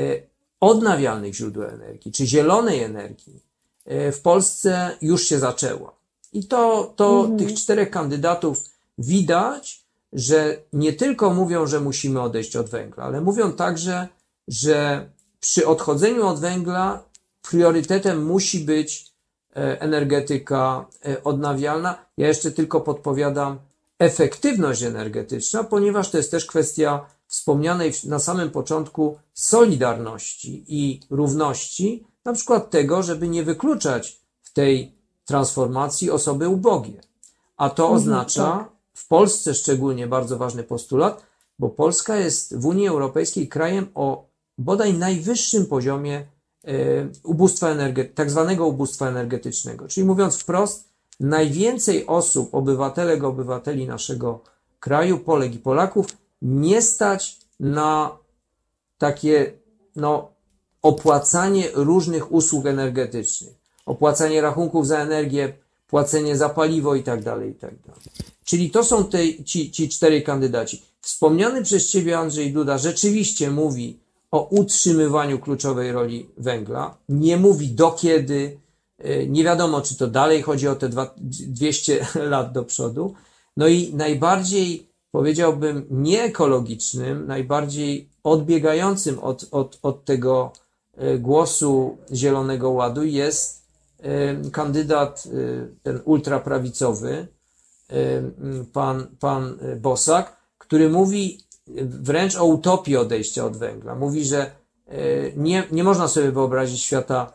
odnawialnych 0.61 1.35
źródeł 1.35 1.63
energii, 1.63 2.13
czy 2.13 2.27
zielonej 2.27 2.83
energii 2.83 3.41
e, 3.85 4.13
w 4.13 4.21
Polsce 4.21 4.97
już 5.03 5.23
się 5.23 5.39
zaczęła. 5.39 5.93
I 6.33 6.47
to, 6.47 6.93
to 6.97 7.21
mhm. 7.21 7.39
tych 7.39 7.55
czterech 7.55 7.91
kandydatów 7.91 8.65
widać, 8.99 9.83
że 10.13 10.57
nie 10.73 10.93
tylko 10.93 11.35
mówią, 11.35 11.67
że 11.67 11.81
musimy 11.81 12.21
odejść 12.21 12.57
od 12.57 12.71
węgla, 12.71 13.05
ale 13.05 13.21
mówią 13.21 13.53
także, 13.53 14.09
że 14.49 15.11
przy 15.41 15.67
odchodzeniu 15.67 16.27
od 16.27 16.41
węgla 16.41 17.05
priorytetem 17.43 18.25
musi 18.25 18.61
być 18.61 19.13
e, 19.57 19.81
energetyka 19.81 20.87
odnawialna. 21.25 22.07
Ja 22.17 22.29
jeszcze 22.29 22.51
tylko 22.51 22.81
podpowiadam, 22.81 23.59
efektywność 23.99 24.83
energetyczna, 24.83 25.65
ponieważ 25.65 26.11
to 26.11 26.17
jest 26.17 26.31
też 26.31 26.47
kwestia 26.47 27.07
wspomnianej 27.27 27.93
na 28.05 28.19
samym 28.19 28.51
początku 28.51 29.19
solidarności 29.35 30.65
i 30.69 31.01
równości, 31.11 32.07
na 32.25 32.33
przykład 32.33 32.71
tego, 32.71 33.03
żeby 33.03 33.29
nie 33.29 33.43
wykluczać 33.43 34.21
w 34.43 34.53
tej 34.53 34.93
transformacji 35.25 36.11
osoby 36.11 36.49
ubogie. 36.49 37.01
A 37.57 37.71
to 37.71 37.83
mhm, 37.83 37.97
oznacza 37.97 38.53
tak. 38.53 38.71
w 38.95 39.09
Polsce 39.09 39.55
szczególnie 39.55 40.07
bardzo 40.07 40.39
ważny 40.39 40.63
postulat, 40.63 41.23
bo 41.59 41.69
Polska 41.69 42.17
jest 42.17 42.59
w 42.59 42.67
Unii 42.67 42.89
Europejskiej 42.89 43.49
krajem 43.49 43.89
o 43.95 44.25
bodaj 44.59 44.95
najwyższym 44.95 45.67
poziomie 45.67 46.27
e, 46.65 46.73
ubóstwa 47.25 47.69
energetycznego, 47.69 48.17
tak 48.17 48.31
zwanego 48.31 48.67
ubóstwa 48.67 49.09
energetycznego. 49.09 49.89
Czyli 49.89 50.07
mówiąc 50.07 50.37
wprost, 50.37 50.89
najwięcej 51.21 52.07
osób, 52.07 52.55
obywatelek, 52.55 53.25
obywateli 53.25 53.87
naszego 53.87 54.41
kraju, 54.81 55.19
Polek 55.19 55.55
i 55.55 55.59
Polaków, 55.59 56.07
nie 56.43 56.83
stać 56.83 57.39
na 57.61 58.19
takie, 58.99 59.53
no, 59.97 60.33
opłacanie 60.83 61.69
różnych 61.75 62.33
usług 62.33 62.67
energetycznych, 62.67 63.55
opłacanie 63.87 64.41
rachunków 64.41 64.87
za 64.87 64.99
energię, 64.99 65.53
płacenie 65.89 66.37
za 66.37 66.49
paliwo 66.49 66.95
i 66.95 67.03
tak 67.03 67.23
dalej, 67.23 67.51
i 67.51 67.55
tak 67.55 67.75
dalej. 67.87 68.03
Czyli 68.45 68.71
to 68.71 68.85
są 68.85 69.05
te, 69.05 69.45
ci, 69.45 69.71
ci 69.71 69.89
kandydaci. 70.25 70.83
Wspomniany 71.01 71.63
przez 71.63 71.91
Ciebie 71.91 72.19
Andrzej 72.19 72.53
Duda 72.53 72.79
rzeczywiście 72.79 73.51
mówi 73.51 74.02
o 74.33 74.49
utrzymywaniu 74.49 75.39
kluczowej 75.39 75.93
roli 75.93 76.29
węgla, 76.39 76.97
nie 77.09 77.37
mówi 77.37 77.69
do 77.69 77.91
kiedy, 77.91 78.63
E, 79.03 79.27
nie 79.27 79.45
wiadomo, 79.45 79.81
czy 79.81 79.97
to 79.97 80.07
dalej 80.07 80.43
chodzi 80.43 80.69
o 80.69 80.75
te 80.75 80.89
200 81.19 82.07
lat 82.15 82.53
do 82.53 82.65
przodu. 82.65 83.15
No 83.57 83.69
i 83.69 83.95
najbardziej, 83.95 84.87
powiedziałbym, 85.11 85.87
nieekologicznym, 85.91 87.27
najbardziej 87.27 88.09
odbiegającym 88.25 89.19
od, 89.19 89.47
od, 89.51 89.79
od 89.83 90.05
tego 90.05 90.53
e, 90.97 91.19
głosu 91.19 91.97
Zielonego 92.13 92.71
Ładu 92.71 93.05
jest 93.05 93.63
e, 94.01 94.51
kandydat, 94.51 95.29
ten 95.83 96.01
ultraprawicowy, 96.05 97.27
pan, 98.73 99.07
pan 99.21 99.59
Bosak, 99.81 100.37
który 100.59 100.89
mówi 100.89 101.39
wręcz 101.85 102.37
o 102.37 102.45
utopii 102.45 102.97
odejścia 102.97 103.45
od 103.45 103.57
węgla. 103.57 103.95
Mówi, 103.95 104.25
że 104.25 104.51
nie, 105.37 105.65
nie 105.73 105.85
można 105.85 106.09
sobie 106.09 106.33
wyobrazić 106.33 106.81
świata 106.81 107.33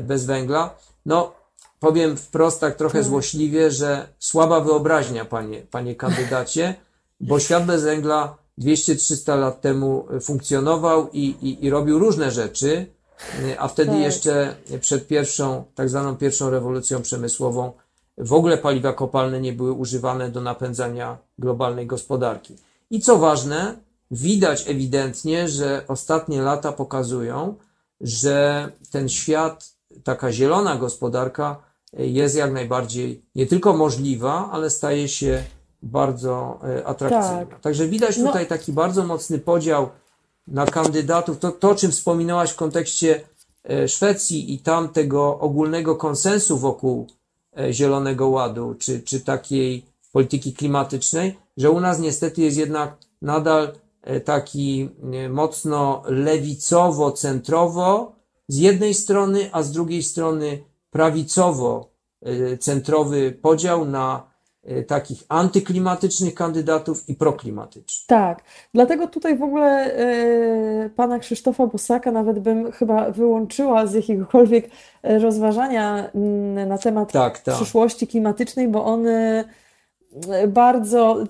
bez 0.00 0.26
węgla. 0.26 0.74
No, 1.06 1.32
powiem 1.80 2.16
wprost 2.16 2.60
tak 2.60 2.76
trochę 2.76 2.98
tak. 2.98 3.04
złośliwie, 3.06 3.70
że 3.70 4.08
słaba 4.18 4.60
wyobraźnia, 4.60 5.24
panie, 5.24 5.62
panie 5.70 5.94
kandydacie, 5.94 6.74
bo 7.20 7.40
świat 7.40 7.66
bez 7.66 7.84
węgla 7.84 8.36
200-300 8.58 9.40
lat 9.40 9.60
temu 9.60 10.06
funkcjonował 10.20 11.08
i, 11.12 11.20
i, 11.20 11.64
i 11.64 11.70
robił 11.70 11.98
różne 11.98 12.30
rzeczy, 12.30 12.86
a 13.58 13.68
wtedy 13.68 13.90
tak. 13.90 14.00
jeszcze 14.00 14.56
przed 14.80 15.06
pierwszą, 15.06 15.64
tak 15.74 15.88
zwaną 15.88 16.16
pierwszą 16.16 16.50
rewolucją 16.50 17.02
przemysłową, 17.02 17.72
w 18.18 18.32
ogóle 18.32 18.58
paliwa 18.58 18.92
kopalne 18.92 19.40
nie 19.40 19.52
były 19.52 19.72
używane 19.72 20.30
do 20.30 20.40
napędzania 20.40 21.18
globalnej 21.38 21.86
gospodarki. 21.86 22.56
I 22.90 23.00
co 23.00 23.18
ważne, 23.18 23.78
widać 24.10 24.68
ewidentnie, 24.68 25.48
że 25.48 25.84
ostatnie 25.88 26.42
lata 26.42 26.72
pokazują, 26.72 27.54
że 28.00 28.68
ten 28.90 29.08
świat 29.08 29.70
taka 30.04 30.32
zielona 30.32 30.76
gospodarka 30.76 31.62
jest 31.92 32.36
jak 32.36 32.52
najbardziej 32.52 33.22
nie 33.34 33.46
tylko 33.46 33.76
możliwa, 33.76 34.50
ale 34.52 34.70
staje 34.70 35.08
się 35.08 35.42
bardzo 35.82 36.60
e, 36.64 36.86
atrakcyjna. 36.86 37.46
Tak. 37.46 37.60
Także 37.60 37.88
widać 37.88 38.16
no. 38.16 38.26
tutaj 38.26 38.42
no. 38.42 38.48
taki 38.48 38.72
bardzo 38.72 39.06
mocny 39.06 39.38
podział 39.38 39.88
na 40.46 40.66
kandydatów. 40.66 41.38
To, 41.38 41.52
to, 41.52 41.70
o 41.70 41.74
czym 41.74 41.90
wspominałaś 41.90 42.50
w 42.50 42.56
kontekście 42.56 43.20
e, 43.64 43.88
Szwecji 43.88 44.54
i 44.54 44.58
tam 44.58 44.88
tego 44.88 45.38
ogólnego 45.38 45.96
konsensu 45.96 46.58
wokół 46.58 47.06
e, 47.58 47.72
Zielonego 47.72 48.28
Ładu, 48.28 48.74
czy, 48.78 49.00
czy 49.00 49.20
takiej 49.20 49.86
polityki 50.12 50.52
klimatycznej, 50.52 51.38
że 51.56 51.70
u 51.70 51.80
nas 51.80 51.98
niestety 51.98 52.42
jest 52.42 52.56
jednak 52.56 52.96
nadal 53.22 53.72
taki 54.24 54.88
mocno 55.28 56.02
lewicowo-centrowo, 56.06 58.16
z 58.48 58.58
jednej 58.58 58.94
strony, 58.94 59.50
a 59.52 59.62
z 59.62 59.72
drugiej 59.72 60.02
strony 60.02 60.58
prawicowo 60.90 61.90
e, 62.22 63.32
podział 63.42 63.84
na 63.84 64.30
e, 64.64 64.82
takich 64.82 65.24
antyklimatycznych 65.28 66.34
kandydatów 66.34 67.08
i 67.08 67.14
proklimatycznych. 67.14 68.06
Tak, 68.06 68.42
dlatego 68.74 69.06
tutaj 69.06 69.38
w 69.38 69.42
ogóle 69.42 69.94
e, 69.94 70.90
pana 70.90 71.18
Krzysztofa 71.18 71.66
Bosaka 71.66 72.12
nawet 72.12 72.38
bym 72.38 72.72
chyba 72.72 73.10
wyłączyła 73.10 73.86
z 73.86 73.94
jakiegokolwiek 73.94 74.70
e, 75.02 75.18
rozważania 75.18 76.10
mm, 76.10 76.68
na 76.68 76.78
temat 76.78 77.12
Tak, 77.12 77.38
tak. 77.38 77.54
przyszłości 77.54 78.06
klimatycznej, 78.06 78.68
bo 78.68 78.84
on 78.84 79.06
e, 79.06 79.44
bardzo 80.48 81.22
e, 81.22 81.26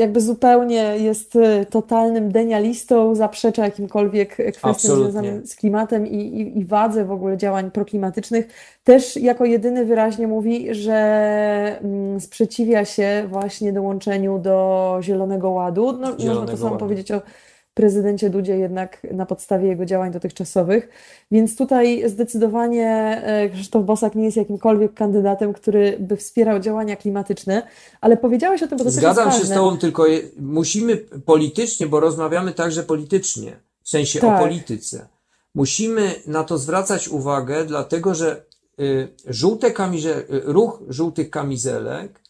jakby 0.00 0.20
zupełnie 0.20 0.82
jest 0.98 1.36
e, 1.36 1.66
totalnym 1.66 2.32
denialistą, 2.32 3.14
zaprzecza 3.14 3.64
jakimkolwiek 3.64 4.32
kwestiom 4.34 4.70
Absolutnie. 4.70 5.04
związanym 5.04 5.46
z 5.46 5.56
klimatem 5.56 6.06
i, 6.06 6.16
i, 6.16 6.58
i 6.58 6.64
wadze 6.64 7.04
w 7.04 7.10
ogóle 7.10 7.36
działań 7.36 7.70
proklimatycznych. 7.70 8.48
Też 8.84 9.16
jako 9.16 9.44
jedyny 9.44 9.84
wyraźnie 9.84 10.26
mówi, 10.26 10.74
że 10.74 11.78
mm, 11.82 12.20
sprzeciwia 12.20 12.84
się 12.84 13.26
właśnie 13.28 13.72
dołączeniu 13.72 14.38
do 14.38 14.98
Zielonego 15.02 15.50
Ładu. 15.50 15.92
No, 15.92 15.98
można 15.98 16.16
to 16.16 16.22
Zielonego 16.22 16.56
samo 16.56 16.70
Ładu. 16.70 16.78
powiedzieć 16.78 17.12
o 17.12 17.20
prezydencie 17.76 18.30
Dudzie 18.30 18.56
jednak 18.56 19.06
na 19.12 19.26
podstawie 19.26 19.68
jego 19.68 19.84
działań 19.84 20.12
dotychczasowych. 20.12 20.88
Więc 21.30 21.56
tutaj 21.56 22.08
zdecydowanie 22.08 22.88
e, 23.24 23.50
Krzysztof 23.50 23.84
Bosak 23.84 24.14
nie 24.14 24.24
jest 24.24 24.36
jakimkolwiek 24.36 24.94
kandydatem, 24.94 25.52
który 25.52 25.96
by 26.00 26.16
wspierał 26.16 26.60
działania 26.60 26.96
klimatyczne, 26.96 27.62
ale 28.00 28.16
powiedziałeś 28.16 28.62
o 28.62 28.68
tym, 28.68 28.78
bo 28.78 28.84
to 28.84 28.90
też 28.90 28.98
Zgadzam 28.98 29.28
jest 29.28 29.40
się 29.40 29.46
z. 29.46 29.50
Tobą, 29.50 29.78
tylko 29.78 30.04
musimy 30.38 30.96
politycznie, 31.24 31.86
bo 31.86 32.00
rozmawiamy 32.00 32.52
także 32.52 32.82
politycznie, 32.82 33.56
w 33.82 33.88
sensie 33.88 34.20
Tak. 34.20 34.40
o 34.40 34.44
polityce. 34.44 35.08
Musimy 35.54 36.14
na 36.26 36.44
to 36.44 36.58
zwracać 36.58 37.08
uwagę, 37.08 37.64
dlatego 37.64 38.14
że 38.14 38.44
y, 38.80 39.08
żółte 39.26 39.70
kamize, 39.70 40.18
y, 40.18 40.24
ruch 40.44 40.82
żółtych 40.88 41.30
kamizelek 41.30 42.20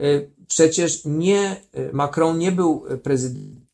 y, 0.00 0.30
przecież 0.46 1.04
nie, 1.04 1.56
Macron 1.92 2.38
nie 2.38 2.52
był 2.52 2.84
prezydentem 3.02 3.67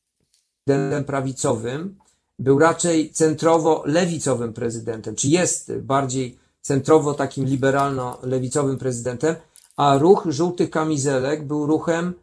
prawicowym, 1.07 1.99
był 2.39 2.59
raczej 2.59 3.13
centrowo-lewicowym 3.13 4.53
prezydentem, 4.53 5.15
czy 5.15 5.29
jest 5.29 5.77
bardziej 5.77 6.39
centrowo 6.61 7.15
takim 7.15 7.47
liberalno-lewicowym 7.47 8.79
prezydentem, 8.79 9.35
a 9.77 9.99
ruch 9.99 10.27
żółtych 10.29 10.71
kamizelek 10.71 11.47
był 11.47 11.67
ruchem 11.67 12.15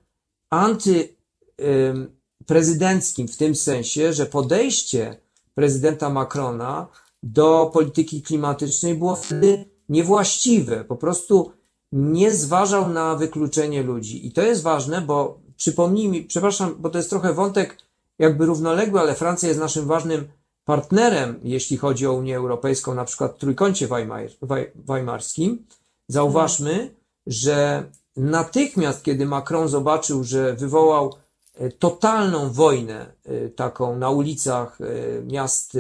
antyprezydenckim 0.50 3.28
w 3.28 3.38
tym 3.38 3.56
sensie, 3.56 4.14
że 4.14 4.26
podejście 4.26 5.18
prezydenta 5.54 6.10
Macrona 6.10 6.88
do 7.24 7.70
polityki 7.74 8.22
klimatycznej 8.22 8.96
było 8.96 9.16
wtedy 9.16 9.66
niewłaściwe. 9.90 10.84
Po 10.84 10.96
prostu 10.96 11.52
nie 11.92 12.32
zważał 12.32 12.90
na 12.90 13.16
wykluczenie 13.16 13.84
ludzi. 13.84 14.28
I 14.28 14.32
to 14.32 14.42
jest 14.42 14.62
ważne, 14.62 15.02
bo 15.02 15.40
przypomnij 15.58 16.08
mi, 16.08 16.24
przepraszam, 16.24 16.76
bo 16.80 16.90
to 16.90 16.98
jest 16.98 17.10
trochę 17.10 17.34
wątek 17.34 17.78
jakby 18.22 18.46
równoległy, 18.46 19.00
ale 19.00 19.16
Francja 19.16 19.50
jest 19.50 19.60
naszym 19.60 19.86
ważnym 19.86 20.28
partnerem, 20.66 21.40
jeśli 21.44 21.78
chodzi 21.78 22.08
o 22.08 22.14
Unię 22.14 22.38
Europejską, 22.38 22.94
na 22.94 23.06
przykład 23.06 23.36
w 23.36 23.38
trójkącie 23.38 23.88
weimar, 23.88 24.30
weimarskim. 24.76 25.66
Zauważmy, 26.08 26.96
że 27.28 27.84
natychmiast, 28.18 29.04
kiedy 29.04 29.26
Macron 29.26 29.68
zobaczył, 29.68 30.24
że 30.24 30.54
wywołał 30.54 31.14
e, 31.56 31.70
totalną 31.70 32.52
wojnę 32.52 33.14
e, 33.26 33.50
taką 33.50 33.96
na 33.96 34.10
ulicach 34.10 34.82
e, 34.82 34.86
miast 35.22 35.78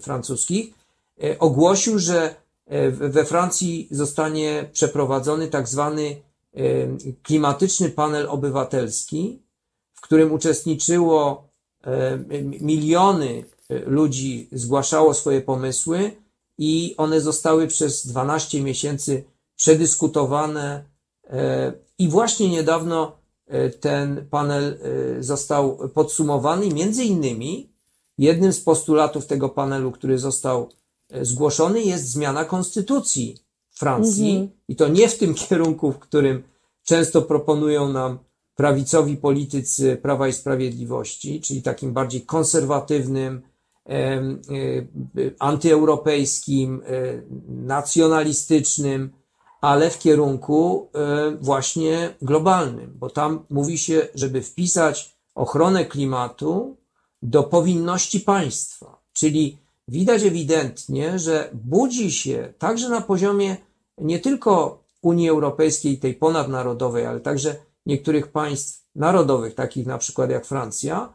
francuskich, 0.00 0.74
ogłosił, 1.38 1.98
że 1.98 2.34
we 2.90 3.24
Francji 3.24 3.88
zostanie 3.90 4.68
przeprowadzony 4.72 5.48
tak 5.48 5.68
zwany 5.68 6.22
klimatyczny 7.22 7.90
panel 7.90 8.26
obywatelski, 8.28 9.42
w 9.94 10.00
którym 10.00 10.32
uczestniczyło 10.32 11.49
miliony 12.60 13.44
e, 13.68 13.78
ludzi, 13.78 14.48
zgłaszało 14.52 15.14
swoje 15.14 15.40
pomysły 15.40 16.10
i 16.58 16.94
one 16.96 17.20
zostały 17.20 17.66
przez 17.66 18.06
12 18.06 18.62
miesięcy 18.62 19.24
przedyskutowane 19.56 20.84
e, 21.26 21.72
i 21.98 22.08
właśnie 22.08 22.48
niedawno 22.48 23.18
e, 23.46 23.70
ten 23.70 24.26
panel 24.30 24.78
e, 25.18 25.22
został 25.22 25.88
podsumowany. 25.94 26.68
Między 26.68 27.04
innymi 27.04 27.70
jednym 28.18 28.52
z 28.52 28.60
postulatów 28.60 29.26
tego 29.26 29.48
panelu, 29.48 29.92
który 29.92 30.18
został 30.18 30.68
e, 31.10 31.24
zgłoszony, 31.24 31.82
jest 31.82 32.08
zmiana 32.08 32.44
konstytucji 32.44 33.36
Francji 33.70 34.30
Mhm. 34.30 34.48
i 34.68 34.76
to 34.76 34.88
nie 34.88 35.08
w 35.08 35.18
tym 35.18 35.34
kierunku, 35.34 35.92
w 35.92 35.98
którym 35.98 36.42
często 36.84 37.22
proponują 37.22 37.88
nam 37.92 38.18
prawicowi 38.60 39.16
politycy 39.16 39.96
Prawa 39.96 40.28
i 40.28 40.32
Sprawiedliwości, 40.32 41.40
czyli 41.40 41.62
takim 41.62 41.92
bardziej 41.92 42.22
konserwatywnym, 42.22 43.42
e, 43.88 44.22
antyeuropejskim, 45.38 46.82
e, 46.86 47.22
nacjonalistycznym, 47.48 49.10
ale 49.60 49.90
w 49.90 49.98
kierunku 49.98 50.90
e, 50.94 51.30
właśnie 51.40 52.14
globalnym, 52.22 52.92
bo 52.98 53.10
tam 53.10 53.44
mówi 53.50 53.78
się, 53.78 54.08
żeby 54.14 54.42
wpisać 54.42 55.16
ochronę 55.34 55.84
klimatu 55.84 56.76
do 57.22 57.42
powinności 57.42 58.20
państwa. 58.20 59.02
Czyli 59.12 59.58
widać 59.88 60.22
ewidentnie, 60.22 61.18
że 61.18 61.50
budzi 61.54 62.12
się 62.12 62.52
także 62.58 62.88
na 62.88 63.00
poziomie 63.00 63.56
nie 63.98 64.18
tylko 64.18 64.84
Unii 65.02 65.28
Europejskiej, 65.28 65.98
tej 65.98 66.14
ponadnarodowej, 66.14 67.06
ale 67.06 67.20
także 67.20 67.69
niektórych 67.86 68.28
państw 68.28 68.84
narodowych, 68.94 69.54
takich 69.54 69.86
na 69.86 69.98
przykład 69.98 70.30
jak 70.30 70.46
Francja, 70.46 71.12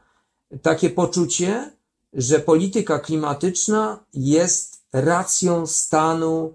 takie 0.62 0.90
poczucie, 0.90 1.72
że 2.14 2.40
polityka 2.40 3.00
klimatyczna 3.00 4.04
jest 4.14 4.86
racją 4.94 5.68
stanu, 5.68 6.54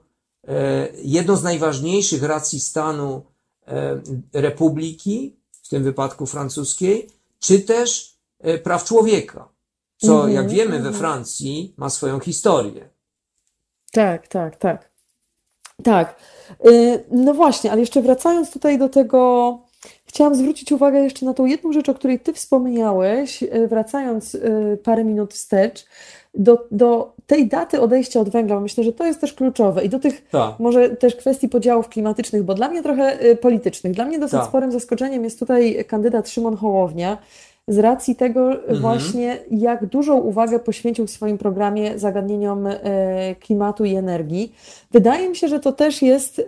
e, 0.48 0.88
jedną 1.02 1.36
z 1.36 1.42
najważniejszych 1.42 2.22
racji 2.22 2.60
stanu 2.60 3.22
e, 3.66 4.00
republiki, 4.32 5.36
w 5.62 5.68
tym 5.68 5.84
wypadku 5.84 6.26
francuskiej, 6.26 7.10
czy 7.40 7.60
też 7.60 8.16
e, 8.38 8.58
praw 8.58 8.84
człowieka, 8.84 9.48
co, 9.96 10.14
Mhm, 10.14 10.32
jak 10.32 10.48
wiemy, 10.48 10.70
we 10.70 10.76
mhm. 10.76 10.94
Francji 10.94 11.74
ma 11.76 11.90
swoją 11.90 12.20
historię. 12.20 12.88
Tak, 13.92 14.28
tak, 14.28 14.56
tak. 14.56 14.90
Tak. 15.82 16.16
Y, 16.66 17.04
No 17.10 17.34
właśnie, 17.34 17.72
ale 17.72 17.80
jeszcze 17.80 18.02
wracając 18.02 18.50
tutaj 18.50 18.78
do 18.78 18.88
tego, 18.88 19.58
chciałam 20.04 20.34
zwrócić 20.34 20.72
uwagę 20.72 20.98
jeszcze 21.00 21.26
na 21.26 21.34
tą 21.34 21.46
jedną 21.46 21.72
rzecz, 21.72 21.88
o 21.88 21.94
której 21.94 22.18
ty 22.20 22.32
wspomniałeś, 22.32 23.42
y, 23.42 23.68
wracając 23.68 24.34
y, 24.34 24.78
parę 24.84 25.04
minut 25.04 25.34
wstecz, 25.34 25.86
do, 26.34 26.66
do 26.70 27.12
tej 27.26 27.48
daty 27.48 27.80
odejścia 27.80 28.20
od 28.20 28.28
węgla, 28.28 28.54
bo 28.54 28.60
myślę, 28.60 28.84
że 28.84 28.92
to 28.92 29.06
jest 29.06 29.20
też 29.20 29.32
kluczowe 29.32 29.84
i 29.84 29.88
do 29.88 29.98
tych 29.98 30.28
Tak. 30.30 30.58
może 30.58 30.90
też 30.90 31.16
kwestii 31.16 31.48
podziałów 31.48 31.88
klimatycznych, 31.88 32.42
bo 32.42 32.54
dla 32.54 32.68
mnie 32.68 32.82
trochę 32.82 33.24
y, 33.24 33.36
politycznych. 33.36 33.92
Dla 33.92 34.04
mnie 34.04 34.18
dosyć 34.18 34.38
Tak. 34.38 34.48
sporym 34.48 34.72
zaskoczeniem 34.72 35.24
jest 35.24 35.38
tutaj 35.38 35.84
kandydat 35.88 36.28
Szymon 36.28 36.56
Hołownia, 36.56 37.18
z 37.68 37.78
racji 37.78 38.16
tego 38.16 38.52
Mhm. 38.52 38.80
właśnie, 38.80 39.38
jak 39.50 39.86
dużą 39.86 40.18
uwagę 40.18 40.58
poświęcił 40.58 41.06
w 41.06 41.10
swoim 41.10 41.38
programie 41.38 41.98
zagadnieniom 41.98 42.66
e, 42.66 42.76
klimatu 43.40 43.84
i 43.84 43.94
energii. 43.94 44.52
Wydaje 44.90 45.28
mi 45.28 45.36
się, 45.36 45.48
że 45.48 45.60
to 45.60 45.72
też 45.72 46.02
jest, 46.02 46.38
e, 46.38 46.44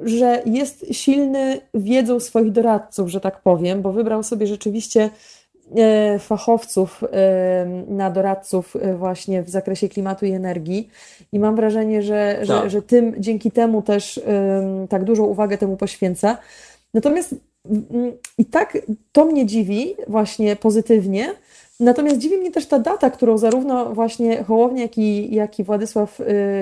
że 0.00 0.42
jest 0.46 0.86
silny 0.92 1.60
wiedzą 1.74 2.20
swoich 2.20 2.52
doradców, 2.52 3.08
że 3.08 3.20
tak 3.20 3.40
powiem, 3.40 3.82
bo 3.82 3.92
wybrał 3.92 4.22
sobie 4.22 4.46
rzeczywiście 4.46 5.10
e, 5.76 6.18
fachowców 6.18 7.04
e, 7.12 7.66
na 7.88 8.10
doradców 8.10 8.76
e, 8.76 8.94
właśnie 8.94 9.42
w 9.42 9.50
zakresie 9.50 9.88
klimatu 9.88 10.26
i 10.26 10.30
energii. 10.30 10.88
I 11.32 11.38
mam 11.38 11.56
wrażenie, 11.56 12.02
że, 12.02 12.38
że, 12.42 12.54
Tak. 12.54 12.70
że 12.70 12.82
tym, 12.82 13.14
dzięki 13.18 13.50
temu 13.50 13.82
też 13.82 14.20
tak 14.88 15.04
dużą 15.04 15.24
uwagę 15.24 15.58
temu 15.58 15.76
poświęca. 15.76 16.38
Natomiast 16.94 17.34
mm, 17.70 18.12
i 18.38 18.44
tak 18.44 18.78
to 19.12 19.24
mnie 19.24 19.46
dziwi 19.46 19.94
właśnie 20.08 20.56
pozytywnie. 20.56 21.34
Natomiast 21.80 22.18
dziwi 22.18 22.36
mnie 22.36 22.50
też 22.50 22.66
ta 22.66 22.78
data, 22.78 23.10
którą 23.10 23.38
zarówno 23.38 23.94
właśnie 23.94 24.44
Hołownia, 24.44 24.82
jak 24.82 24.98
i, 24.98 25.34
jak 25.34 25.58
i 25.58 25.64
Władysław 25.64 26.20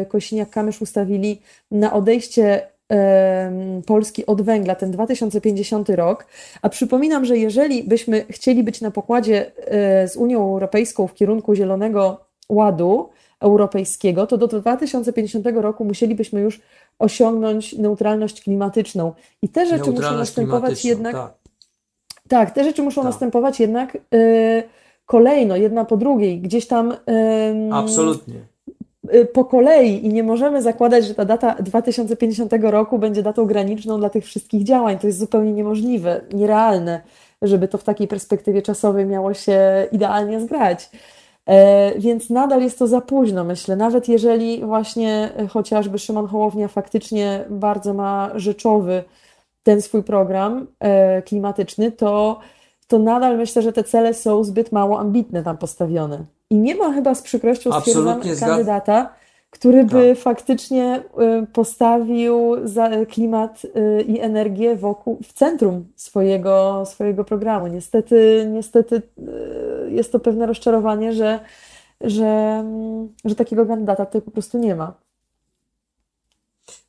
Kosiniak-Kamysz 0.08 0.82
ustawili 0.82 1.40
na 1.70 1.92
odejście 1.92 2.62
Polski 3.86 4.26
od 4.26 4.42
węgla, 4.42 4.74
ten 4.74 4.90
2050 4.90 5.88
rok. 5.88 6.26
A 6.62 6.68
przypominam, 6.68 7.24
że 7.24 7.38
jeżeli 7.38 7.84
byśmy 7.84 8.24
chcieli 8.30 8.62
być 8.62 8.80
na 8.80 8.90
pokładzie 8.90 9.52
e, 9.56 10.08
z 10.08 10.16
Unią 10.16 10.42
Europejską 10.42 11.06
w 11.06 11.14
kierunku 11.14 11.54
Zielonego 11.54 12.24
Ładu 12.48 13.08
Europejskiego, 13.40 14.26
to 14.26 14.36
do 14.36 14.48
2050 14.48 15.46
roku 15.54 15.84
musielibyśmy 15.84 16.40
już 16.40 16.60
osiągnąć 16.98 17.72
neutralność 17.72 18.42
klimatyczną. 18.42 19.12
I 19.42 19.48
te 19.48 19.66
rzeczy 19.66 19.90
muszą 19.90 20.16
następować 20.16 20.84
jednak 20.84 21.14
tak. 21.14 21.34
tak, 22.28 22.50
te 22.50 22.64
rzeczy 22.64 22.82
muszą 22.82 23.02
Tak. 23.02 23.10
następować 23.10 23.60
jednak 23.60 23.98
y, 24.14 24.62
kolejno, 25.06 25.56
jedna 25.56 25.84
po 25.84 25.96
drugiej, 25.96 26.40
gdzieś 26.40 26.66
tam 26.66 26.92
ym, 26.92 27.72
Absolutnie. 27.72 28.49
Y, 29.14 29.26
po 29.26 29.44
kolei 29.44 30.06
i 30.06 30.08
nie 30.08 30.22
możemy 30.22 30.62
zakładać, 30.62 31.04
że 31.04 31.14
ta 31.14 31.24
data 31.24 31.54
2050 31.54 32.52
roku 32.62 32.98
będzie 32.98 33.22
datą 33.22 33.46
graniczną 33.46 33.98
dla 33.98 34.10
tych 34.10 34.24
wszystkich 34.24 34.64
działań. 34.64 34.98
To 34.98 35.06
jest 35.06 35.18
zupełnie 35.18 35.52
niemożliwe, 35.52 36.20
nierealne, 36.32 37.00
żeby 37.42 37.68
to 37.68 37.78
w 37.78 37.84
takiej 37.84 38.08
perspektywie 38.08 38.62
czasowej 38.62 39.06
miało 39.06 39.34
się 39.34 39.88
idealnie 39.92 40.40
zgrać. 40.40 40.90
E, 41.46 41.98
więc 41.98 42.30
nadal 42.30 42.62
jest 42.62 42.78
to 42.78 42.86
za 42.86 43.00
późno, 43.00 43.44
myślę. 43.44 43.76
Nawet 43.76 44.08
jeżeli 44.08 44.64
właśnie 44.64 45.30
chociażby 45.48 45.98
Szymon 45.98 46.26
Hołownia 46.26 46.68
faktycznie 46.68 47.44
bardzo 47.50 47.94
ma 47.94 48.30
rzeczowy 48.34 49.04
ten 49.62 49.82
swój 49.82 50.02
program 50.02 50.66
e, 50.80 51.22
klimatyczny, 51.22 51.92
to, 51.92 52.40
to 52.86 52.98
nadal 52.98 53.36
myślę, 53.36 53.62
że 53.62 53.72
te 53.72 53.84
cele 53.84 54.14
są 54.14 54.44
zbyt 54.44 54.72
mało 54.72 55.00
ambitne 55.00 55.42
tam 55.42 55.58
postawione. 55.58 56.24
I 56.50 56.58
nie 56.58 56.74
ma 56.74 56.92
chyba 56.92 57.14
z 57.14 57.22
przykrością 57.22 57.80
stwierdzam 57.80 58.20
kandydata, 58.40 59.14
który 59.50 59.84
by 59.84 60.08
tak. 60.14 60.18
faktycznie 60.18 61.02
y, 61.42 61.46
postawił 61.46 62.56
klimat 63.08 63.64
y, 63.64 64.02
i 64.02 64.20
energię 64.20 64.76
wokół, 64.76 65.18
w 65.22 65.32
centrum 65.32 65.86
swojego, 65.96 66.84
swojego 66.86 67.24
programu. 67.24 67.66
Niestety, 67.66 68.46
niestety 68.52 68.96
y, 68.96 69.90
jest 69.90 70.12
to 70.12 70.20
pewne 70.20 70.46
rozczarowanie, 70.46 71.12
że, 71.12 71.40
że, 72.00 72.64
że 73.24 73.34
takiego 73.34 73.66
kandydata 73.66 74.06
tutaj 74.06 74.22
po 74.22 74.30
prostu 74.30 74.58
nie 74.58 74.74
ma. 74.74 74.94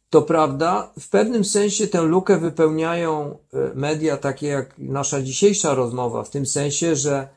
To 0.10 0.22
prawda, 0.22 0.92
w 1.00 1.10
pewnym 1.10 1.46
sensie 1.46 1.88
tę 1.88 2.02
lukę 2.02 2.38
wypełniają 2.38 3.38
media 3.76 4.18
takie 4.18 4.48
jak 4.48 4.76
nasza 4.78 5.22
dzisiejsza 5.22 5.74
rozmowa, 5.74 6.24
w 6.24 6.30
tym 6.30 6.46
sensie, 6.46 6.96
że 6.96 7.28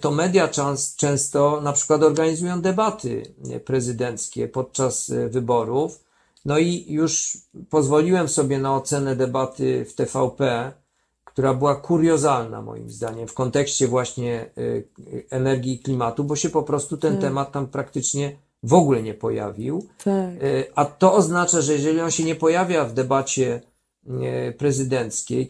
to 0.00 0.10
media 0.10 0.48
często 0.96 1.60
na 1.60 1.72
przykład 1.72 2.02
organizują 2.02 2.60
debaty 2.60 3.22
prezydenckie 3.64 4.48
podczas 4.48 5.10
e, 5.10 5.28
wyborów. 5.28 6.04
No 6.44 6.58
i 6.58 6.84
już 6.88 7.38
pozwoliłem 7.70 8.28
sobie 8.28 8.58
na 8.58 8.74
ocenę 8.76 9.16
debaty 9.16 9.84
w 9.84 9.94
TVP, 9.94 10.72
która 11.24 11.54
była 11.54 11.74
kuriozalna 11.74 12.62
moim 12.62 12.90
zdaniem 12.90 13.28
w 13.28 13.34
kontekście 13.34 13.88
właśnie 13.88 14.40
e, 14.40 14.50
energii 15.30 15.74
i 15.74 15.78
klimatu, 15.78 16.24
bo 16.24 16.36
się 16.36 16.48
po 16.48 16.62
prostu 16.62 16.96
ten 16.96 17.12
tak. 17.12 17.20
temat 17.20 17.52
tam 17.52 17.66
praktycznie 17.66 18.36
w 18.62 18.74
ogóle 18.74 19.02
nie 19.02 19.14
pojawił. 19.14 19.88
Tak. 20.04 20.30
A 20.74 20.84
to 20.84 21.14
oznacza, 21.14 21.60
że 21.60 21.72
jeżeli 21.72 22.00
on 22.00 22.10
się 22.10 22.24
nie 22.24 22.34
pojawia 22.34 22.84
w 22.84 22.94
debacie 22.94 23.60
prezydenckiej 24.58 25.48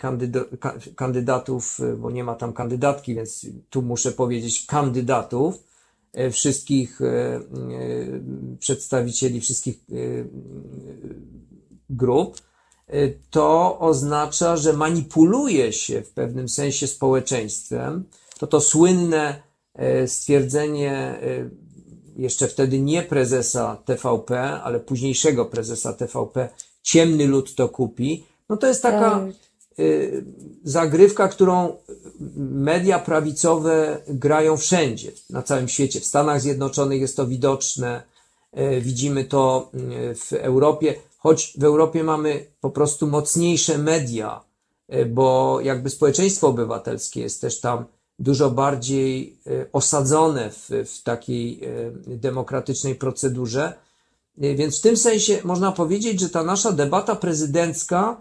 kandydatów, 0.97 1.79
bo 1.99 2.11
nie 2.11 2.25
ma 2.25 2.35
tam 2.35 2.53
kandydatki, 2.53 3.15
więc 3.15 3.47
tu 3.71 3.83
muszę 3.83 4.13
powiedzieć 4.13 4.67
kandydatów, 4.67 5.65
e, 6.13 6.31
wszystkich 6.31 7.01
e, 7.01 7.07
e, 7.07 7.41
przedstawicieli 8.59 9.41
wszystkich 9.41 9.81
grup, 11.91 12.41
to 13.31 13.79
oznacza, 13.79 14.57
że 14.57 14.73
manipuluje 14.73 15.73
się 15.73 16.03
w 16.03 16.11
pewnym 16.11 16.49
sensie 16.49 16.87
społeczeństwem. 16.87 18.05
To 18.39 18.47
to 18.47 18.61
słynne 18.61 19.43
stwierdzenie 20.07 21.21
jeszcze 22.17 22.49
wtedy 22.49 22.81
nie 22.81 23.03
prezesa 23.03 23.83
TVP, 23.85 24.41
ale 24.41 24.81
późniejszego 24.81 25.47
prezesa 25.47 25.93
TVP, 25.93 26.49
ciemny 26.83 27.27
lud 27.27 27.55
to 27.55 27.69
kupi, 27.69 28.25
no 28.51 28.57
to 28.57 28.67
jest 28.67 28.83
taka 28.83 29.11
tak. 29.11 29.21
y, 29.79 30.25
zagrywka, 30.65 31.29
którą 31.29 31.77
media 32.41 32.99
prawicowe 32.99 33.99
grają 34.09 34.57
wszędzie, 34.57 35.13
na 35.31 35.43
całym 35.43 35.69
świecie. 35.69 36.01
W 36.01 36.05
Stanach 36.05 36.41
Zjednoczonych 36.41 37.01
jest 37.01 37.17
to 37.17 37.27
widoczne, 37.27 38.03
y, 38.59 38.81
widzimy 38.81 39.25
to 39.25 39.71
y, 39.75 40.15
w 40.15 40.33
Europie, 40.33 40.95
choć 41.19 41.55
w 41.59 41.65
Europie 41.65 42.05
mamy 42.05 42.47
po 42.61 42.71
prostu 42.71 43.07
mocniejsze 43.07 43.79
media, 43.79 44.41
bo 45.07 45.59
jakby 45.61 45.91
społeczeństwo 45.91 46.47
obywatelskie 46.49 47.21
jest 47.21 47.41
też 47.41 47.61
tam 47.61 47.85
dużo 48.19 48.51
bardziej 48.51 49.37
osadzone 49.73 50.51
w, 50.51 50.71
w 50.87 51.03
takiej 51.03 51.61
demokratycznej 52.07 52.95
procedurze. 52.95 53.73
Więc 54.37 54.79
w 54.79 54.83
tym 54.83 54.97
sensie 54.97 55.41
można 55.45 55.73
powiedzieć, 55.73 56.21
że 56.21 56.31
ta 56.31 56.43
nasza 56.43 56.73
debata 56.73 57.17
prezydencka 57.17 58.17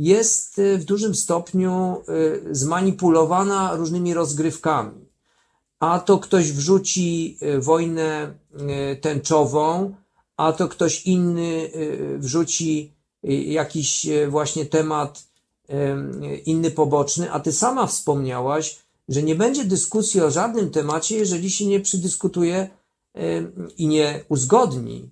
jest 0.00 0.58
y, 0.58 0.78
w 0.78 0.84
dużym 0.84 1.14
stopniu 1.14 2.02
y, 2.48 2.54
zmanipulowana 2.54 3.76
różnymi 3.76 4.14
rozgrywkami. 4.14 5.10
A 5.80 5.98
to 5.98 6.18
ktoś 6.18 6.52
wrzuci 6.52 7.38
y, 7.42 7.60
wojnę 7.60 8.34
tęczową, 9.00 9.94
a 10.36 10.52
to 10.52 10.68
ktoś 10.68 11.06
inny 11.06 11.70
wrzuci 12.18 12.92
jakiś 13.46 14.06
właśnie 14.28 14.66
temat 14.66 15.24
inny 16.46 16.70
poboczny, 16.70 17.32
a 17.32 17.40
ty 17.40 17.52
sama 17.52 17.86
wspomniałaś, 17.86 18.78
że 19.08 19.22
nie 19.22 19.34
będzie 19.34 19.64
dyskusji 19.64 20.20
o 20.20 20.30
żadnym 20.30 20.70
temacie, 20.70 21.16
jeżeli 21.16 21.50
się 21.50 21.66
nie 21.66 21.80
przydyskutuje 21.80 22.68
i 23.76 23.86
nie 23.86 24.24
uzgodni 24.28 25.10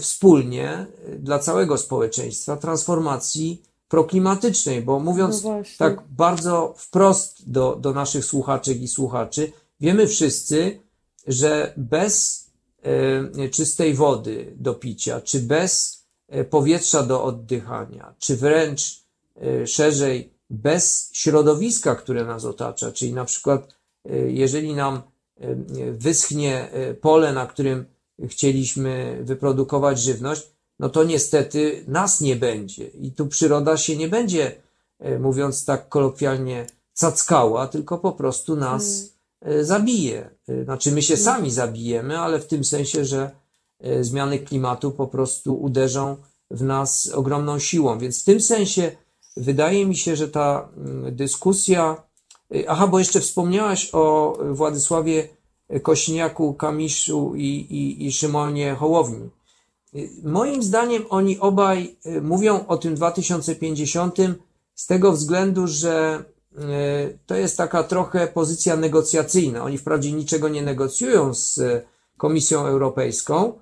wspólnie 0.00 0.86
dla 1.18 1.38
całego 1.38 1.78
społeczeństwa 1.78 2.56
transformacji 2.56 3.62
proklimatycznej, 3.88 4.82
bo 4.82 5.00
mówiąc 5.00 5.44
no 5.44 5.62
tak 5.78 6.02
bardzo 6.08 6.74
wprost 6.76 7.50
do, 7.50 7.76
do 7.76 7.92
naszych 7.92 8.24
słuchaczek 8.24 8.82
i 8.82 8.88
słuchaczy, 8.88 9.52
wiemy 9.80 10.06
wszyscy, 10.06 10.80
że 11.26 11.72
bez 11.76 12.46
e, 12.82 13.48
czystej 13.48 13.94
wody 13.94 14.52
do 14.56 14.74
picia, 14.74 15.20
czy 15.20 15.40
bez 15.40 16.04
e, 16.28 16.44
powietrza 16.44 17.02
do 17.02 17.24
oddychania, 17.24 18.14
czy 18.18 18.36
wręcz 18.36 19.04
e, 19.36 19.66
szerzej 19.66 20.32
bez 20.50 21.10
środowiska, 21.12 21.94
które 21.94 22.24
nas 22.24 22.44
otacza, 22.44 22.92
czyli 22.92 23.12
na 23.12 23.24
przykład 23.24 23.76
jeżeli 24.26 24.74
nam 24.74 25.02
wyschnie 25.92 26.70
pole, 27.00 27.32
na 27.32 27.46
którym 27.46 27.84
chcieliśmy 28.28 29.20
wyprodukować 29.22 30.00
żywność, 30.00 30.50
no 30.78 30.88
to 30.88 31.04
niestety 31.04 31.84
nas 31.88 32.20
nie 32.20 32.36
będzie. 32.36 32.86
I 32.86 33.12
tu 33.12 33.26
przyroda 33.26 33.76
się 33.76 33.96
nie 33.96 34.08
będzie, 34.08 34.52
e, 34.98 35.18
mówiąc 35.18 35.64
tak 35.64 35.88
kolokwialnie, 35.88 36.66
cackała, 36.92 37.66
tylko 37.66 37.98
po 37.98 38.12
prostu 38.12 38.56
nas 38.56 39.10
mm. 39.40 39.64
zabije. 39.64 40.30
E, 40.48 40.64
znaczy 40.64 40.92
my 40.92 41.02
się 41.02 41.14
mm. 41.14 41.24
sami 41.24 41.50
zabijemy, 41.50 42.18
ale 42.18 42.40
w 42.40 42.46
tym 42.46 42.64
sensie, 42.64 43.04
że 43.04 43.30
zmiany 44.00 44.38
klimatu 44.38 44.90
po 44.90 45.06
prostu 45.06 45.62
uderzą 45.62 46.16
w 46.50 46.62
nas 46.62 47.10
ogromną 47.14 47.58
siłą. 47.58 47.98
Więc 47.98 48.22
w 48.22 48.24
tym 48.24 48.40
sensie 48.40 48.96
wydaje 49.36 49.86
mi 49.86 49.96
się, 49.96 50.16
że 50.16 50.28
ta 50.28 50.68
mm, 50.76 51.16
dyskusja. 51.16 52.02
Aha, 52.68 52.86
bo 52.86 52.98
jeszcze 52.98 53.20
wspomniałaś 53.20 53.90
o 53.92 54.36
Władysławie 54.50 55.28
Kośniaku, 55.82 56.54
Kamiszu 56.54 57.32
i, 57.36 57.46
i, 57.46 58.06
i 58.06 58.12
Szymonie 58.12 58.74
Hołowni. 58.74 59.30
Moim 60.22 60.62
zdaniem 60.62 61.04
oni 61.08 61.38
obaj 61.38 61.96
y, 62.06 62.22
mówią 62.22 62.66
o 62.66 62.76
tym 62.76 62.94
2050 62.94 64.16
z 64.74 64.86
tego 64.86 65.12
względu, 65.12 65.66
że 65.66 66.24
y, 66.52 67.18
to 67.26 67.34
jest 67.34 67.56
taka 67.56 67.82
trochę 67.84 68.26
pozycja 68.26 68.76
negocjacyjna. 68.76 69.64
Oni 69.64 69.78
wprawdzie 69.78 70.12
niczego 70.12 70.48
nie 70.48 70.62
negocjują 70.62 71.34
z 71.34 71.60
Komisją 72.16 72.66
Europejską, 72.66 73.52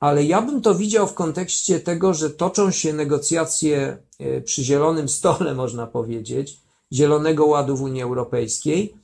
ale 0.00 0.24
ja 0.24 0.42
bym 0.42 0.60
to 0.60 0.74
widział 0.74 1.06
w 1.06 1.14
kontekście 1.14 1.80
tego, 1.80 2.14
że 2.14 2.30
toczą 2.30 2.70
się 2.70 2.92
negocjacje 2.92 3.98
y, 4.20 4.42
przy 4.42 4.64
zielonym 4.64 5.08
stole, 5.08 5.54
można 5.64 5.86
powiedzieć, 5.86 6.62
Zielonego 6.92 7.46
Ładu 7.46 7.76
w 7.76 7.82
Unii 7.82 8.02
Europejskiej. 8.02 8.94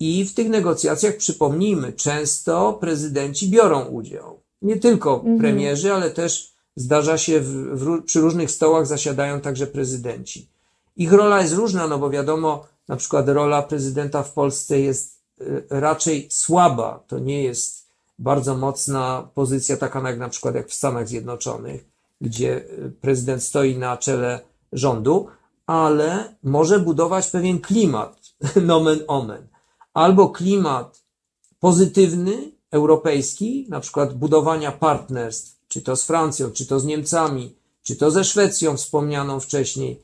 I 0.00 0.24
w 0.24 0.34
tych 0.34 0.48
negocjacjach, 0.48 1.16
przypomnijmy, 1.16 1.92
często 1.92 2.72
prezydenci 2.72 3.48
biorą 3.48 3.84
udział 3.84 4.40
nie 4.62 4.76
tylko 4.76 5.14
mhm. 5.14 5.38
premierzy, 5.38 5.92
ale 5.92 6.10
też 6.10 6.54
zdarza 6.76 7.18
się 7.18 7.40
w, 7.40 7.48
w, 7.48 8.02
przy 8.04 8.20
różnych 8.20 8.50
stołach 8.50 8.86
zasiadają 8.86 9.40
także 9.40 9.66
prezydenci. 9.66 10.48
Ich 10.96 11.12
rola 11.12 11.42
jest 11.42 11.54
różna, 11.54 11.86
no 11.86 11.98
bo 11.98 12.10
wiadomo, 12.10 12.66
na 12.88 12.96
przykład 12.96 13.28
rola 13.28 13.62
prezydenta 13.62 14.22
w 14.22 14.32
Polsce 14.32 14.80
jest 14.80 15.20
y, 15.40 15.64
raczej 15.70 16.28
słaba. 16.30 17.04
To 17.06 17.18
nie 17.18 17.42
jest 17.42 17.88
bardzo 18.18 18.56
mocna 18.56 19.28
pozycja, 19.34 19.76
taka 19.76 20.08
jak 20.08 20.18
na 20.18 20.28
przykład 20.28 20.54
jak 20.54 20.68
w 20.68 20.74
Stanach 20.74 21.08
Zjednoczonych, 21.08 21.84
gdzie 22.20 22.56
y, 22.56 22.92
prezydent 23.00 23.42
stoi 23.42 23.78
na 23.78 23.96
czele 23.96 24.40
rządu, 24.72 25.26
ale 25.66 26.34
może 26.42 26.78
budować 26.78 27.30
pewien 27.30 27.60
klimat, 27.60 28.20
nomen 28.62 28.98
omen. 29.06 29.46
Albo 29.94 30.28
klimat 30.28 31.02
pozytywny, 31.60 32.52
europejski, 32.70 33.66
na 33.68 33.80
przykład 33.80 34.14
budowania 34.14 34.72
partnerstw, 34.72 35.60
czy 35.68 35.82
to 35.82 35.96
z 35.96 36.04
Francją, 36.04 36.50
czy 36.50 36.66
to 36.66 36.80
z 36.80 36.84
Niemcami, 36.84 37.54
czy 37.82 37.96
to 37.96 38.10
ze 38.10 38.24
Szwecją 38.24 38.76
wspomnianą 38.76 39.40
wcześniej. 39.40 40.02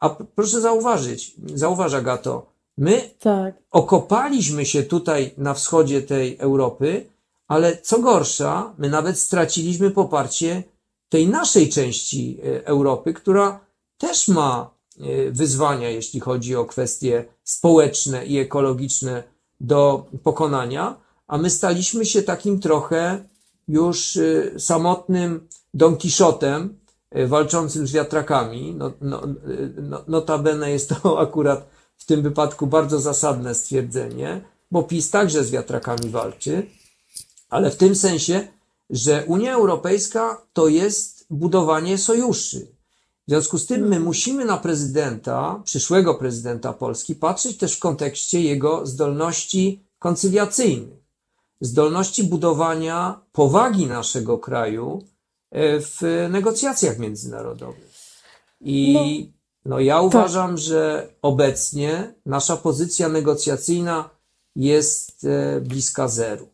A 0.00 0.10
proszę 0.10 0.60
zauważyć, 0.60 1.34
zauważa 1.54 2.00
Gato, 2.00 2.46
my 2.78 3.10
tak. 3.18 3.54
okopaliśmy 3.70 4.66
się 4.66 4.82
tutaj 4.82 5.34
na 5.38 5.54
wschodzie 5.54 6.02
tej 6.02 6.36
Europy, 6.38 7.06
ale 7.48 7.76
co 7.76 7.98
gorsza, 7.98 8.74
my 8.78 8.90
nawet 8.90 9.18
straciliśmy 9.18 9.90
poparcie 9.90 10.62
tej 11.08 11.28
naszej 11.28 11.68
części 11.68 12.38
e, 12.44 12.66
Europy, 12.66 13.14
która 13.14 13.60
też 13.98 14.28
ma 14.28 14.70
e, 15.00 15.30
wyzwania, 15.30 15.90
jeśli 15.90 16.20
chodzi 16.20 16.56
o 16.56 16.64
kwestie 16.64 17.24
społeczne 17.44 18.26
i 18.26 18.38
ekologiczne 18.38 19.22
do 19.60 20.06
pokonania, 20.22 20.96
a 21.30 21.38
my 21.38 21.50
staliśmy 21.50 22.06
się 22.06 22.22
takim 22.22 22.60
trochę 22.60 23.24
już 23.68 24.16
e, 24.16 24.60
samotnym 24.60 25.48
Don 25.74 25.96
Kiszotem 25.96 26.78
walczącym 27.26 27.86
z 27.86 27.92
wiatrakami. 27.92 28.74
No, 28.74 28.92
no, 29.00 29.22
no, 29.82 30.04
notabene 30.08 30.70
jest 30.70 30.88
to 30.88 31.20
akurat 31.26 31.68
w 31.98 32.04
tym 32.04 32.22
wypadku 32.22 32.66
bardzo 32.66 33.00
zasadne 33.00 33.54
stwierdzenie, 33.54 34.44
bo 34.70 34.82
PiS 34.82 35.10
także 35.10 35.44
z 35.44 35.50
wiatrakami 35.50 36.10
walczy, 36.10 36.66
ale 37.48 37.70
w 37.70 37.76
tym 37.76 37.94
sensie, 37.94 38.48
że 38.90 39.24
Unia 39.26 39.54
Europejska 39.54 40.42
to 40.52 40.68
jest 40.68 41.26
budowanie 41.30 41.98
sojuszy. 41.98 42.66
W 43.26 43.30
związku 43.30 43.58
z 43.58 43.66
tym 43.66 43.88
my 43.88 44.00
musimy 44.00 44.44
na 44.44 44.56
prezydenta, 44.56 45.62
przyszłego 45.64 46.14
prezydenta 46.14 46.72
Polski, 46.72 47.14
patrzeć 47.14 47.56
też 47.56 47.76
w 47.76 47.78
kontekście 47.80 48.40
jego 48.40 48.86
zdolności 48.86 49.84
koncyliacyjnych, 49.98 50.99
zdolności 51.60 52.24
budowania 52.24 53.20
powagi 53.32 53.86
naszego 53.86 54.38
kraju 54.38 55.02
e, 55.50 55.80
w 55.80 56.26
negocjacjach 56.30 56.98
międzynarodowych. 56.98 57.90
I 58.60 58.92
no, 59.64 59.70
no 59.70 59.80
ja 59.80 59.94
tak. 59.94 60.04
uważam, 60.04 60.58
że 60.58 61.08
obecnie 61.22 62.14
nasza 62.26 62.56
pozycja 62.56 63.08
negocjacyjna 63.08 64.10
jest 64.56 65.24
e, 65.24 65.60
bliska 65.60 66.08
zeru. 66.08 66.48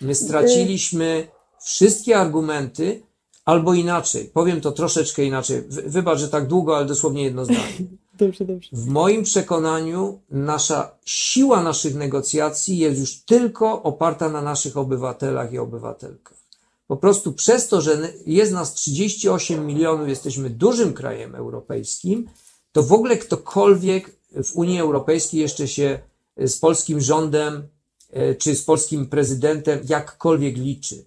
My 0.00 0.14
straciliśmy 0.14 1.28
wszystkie 1.64 2.18
argumenty, 2.18 3.02
albo 3.44 3.74
inaczej, 3.74 4.24
powiem 4.24 4.60
to 4.60 4.72
troszeczkę 4.72 5.24
inaczej. 5.24 5.62
Wybacz, 5.68 6.18
że 6.18 6.28
tak 6.28 6.46
długo, 6.48 6.76
ale 6.76 6.86
dosłownie 6.86 7.22
jedno 7.22 7.44
zdanie. 7.44 7.78
Dobrze, 8.22 8.44
dobrze. 8.44 8.68
W 8.72 8.86
moim 8.86 9.22
przekonaniu 9.22 10.20
nasza 10.30 10.98
siła 11.04 11.62
naszych 11.62 11.94
negocjacji 11.94 12.78
jest 12.78 13.00
już 13.00 13.20
tylko 13.24 13.82
oparta 13.82 14.28
na 14.28 14.42
naszych 14.42 14.76
obywatelach 14.76 15.52
i 15.52 15.58
obywatelkach. 15.58 16.38
Po 16.86 16.96
prostu 16.96 17.32
przez 17.32 17.68
to, 17.68 17.80
że 17.80 18.12
jest 18.26 18.52
nas 18.52 18.74
38 18.74 19.66
milionów, 19.66 20.08
jesteśmy 20.08 20.50
dużym 20.50 20.94
krajem 20.94 21.34
europejskim, 21.34 22.28
to 22.72 22.82
w 22.82 22.92
ogóle 22.92 23.16
ktokolwiek 23.16 24.10
w 24.44 24.56
Unii 24.56 24.80
Europejskiej 24.80 25.40
jeszcze 25.40 25.68
się 25.68 25.98
z 26.36 26.56
polskim 26.56 27.00
rządem 27.00 27.68
e, 28.10 28.34
czy 28.34 28.56
z 28.56 28.64
polskim 28.64 29.06
prezydentem 29.06 29.80
jakkolwiek 29.88 30.56
liczy. 30.56 31.04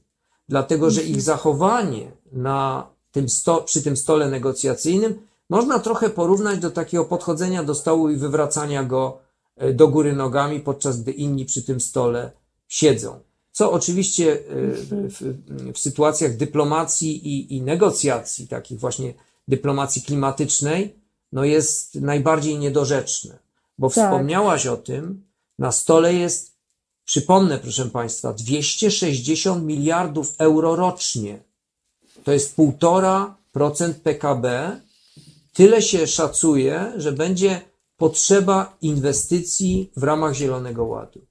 Dlatego, 0.50 0.92
że 0.92 1.04
ich 1.04 1.22
zachowanie 1.22 2.12
na 2.32 2.88
tym 3.12 3.30
sto, 3.30 3.62
przy 3.62 3.84
tym 3.84 3.98
stole 3.98 4.30
negocjacyjnym 4.30 5.20
można 5.50 5.80
trochę 5.80 6.10
porównać 6.10 6.60
do 6.60 6.72
takiego 6.72 7.06
podchodzenia 7.06 7.64
do 7.64 7.76
stołu 7.76 8.10
i 8.10 8.16
wywracania 8.16 8.84
go 8.84 9.18
e, 9.58 9.74
do 9.74 9.88
góry 9.88 10.14
nogami, 10.14 10.60
podczas 10.60 11.02
gdy 11.02 11.12
inni 11.12 11.46
przy 11.46 11.64
tym 11.64 11.82
stole 11.82 12.32
siedzą. 12.68 13.20
Co 13.52 13.72
oczywiście 13.72 14.34
e, 14.34 14.38
w, 15.08 15.36
w 15.74 15.80
sytuacjach 15.80 16.38
dyplomacji 16.38 17.28
i, 17.28 17.56
i 17.56 17.62
negocjacji, 17.62 18.48
takich 18.48 18.80
właśnie 18.80 19.14
dyplomacji 19.48 20.02
klimatycznej, 20.02 20.96
no 21.32 21.44
jest 21.44 21.96
najbardziej 21.96 22.60
niedorzeczne. 22.60 23.40
Bo 23.78 23.90
tak. 23.90 24.06
wspomniałaś 24.06 24.68
o 24.68 24.78
tym, 24.78 25.26
na 25.60 25.72
stole 25.72 26.14
jest, 26.14 26.56
przypomnę 27.06 27.58
proszę 27.58 27.86
Państwa, 27.86 28.34
260 28.34 29.64
miliardów 29.64 30.36
euro 30.38 30.76
rocznie. 30.76 31.40
To 32.24 32.32
jest 32.32 32.58
1,5% 32.58 33.94
PKB. 33.94 34.80
Tyle 35.56 35.82
się 35.82 36.08
szacuje, 36.08 36.94
że 36.98 37.12
będzie 37.12 37.62
potrzeba 37.98 38.78
inwestycji 38.82 39.92
w 39.96 40.04
ramach 40.04 40.34
Zielonego 40.34 40.86
Ładu. 40.86 41.26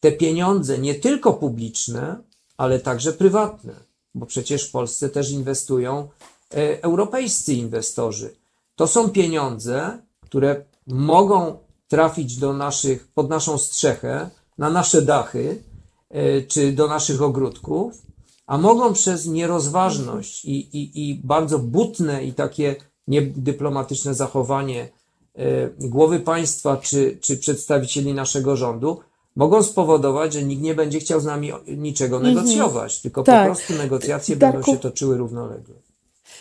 Te 0.00 0.12
pieniądze 0.12 0.78
nie 0.78 0.94
tylko 0.94 1.32
publiczne, 1.32 2.22
ale 2.56 2.80
także 2.80 3.12
prywatne, 3.12 3.74
bo 4.14 4.26
przecież 4.26 4.68
w 4.68 4.70
Polsce 4.70 5.08
też 5.08 5.30
inwestują 5.30 6.08
e, 6.54 6.82
europejscy 6.82 7.54
inwestorzy. 7.54 8.36
To 8.76 8.86
są 8.86 9.10
pieniądze, 9.10 9.98
które 10.20 10.64
mogą 10.86 11.58
trafić 11.88 12.36
do 12.36 12.52
naszych, 12.52 13.08
pod 13.08 13.30
naszą 13.30 13.58
strzechę, 13.58 14.30
na 14.58 14.70
nasze 14.70 15.02
dachy, 15.02 15.62
e, 16.10 16.42
czy 16.42 16.72
do 16.72 16.88
naszych 16.88 17.22
ogródków, 17.22 18.02
a 18.46 18.58
mogą 18.58 18.92
przez 18.92 19.26
nierozważność 19.26 20.44
i, 20.44 20.78
i, 20.78 21.10
i 21.10 21.14
bardzo 21.14 21.58
butne 21.58 22.24
i 22.24 22.32
takie 22.32 22.89
niedyplomatyczne 23.10 24.14
zachowanie 24.14 24.88
e, 25.34 25.68
głowy 25.78 26.20
państwa 26.20 26.76
czy, 26.76 27.18
czy 27.20 27.36
przedstawicieli 27.36 28.14
naszego 28.14 28.56
rządu, 28.56 29.00
mogą 29.36 29.62
spowodować, 29.62 30.32
że 30.32 30.42
nikt 30.42 30.62
nie 30.62 30.74
będzie 30.74 31.00
chciał 31.00 31.20
z 31.20 31.24
nami 31.24 31.52
niczego 31.66 32.16
mhm. 32.16 32.34
negocjować, 32.34 33.00
tylko 33.00 33.22
tak. 33.22 33.48
po 33.48 33.54
prostu 33.54 33.74
negocjacje 33.74 34.36
Darku, 34.36 34.56
będą 34.56 34.72
się 34.72 34.78
toczyły 34.78 35.16
równolegle. 35.16 35.74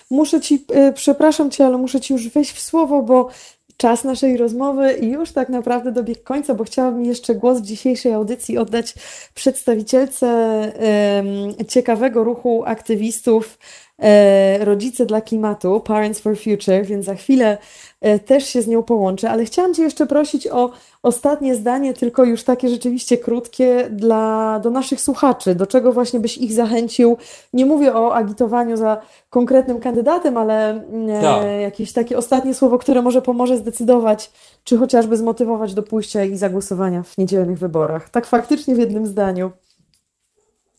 Muszę 0.09 0.41
ci, 0.41 0.65
y, 0.89 0.93
przepraszam 0.93 1.51
cię, 1.51 1.65
ale 1.65 1.77
muszę 1.77 2.01
ci 2.01 2.13
już 2.13 2.29
wejść 2.29 2.51
w 2.51 2.61
słowo, 2.61 3.03
bo 3.03 3.29
czas 3.77 4.03
naszej 4.03 4.37
rozmowy 4.37 4.97
już 5.01 5.31
tak 5.31 5.49
naprawdę 5.49 5.91
dobiegł 5.91 6.23
końca, 6.23 6.55
bo 6.55 6.63
chciałabym 6.63 7.05
jeszcze 7.05 7.35
głos 7.35 7.59
w 7.59 7.65
dzisiejszej 7.65 8.13
audycji 8.13 8.57
oddać 8.57 8.93
przedstawicielce 9.33 10.27
ciekawego 11.67 12.23
ruchu 12.23 12.63
aktywistów 12.65 13.57
e, 13.57 13.88
Rodzice 14.59 15.05
dla 15.05 15.21
Klimatu, 15.21 15.79
Parents 15.79 16.19
for 16.19 16.37
Future, 16.37 16.85
więc 16.85 17.05
za 17.05 17.15
chwilę 17.15 17.57
e, 18.01 18.19
też 18.19 18.45
się 18.45 18.61
z 18.61 18.67
nią 18.67 18.83
połączę, 18.83 19.29
ale 19.29 19.45
chciałam 19.45 19.73
Cię 19.73 19.83
jeszcze 19.83 20.05
prosić 20.05 20.47
o 20.47 20.71
ostatnie 21.03 21.55
zdanie, 21.55 21.93
tylko 21.93 22.23
już 22.23 22.43
takie 22.43 22.69
rzeczywiście 22.69 23.17
krótkie 23.17 23.89
dla, 23.91 24.59
do 24.63 24.69
naszych 24.69 25.01
słuchaczy, 25.01 25.55
do 25.55 25.67
czego 25.67 25.91
właśnie 25.91 26.19
byś 26.19 26.37
ich 26.37 26.53
zachęcił. 26.53 27.17
Nie 27.53 27.65
mówię 27.65 27.95
o 27.95 28.15
agitowaniu 28.15 28.77
za 28.77 29.01
konkretnym 29.29 29.79
kandydatem, 29.79 30.37
ale 30.37 30.69
e, 30.69 31.21
tak. 31.21 31.61
jakieś 31.61 31.93
takie 31.93 32.17
ostatnie 32.17 32.53
słowo, 32.53 32.77
które 32.77 33.01
może 33.01 33.21
pomoże 33.21 33.57
zdecydować, 33.57 34.31
czy 34.63 34.77
chociażby 34.77 35.17
zmotywować 35.17 35.73
do 35.73 35.83
pójścia 35.83 36.23
i 36.23 36.37
zagłosowania 36.37 37.03
w 37.03 37.17
niedzielnych 37.17 37.59
wyborach. 37.59 38.09
Tak 38.09 38.25
faktycznie 38.25 38.75
w 38.75 38.79
jednym 38.79 39.05
zdaniu. 39.05 39.51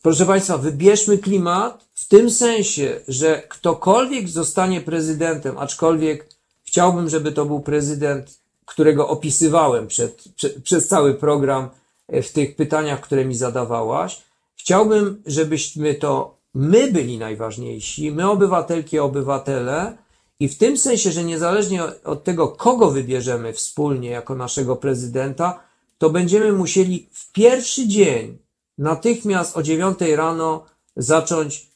Proszę 0.01 0.25
Państwa, 0.25 0.57
wybierzmy 0.57 1.17
klimat 1.17 1.90
tym 2.11 2.29
sensie, 2.29 2.99
że 3.07 3.43
ktokolwiek 3.49 4.29
zostanie 4.29 4.81
prezydentem, 4.81 5.57
aczkolwiek 5.57 6.27
chciałbym, 6.63 7.09
żeby 7.09 7.31
to 7.31 7.45
był 7.45 7.59
prezydent 7.59 8.41
którego 8.65 9.07
opisywałem 9.07 9.87
przed, 9.87 10.23
przed, 10.35 10.63
przez 10.63 10.87
cały 10.87 11.13
program 11.13 11.69
e, 12.07 12.21
w 12.21 12.31
tych 12.31 12.55
pytaniach, 12.55 13.01
które 13.01 13.25
mi 13.25 13.35
zadawałaś. 13.35 14.21
Chciałbym, 14.55 15.23
żebyśmy 15.25 15.95
to 15.95 16.37
my 16.53 16.91
byli 16.91 17.17
najważniejsi, 17.17 18.11
my 18.11 18.29
obywatelki, 18.29 18.99
obywatele, 18.99 19.97
i 20.39 20.47
w 20.47 20.57
tym 20.57 20.77
sensie, 20.77 21.11
że 21.11 21.23
niezależnie 21.23 21.83
od 22.03 22.23
tego, 22.23 22.47
kogo 22.47 22.91
wybierzemy 22.91 23.53
wspólnie 23.53 24.09
jako 24.09 24.35
naszego 24.35 24.75
prezydenta, 24.75 25.63
to 25.97 26.09
będziemy 26.09 26.53
musieli 26.53 27.09
w 27.13 27.31
pierwszy 27.31 27.87
dzień, 27.87 28.37
natychmiast 28.77 29.57
o 29.57 29.63
dziewiątej 29.63 30.15
rano, 30.15 30.65
zacząć, 30.95 31.70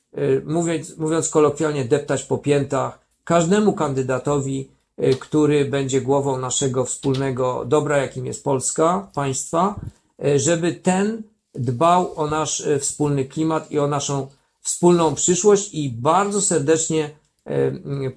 mówiąc, 0.45 0.97
mówiąc 0.97 1.29
kolokwialnie, 1.29 1.85
deptać 1.85 2.23
po 2.23 2.37
piętach 2.37 2.99
każdemu 3.23 3.73
kandydatowi, 3.73 4.69
Y, 5.03 5.15
który 5.15 5.65
będzie 5.65 6.01
głową 6.01 6.37
naszego 6.37 6.85
wspólnego 6.85 7.65
dobra, 7.65 7.97
jakim 7.97 8.25
jest 8.25 8.43
Polska, 8.43 9.11
państwa, 9.15 9.79
y, 10.25 10.39
żeby 10.39 10.73
ten 10.73 11.23
dbał 11.55 12.13
o 12.15 12.27
nasz 12.27 12.63
wspólny 12.79 13.25
klimat 13.25 13.71
i 13.71 13.79
o 13.79 13.87
naszą 13.87 14.27
wspólną 14.61 15.15
przyszłość. 15.15 15.73
I 15.73 15.89
bardzo 15.89 16.41
serdecznie 16.41 17.09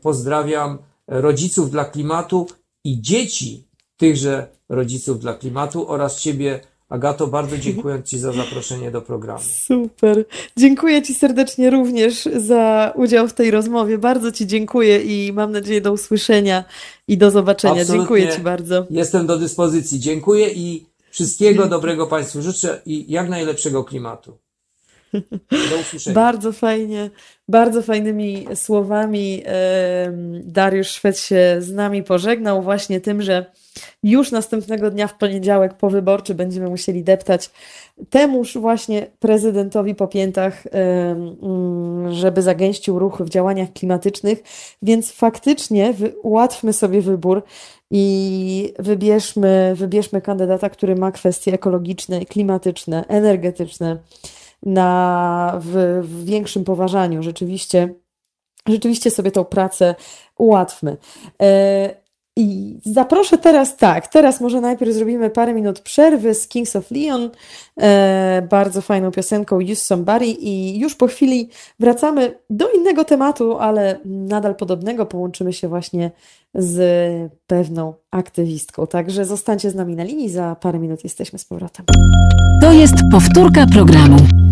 pozdrawiam 0.03 0.79
rodziców 1.07 1.71
dla 1.71 1.85
klimatu 1.85 2.47
i 2.85 3.01
dzieci 3.01 3.69
tychże 3.97 4.49
rodziców 4.69 5.21
dla 5.21 5.35
klimatu 5.35 5.91
oraz 5.91 6.21
Ciebie, 6.21 6.61
Agato, 6.89 7.27
bardzo 7.27 7.59
dziękuję 7.59 8.03
Ci 8.03 8.19
za 8.19 8.33
zaproszenie 8.33 8.91
do 8.91 9.03
programu. 9.03 9.45
Super. 9.67 10.25
Dziękuję 10.57 11.03
Ci 11.03 11.15
serdecznie 11.15 11.71
również 11.71 12.29
za 12.37 12.93
udział 12.97 13.29
w 13.29 13.33
tej 13.33 13.51
rozmowie. 13.51 13.99
Bardzo 13.99 14.33
Ci 14.33 14.47
dziękuję 14.47 15.03
i 15.03 15.33
mam 15.33 15.53
nadzieję 15.53 15.81
do 15.81 15.93
usłyszenia 15.93 16.65
i 17.09 17.19
do 17.19 17.31
zobaczenia. 17.31 17.73
Absolutnie 17.73 17.99
dziękuję 17.99 18.29
Ci 18.29 18.41
bardzo. 18.41 18.87
Jestem 18.91 19.27
do 19.27 19.39
dyspozycji. 19.39 20.01
Dziękuję 20.01 20.49
i 20.51 20.87
wszystkiego 21.11 21.67
dobrego 21.67 22.07
Państwu 22.07 22.43
życzę 22.43 22.83
i 22.87 23.13
jak 23.13 23.29
najlepszego 23.29 23.85
klimatu. 23.85 24.39
Do 25.51 25.79
usłyszenia. 25.81 26.15
Bardzo 26.15 26.53
fajnie, 26.53 27.11
bardzo 27.49 27.83
fajnymi 27.83 28.47
słowami 28.55 29.43
Dariusz 30.45 30.89
Szwed 30.89 31.19
się 31.19 31.57
z 31.59 31.73
nami 31.73 32.03
pożegnał 32.03 32.63
właśnie 32.63 33.01
tym, 33.01 33.23
że 33.23 33.47
już 34.03 34.31
następnego 34.31 34.91
dnia 34.91 35.07
w 35.07 35.19
poniedziałek 35.19 35.75
powyborczy 35.75 36.35
będziemy 36.35 36.69
musieli 36.69 37.05
deptać 37.05 37.51
temuż 38.11 38.59
właśnie 38.59 39.07
prezydentowi 39.19 39.95
po 39.95 40.07
piętach, 40.07 40.65
mm, 40.71 42.15
żeby 42.15 42.43
zagęścił 42.43 42.99
ruch 42.99 43.23
w 43.23 43.29
działaniach 43.29 43.73
klimatycznych, 43.73 44.43
więc 44.83 45.13
faktycznie 45.13 45.95
ułatwmy 46.23 46.73
sobie 46.73 47.01
wybór 47.01 47.43
i 47.91 48.75
wybierzmy, 48.79 49.73
wybierzmy 49.77 50.21
kandydata, 50.21 50.71
który 50.71 50.97
ma 50.97 51.13
kwestie 51.13 51.53
ekologiczne, 51.53 52.27
klimatyczne, 52.27 53.05
energetyczne 53.09 53.99
na, 54.63 55.61
w, 55.61 56.01
w 56.03 56.25
większym 56.25 56.65
poważaniu. 56.65 57.23
Rzeczywiście, 57.23 57.95
rzeczywiście 58.69 59.11
sobie 59.11 59.31
tą 59.31 59.45
pracę 59.45 59.95
ułatwmy. 60.39 60.97
I 62.41 62.79
zaproszę 62.85 63.39
teraz 63.39 63.77
tak, 63.77 64.07
teraz 64.07 64.41
może 64.41 64.61
najpierw 64.61 64.93
zrobimy 64.93 65.31
parę 65.31 65.55
minut 65.55 65.81
przerwy 65.81 66.35
z 66.35 66.49
Kings 66.49 66.77
of 66.77 66.91
Leon, 66.91 67.31
e, 67.81 68.47
bardzo 68.51 68.83
fajną 68.83 69.11
piosenką 69.11 69.57
Use 69.57 69.75
Somebody 69.75 70.27
i 70.27 70.79
już 70.79 70.95
po 70.95 71.07
chwili 71.07 71.49
wracamy 71.81 72.35
do 72.51 72.71
innego 72.71 73.05
tematu, 73.05 73.59
ale 73.59 73.99
nadal 74.05 74.55
podobnego, 74.55 75.07
połączymy 75.07 75.53
się 75.53 75.69
właśnie 75.69 76.11
z 76.55 76.79
pewną 77.47 77.95
aktywistką. 78.11 78.87
Także 78.87 79.25
zostańcie 79.25 79.71
z 79.71 79.75
nami 79.75 79.97
na 79.97 80.05
linii, 80.05 80.29
za 80.31 80.57
parę 80.61 80.79
minut 80.79 81.05
jesteśmy 81.05 81.39
z 81.39 81.45
powrotem. 81.45 81.87
To 82.61 82.73
jest 82.73 82.95
powtórka 83.13 83.67
programu. 83.67 84.48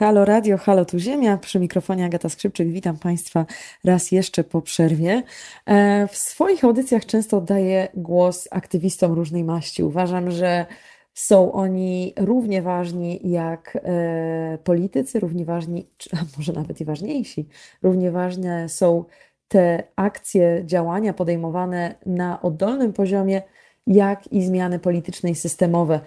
Halo 0.00 0.24
Radio, 0.24 0.58
halo 0.58 0.84
tu 0.84 0.98
Ziemia, 0.98 1.36
przy 1.36 1.60
mikrofonie 1.60 2.04
Agata 2.04 2.28
Skrzypczyk. 2.28 2.68
Witam 2.68 2.98
Państwa 2.98 3.46
raz 3.84 4.12
jeszcze 4.12 4.44
po 4.44 4.62
przerwie. 4.62 5.22
E, 5.66 6.08
w 6.08 6.16
swoich 6.16 6.64
audycjach 6.64 7.06
często 7.06 7.36
oddaję 7.36 7.88
głos 7.94 8.48
aktywistom 8.50 9.12
różnej 9.12 9.44
maści. 9.44 9.82
Uważam, 9.82 10.30
że 10.30 10.66
są 11.14 11.52
oni 11.52 12.14
równie 12.16 12.62
ważni 12.62 13.20
jak 13.30 13.78
e, 13.84 14.58
politycy, 14.64 15.20
równie 15.20 15.44
ważni, 15.44 15.86
czy 15.96 16.10
może 16.36 16.52
nawet 16.52 16.80
i 16.80 16.84
ważniejsi. 16.84 17.48
Równie 17.82 18.10
ważne 18.10 18.68
są 18.68 19.04
te 19.48 19.82
akcje, 19.96 20.62
działania 20.64 21.12
podejmowane 21.12 21.94
na 22.06 22.42
oddolnym 22.42 22.92
poziomie, 22.92 23.42
jak 23.86 24.32
i 24.32 24.42
zmiany 24.42 24.78
polityczne 24.78 25.30
i 25.30 25.34
systemowe. 25.34 26.00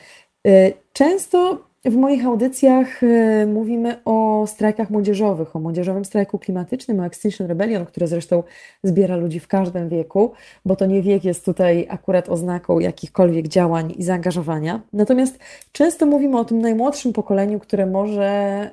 E, 0.48 0.72
często 0.94 1.73
w 1.86 1.96
moich 1.96 2.26
audycjach 2.26 3.04
y, 3.04 3.48
mówimy 3.48 4.04
o 4.06 4.48
strajkach 4.48 4.90
młodzieżowych, 4.90 5.56
o 5.56 5.60
młodzieżowym 5.60 6.06
strajku 6.06 6.40
klimatycznym, 6.40 7.00
o 7.00 7.06
Extinction 7.06 7.48
Rebellion, 7.48 7.86
które 7.86 8.08
zresztą 8.08 8.44
zbiera 8.84 9.16
ludzi 9.16 9.40
w 9.40 9.48
każdym 9.48 9.90
wieku, 9.90 10.32
bo 10.66 10.76
to 10.76 10.86
nie 10.86 11.02
wiek 11.02 11.26
jest 11.26 11.46
tutaj 11.46 11.88
akurat 11.90 12.30
oznaką 12.30 12.80
jakichkolwiek 12.80 13.48
działań 13.48 13.94
i 13.98 14.04
zaangażowania. 14.04 14.82
Natomiast 14.94 15.40
często 15.72 16.06
mówimy 16.06 16.40
o 16.40 16.46
tym 16.46 16.62
najmłodszym 16.62 17.14
pokoleniu, 17.14 17.60
które 17.60 17.86
może, 17.86 18.70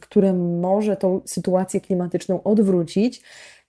które 0.00 0.32
może 0.32 0.96
tą 0.96 1.20
sytuację 1.24 1.80
klimatyczną 1.80 2.42
odwrócić 2.42 3.22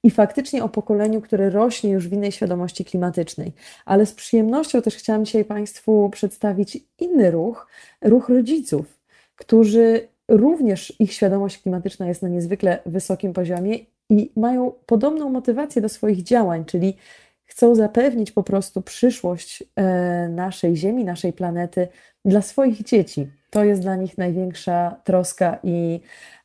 i 0.05 0.11
faktycznie 0.11 0.63
o 0.63 0.69
pokoleniu, 0.69 1.21
które 1.21 1.49
rośnie 1.49 1.89
już 1.89 2.07
w 2.07 2.13
innej 2.13 2.31
świadomości 2.31 2.85
klimatycznej. 2.85 3.53
Ale 3.85 4.05
z 4.05 4.13
przyjemnością 4.13 4.81
też 4.81 4.95
chciałam 4.95 5.25
dzisiaj 5.25 5.45
Państwu 5.45 6.09
przedstawić 6.09 6.77
inny 6.99 7.31
ruch, 7.31 7.67
ruch 8.01 8.29
rodziców, 8.29 8.99
którzy 9.35 10.07
również 10.27 10.93
ich 10.99 11.13
świadomość 11.13 11.61
klimatyczna 11.61 12.07
jest 12.07 12.21
na 12.21 12.29
niezwykle 12.29 12.79
wysokim 12.85 13.33
poziomie 13.33 13.79
i 14.09 14.31
mają 14.35 14.71
podobną 14.85 15.29
motywację 15.29 15.81
do 15.81 15.89
swoich 15.89 16.23
działań, 16.23 16.65
czyli 16.65 16.97
chcą 17.45 17.75
zapewnić 17.75 18.31
po 18.31 18.43
prostu 18.43 18.81
przyszłość 18.81 19.63
e, 19.75 20.29
naszej 20.29 20.75
Ziemi, 20.75 21.05
naszej 21.05 21.33
planety 21.33 21.87
dla 22.25 22.41
swoich 22.41 22.83
dzieci. 22.83 23.27
To 23.49 23.63
jest 23.63 23.81
dla 23.81 23.95
nich 23.95 24.17
największa 24.17 24.95
troska 25.03 25.59
i, 25.63 25.99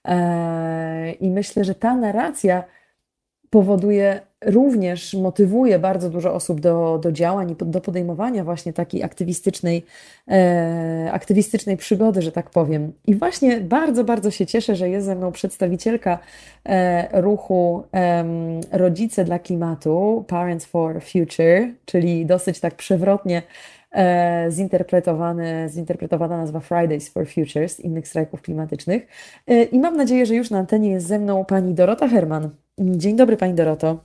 e, 0.04 1.12
i 1.12 1.30
myślę, 1.30 1.64
że 1.64 1.74
ta 1.74 1.96
narracja 1.96 2.64
powoduje 3.50 4.20
również, 4.44 5.14
motywuje 5.14 5.78
bardzo 5.78 6.10
dużo 6.10 6.34
osób 6.34 6.60
do, 6.60 6.98
do 7.02 7.12
działań 7.12 7.50
i 7.50 7.56
do 7.64 7.80
podejmowania 7.80 8.44
właśnie 8.44 8.72
takiej 8.72 9.02
aktywistycznej, 9.02 9.84
e, 10.28 11.08
aktywistycznej 11.12 11.76
przygody, 11.76 12.22
że 12.22 12.32
tak 12.32 12.50
powiem. 12.50 12.92
I 13.06 13.14
właśnie 13.14 13.60
bardzo, 13.60 14.04
bardzo 14.04 14.30
się 14.30 14.46
cieszę, 14.46 14.76
że 14.76 14.88
jest 14.88 15.06
ze 15.06 15.14
mną 15.14 15.32
przedstawicielka 15.32 16.18
e, 16.64 17.20
ruchu 17.20 17.82
e, 17.94 18.24
Rodzice 18.72 19.24
dla 19.24 19.38
Klimatu, 19.38 20.24
Parents 20.28 20.66
for 20.66 21.02
Future, 21.02 21.68
czyli 21.84 22.26
dosyć 22.26 22.60
tak 22.60 22.74
przewrotnie 22.74 23.42
e, 23.92 24.46
zinterpretowane, 24.50 25.68
zinterpretowana 25.68 26.36
nazwa 26.36 26.60
Fridays 26.60 27.08
for 27.08 27.26
Futures, 27.26 27.80
innych 27.80 28.08
strajków 28.08 28.42
klimatycznych. 28.42 29.06
E, 29.46 29.62
I 29.62 29.78
mam 29.78 29.96
nadzieję, 29.96 30.26
że 30.26 30.34
już 30.34 30.50
na 30.50 30.58
antenie 30.58 30.90
jest 30.90 31.06
ze 31.06 31.18
mną 31.18 31.44
pani 31.44 31.74
Dorota 31.74 32.08
Herman. 32.08 32.50
Dzień 32.80 33.16
dobry 33.16 33.36
Pani 33.36 33.54
Doroto. 33.54 33.98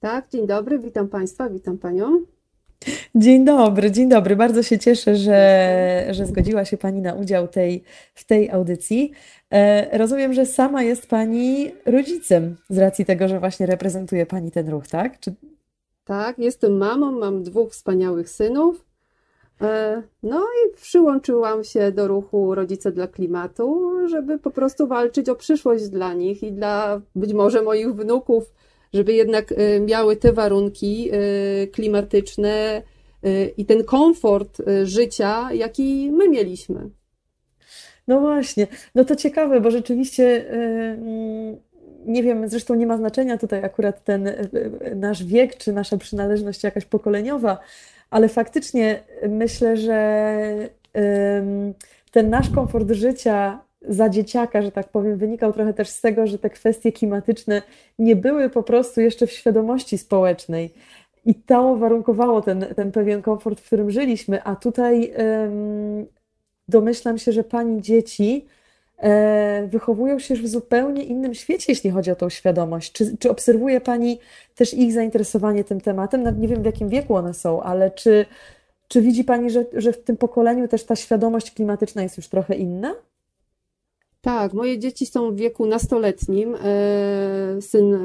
Tak, 0.00 0.28
dzień 0.28 0.46
dobry, 0.46 0.78
witam 0.78 1.08
Państwa, 1.08 1.50
witam 1.50 1.78
Panią. 1.78 2.20
Dzień 3.14 3.44
dobry, 3.44 3.90
dzień 3.90 4.08
dobry. 4.08 4.36
Bardzo 4.36 4.62
się 4.62 4.78
cieszę, 4.78 5.16
że, 5.16 6.06
że 6.10 6.26
zgodziła 6.26 6.64
się 6.64 6.76
Pani 6.76 7.00
na 7.00 7.14
udział 7.14 7.48
tej, 7.48 7.84
w 8.14 8.24
tej 8.24 8.50
audycji. 8.50 9.12
E, 9.50 9.98
rozumiem, 9.98 10.32
że 10.32 10.46
sama 10.46 10.82
jest 10.82 11.06
Pani 11.06 11.72
rodzicem 11.86 12.56
z 12.70 12.78
racji 12.78 13.04
tego, 13.04 13.28
że 13.28 13.40
właśnie 13.40 13.66
reprezentuje 13.66 14.26
Pani 14.26 14.50
ten 14.50 14.68
ruch, 14.68 14.88
tak? 14.88 15.20
Czy... 15.20 15.34
Tak, 16.04 16.38
jestem 16.38 16.76
mamą, 16.76 17.12
mam 17.12 17.42
dwóch 17.42 17.72
wspaniałych 17.72 18.30
synów. 18.30 18.84
E, 19.60 20.02
no 20.22 20.40
i 20.40 20.74
przyłączyłam 20.76 21.64
się 21.64 21.92
do 21.92 22.08
ruchu 22.08 22.54
Rodzice 22.54 22.92
dla 22.92 23.06
Klimatu, 23.06 23.92
żeby 24.08 24.38
po 24.38 24.50
prostu 24.50 24.86
walczyć 24.86 25.28
o 25.28 25.34
przyszłość 25.34 25.88
dla 25.88 26.14
nich 26.14 26.42
i 26.42 26.52
dla 26.52 27.00
być 27.14 27.32
może 27.32 27.62
moich 27.62 27.94
wnuków, 27.94 28.52
żeby 28.92 29.12
jednak 29.12 29.52
e, 29.52 29.80
miały 29.80 30.16
te 30.16 30.32
warunki 30.32 31.10
e, 31.12 31.66
klimatyczne 31.66 32.82
i 33.56 33.66
ten 33.66 33.84
komfort 33.84 34.62
życia, 34.84 35.52
jaki 35.52 36.10
my 36.12 36.28
mieliśmy. 36.28 36.90
No 38.08 38.20
właśnie, 38.20 38.66
no 38.94 39.04
to 39.04 39.16
ciekawe, 39.16 39.60
bo 39.60 39.70
rzeczywiście 39.70 40.46
nie 42.06 42.22
wiem, 42.22 42.48
zresztą 42.48 42.74
nie 42.74 42.86
ma 42.86 42.96
znaczenia 42.96 43.38
tutaj 43.38 43.64
akurat 43.64 44.04
ten 44.04 44.30
nasz 44.96 45.24
wiek, 45.24 45.56
czy 45.56 45.72
nasza 45.72 45.96
przynależność 45.96 46.64
jakaś 46.64 46.84
pokoleniowa, 46.84 47.58
ale 48.12 48.28
faktycznie 48.28 49.02
myślę, 49.28 49.76
że 49.76 50.68
ten 52.10 52.30
nasz 52.30 52.50
komfort 52.50 52.90
życia 52.90 53.60
za 53.88 54.08
dzieciaka, 54.08 54.62
że 54.62 54.72
tak 54.72 54.88
powiem, 54.88 55.18
wynikał 55.18 55.52
trochę 55.52 55.74
też 55.74 55.88
z 55.88 56.00
tego, 56.00 56.26
że 56.26 56.38
te 56.38 56.50
kwestie 56.50 56.92
klimatyczne 56.92 57.62
nie 57.98 58.16
były 58.16 58.50
po 58.50 58.62
prostu 58.62 59.00
jeszcze 59.00 59.26
w 59.26 59.32
świadomości 59.32 59.98
społecznej. 59.98 60.74
I 61.24 61.34
to 61.34 61.76
warunkowało 61.76 62.42
ten, 62.42 62.66
ten 62.76 62.92
pewien 62.92 63.22
komfort, 63.22 63.60
w 63.60 63.66
którym 63.66 63.90
żyliśmy. 63.90 64.42
A 64.42 64.56
tutaj 64.56 65.12
um, 65.18 66.06
domyślam 66.68 67.18
się, 67.18 67.32
że 67.32 67.44
pani 67.44 67.82
dzieci 67.82 68.46
wychowują 69.66 70.18
się 70.18 70.34
w 70.34 70.48
zupełnie 70.48 71.04
innym 71.04 71.34
świecie, 71.34 71.64
jeśli 71.68 71.90
chodzi 71.90 72.10
o 72.10 72.16
tą 72.16 72.28
świadomość. 72.28 72.92
Czy, 72.92 73.16
czy 73.16 73.30
obserwuje 73.30 73.80
Pani 73.80 74.18
też 74.54 74.74
ich 74.74 74.92
zainteresowanie 74.92 75.64
tym 75.64 75.80
tematem? 75.80 76.40
Nie 76.40 76.48
wiem, 76.48 76.62
w 76.62 76.66
jakim 76.66 76.88
wieku 76.88 77.14
one 77.14 77.34
są, 77.34 77.62
ale 77.62 77.90
czy, 77.90 78.26
czy 78.88 79.02
widzi 79.02 79.24
Pani, 79.24 79.50
że, 79.50 79.64
że 79.72 79.92
w 79.92 80.04
tym 80.04 80.16
pokoleniu 80.16 80.68
też 80.68 80.84
ta 80.84 80.96
świadomość 80.96 81.50
klimatyczna 81.50 82.02
jest 82.02 82.16
już 82.16 82.28
trochę 82.28 82.54
inna? 82.54 82.94
Tak, 84.22 84.52
moje 84.52 84.78
dzieci 84.78 85.06
są 85.06 85.32
w 85.32 85.36
wieku 85.36 85.66
nastoletnim. 85.66 86.54
E, 86.54 86.58
syn 87.62 87.94
e, 87.94 87.98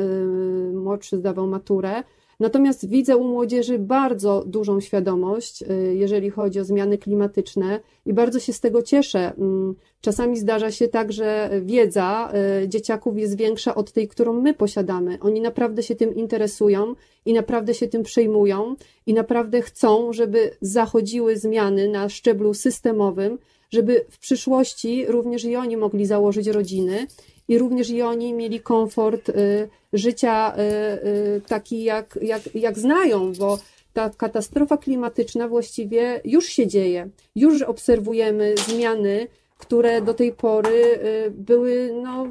młodszy 0.73 1.17
zdawał 1.17 1.47
maturę. 1.47 2.03
Natomiast 2.39 2.89
widzę 2.89 3.17
u 3.17 3.23
młodzieży 3.23 3.79
bardzo 3.79 4.43
dużą 4.45 4.79
świadomość, 4.79 5.61
y, 5.61 5.95
jeżeli 5.95 6.29
chodzi 6.29 6.59
o 6.59 6.63
zmiany 6.63 6.97
klimatyczne 6.97 7.79
i 8.05 8.13
bardzo 8.13 8.39
się 8.39 8.53
z 8.53 8.59
tego 8.59 8.81
cieszę. 8.81 9.33
Mm, 9.37 9.75
czasami 10.01 10.37
zdarza 10.37 10.71
się 10.71 10.87
tak, 10.87 11.11
że 11.13 11.49
wiedza 11.61 12.31
y, 12.63 12.69
dzieciaków 12.69 13.17
jest 13.17 13.37
większa 13.37 13.75
od 13.75 13.91
tej, 13.91 14.07
którą 14.07 14.41
my 14.41 14.53
posiadamy. 14.53 15.17
Oni 15.21 15.41
naprawdę 15.41 15.83
się 15.83 15.95
tym 15.95 16.15
interesują 16.15 16.95
i 17.25 17.33
naprawdę 17.33 17.73
się 17.73 17.87
tym 17.87 18.03
przejmują 18.03 18.75
i 19.05 19.13
naprawdę 19.13 19.61
chcą, 19.61 20.13
żeby 20.13 20.51
zachodziły 20.61 21.37
zmiany 21.37 21.87
na 21.87 22.09
szczeblu 22.09 22.53
systemowym, 22.53 23.37
żeby 23.69 24.05
w 24.09 24.19
przyszłości 24.19 25.05
również 25.05 25.45
i 25.45 25.55
oni 25.55 25.77
mogli 25.77 26.05
założyć 26.05 26.47
rodziny 26.47 27.07
i 27.47 27.57
również 27.57 27.89
i 27.89 28.01
oni 28.01 28.33
mieli 28.33 28.59
komfort 28.59 29.29
y, 29.29 29.69
życia 29.93 30.55
y, 30.55 30.61
y, 31.07 31.41
taki, 31.47 31.83
jak, 31.83 32.19
jak, 32.21 32.55
jak 32.55 32.79
znają, 32.79 33.33
bo 33.33 33.59
ta 33.93 34.09
katastrofa 34.09 34.77
klimatyczna 34.77 35.47
właściwie 35.47 36.21
już 36.25 36.45
się 36.45 36.67
dzieje. 36.67 37.09
Już 37.35 37.61
obserwujemy 37.61 38.55
zmiany, 38.67 39.27
które 39.57 40.01
do 40.01 40.13
tej 40.13 40.31
pory 40.33 40.99
były 41.31 41.93
no, 42.03 42.27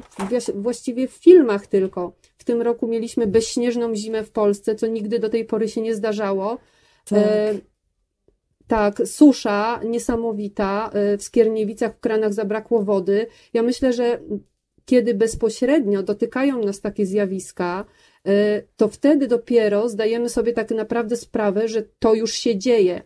właściwie 0.55 1.07
w 1.07 1.11
filmach 1.11 1.67
tylko. 1.67 2.11
W 2.37 2.43
tym 2.43 2.61
roku 2.61 2.87
mieliśmy 2.87 3.27
bezśnieżną 3.27 3.95
zimę 3.95 4.23
w 4.23 4.31
Polsce, 4.31 4.75
co 4.75 4.87
nigdy 4.87 5.19
do 5.19 5.29
tej 5.29 5.45
pory 5.45 5.69
się 5.69 5.81
nie 5.81 5.95
zdarzało. 5.95 6.57
Tak. 7.09 7.19
E, 7.19 7.53
tak, 8.67 9.01
susza 9.05 9.79
niesamowita. 9.85 10.91
W 11.17 11.23
Skierniewicach 11.23 11.95
w 11.95 11.99
kranach 11.99 12.33
zabrakło 12.33 12.83
wody. 12.83 13.27
Ja 13.53 13.63
myślę, 13.63 13.93
że 13.93 14.19
kiedy 14.87 15.13
bezpośrednio 15.13 16.03
dotykają 16.03 16.63
nas 16.63 16.81
takie 16.81 17.05
zjawiska, 17.05 17.85
e, 18.25 18.61
to 18.77 18.87
wtedy 18.87 19.27
dopiero 19.27 19.89
zdajemy 19.89 20.29
sobie 20.29 20.53
tak 20.53 20.71
naprawdę 20.71 21.17
sprawę, 21.17 21.67
że 21.67 21.83
to 21.99 22.13
już 22.13 22.33
się 22.33 22.57
dzieje. 22.57 23.01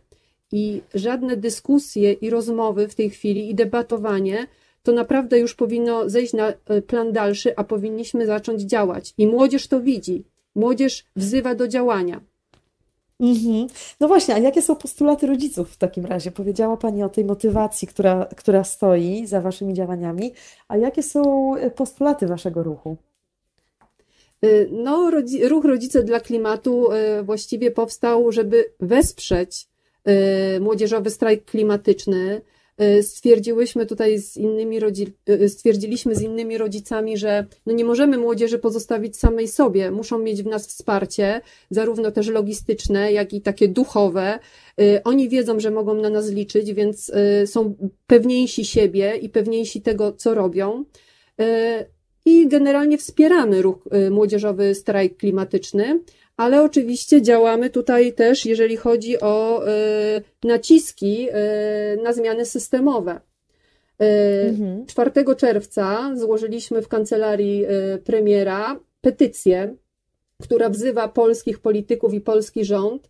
I 0.51 0.82
żadne 0.93 1.38
dyskusje 1.38 2.13
i 2.13 2.29
rozmowy 2.29 2.88
w 2.88 2.95
tej 2.95 3.09
chwili 3.09 3.49
i 3.49 3.55
debatowanie 3.55 4.47
to 4.84 4.91
naprawdę 4.91 5.39
już 5.39 5.55
powinno 5.55 6.09
zejść 6.09 6.34
na 6.34 6.47
e, 6.49 6.82
plan 6.82 7.11
dalszy, 7.11 7.55
a 7.55 7.63
powinniśmy 7.63 8.25
zacząć 8.25 8.61
działać. 8.61 9.13
I 9.17 9.27
młodzież 9.27 9.67
to 9.67 9.79
widzi. 9.79 10.23
Młodzież 10.55 11.05
wzywa 11.15 11.55
do 11.55 11.67
działania. 11.67 12.21
Mhm. 13.22 13.67
No 13.99 14.07
właśnie, 14.07 14.36
a 14.36 14.38
jakie 14.38 14.61
są 14.61 14.76
postulaty 14.76 15.28
rodziców 15.28 15.72
w 15.72 15.78
takim 15.78 16.05
razie? 16.05 16.32
Powiedziała 16.32 16.78
Pani 16.78 17.03
o 17.03 17.09
tej 17.09 17.26
motywacji, 17.26 17.88
która, 17.88 18.28
która 18.38 18.63
stoi 18.63 19.28
za 19.28 19.41
Waszymi 19.41 19.74
działaniami, 19.74 20.34
a 20.67 20.78
jakie 20.78 21.03
są 21.03 21.55
e, 21.55 21.72
postulaty 21.72 22.28
Waszego 22.28 22.63
ruchu? 22.63 22.97
Y, 24.45 24.69
no, 24.72 25.11
ruch 25.49 25.65
Rodzice 25.65 26.03
dla 26.03 26.19
Klimatu 26.19 26.93
y, 26.93 27.24
właściwie 27.24 27.72
powstał, 27.72 28.32
żeby 28.32 28.74
wesprzeć 28.80 29.67
y, 30.57 30.59
młodzieżowy 30.59 31.09
strajk 31.09 31.45
klimatyczny, 31.45 32.41
stwierdziłyśmy 33.01 33.86
tutaj 33.86 34.19
z 34.19 34.38
innymi 34.38 34.79
rodzi- 34.79 35.11
e, 35.27 35.49
stwierdziliśmy 35.49 36.15
z 36.15 36.21
innymi 36.21 36.57
rodzicami, 36.57 37.17
że 37.17 37.45
no 37.65 37.73
nie 37.73 37.86
możemy 37.86 38.17
młodzieży 38.17 38.59
pozostawić 38.59 39.17
samej 39.17 39.47
sobie, 39.47 39.91
muszą 39.91 40.19
mieć 40.19 40.43
w 40.43 40.45
nas 40.45 40.67
wsparcie, 40.67 41.41
zarówno 41.69 42.11
też 42.11 42.27
logistyczne, 42.27 43.11
jak 43.11 43.34
i 43.34 43.41
takie 43.41 43.67
duchowe. 43.67 44.39
Oni 45.03 45.29
wiedzą, 45.29 45.59
że 45.59 45.71
mogą 45.71 45.93
na 45.93 46.09
nas 46.09 46.29
liczyć, 46.29 46.73
więc 46.73 47.11
są 47.45 47.75
pewniejsi 48.07 48.65
siebie 48.65 49.15
i 49.15 49.29
pewniejsi 49.29 49.82
tego, 49.82 50.11
co 50.11 50.34
robią. 50.34 50.86
I 52.25 52.47
generalnie 52.47 52.97
wspieramy 52.97 53.61
ruch 53.61 53.88
młodzieżowy 54.11 54.75
strajk 54.75 55.17
klimatyczny 55.17 55.99
ale 56.41 56.63
oczywiście 56.63 57.21
działamy 57.21 57.69
tutaj 57.69 58.13
też, 58.13 58.45
jeżeli 58.45 58.77
chodzi 58.77 59.19
o 59.19 59.67
e, 59.67 59.71
naciski 60.43 61.27
e, 61.31 61.97
na 62.03 62.13
zmiany 62.13 62.45
systemowe. 62.45 63.19
4 64.87 65.11
e, 65.15 65.19
mhm. 65.19 65.35
czerwca 65.37 66.11
złożyliśmy 66.15 66.81
w 66.81 66.87
kancelarii 66.87 67.65
premiera 68.03 68.79
petycję, 69.01 69.75
która 70.41 70.69
wzywa 70.69 71.07
polskich 71.07 71.59
polityków 71.59 72.13
i 72.13 72.21
polski 72.21 72.65
rząd 72.65 73.09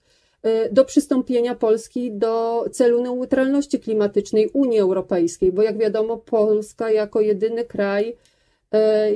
do 0.71 0.85
przystąpienia 0.85 1.55
Polski 1.55 2.11
do 2.11 2.65
celu 2.71 3.01
neutralności 3.01 3.79
klimatycznej 3.79 4.49
Unii 4.53 4.79
Europejskiej, 4.79 5.51
bo 5.51 5.61
jak 5.61 5.77
wiadomo, 5.77 6.17
Polska 6.17 6.91
jako 6.91 7.21
jedyny 7.21 7.65
kraj 7.65 8.17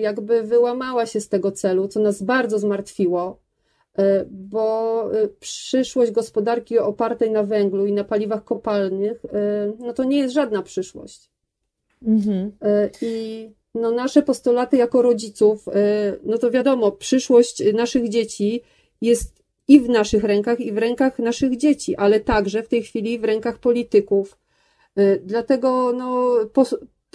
jakby 0.02 0.44
wyłamała 0.44 1.06
się 1.06 1.22
z 1.22 1.30
tego 1.30 1.52
celu, 1.52 1.88
co 1.88 2.00
nas 2.00 2.24
bardzo 2.24 2.60
zmartwiło, 2.60 3.45
bo 4.32 5.10
e, 5.14 5.28
przyszłość 5.28 6.12
gospodarki 6.12 6.80
opartej 6.80 7.32
na 7.32 7.44
węglu 7.44 7.86
i 7.86 7.94
na 7.94 8.04
paliwach 8.04 8.44
kopalnych, 8.44 9.26
e, 9.26 9.74
no 9.80 9.94
to 9.94 10.04
nie 10.04 10.18
jest 10.18 10.34
żadna 10.34 10.62
przyszłość. 10.62 11.30
Mhm. 12.08 12.52
I 13.02 13.50
no 13.76 13.92
nasze 13.92 14.22
postulaty 14.22 14.78
jako 14.78 15.02
rodziców, 15.02 15.66
no 16.24 16.38
to 16.38 16.52
wiadomo, 16.52 16.92
przyszłość 16.92 17.74
naszych 17.74 18.10
dzieci 18.10 18.62
jest 19.02 19.44
i 19.68 19.80
w 19.80 19.90
naszych 19.90 20.24
rękach, 20.24 20.60
i 20.60 20.72
w 20.72 20.78
rękach 20.78 21.20
naszych 21.20 21.58
dzieci, 21.58 21.96
ale 21.96 22.20
także 22.20 22.64
w 22.64 22.68
tej 22.68 22.84
chwili 22.84 23.20
w 23.20 23.24
rękach 23.24 23.58
polityków. 23.58 24.38
Dlatego 25.22 25.94
no, 25.94 26.36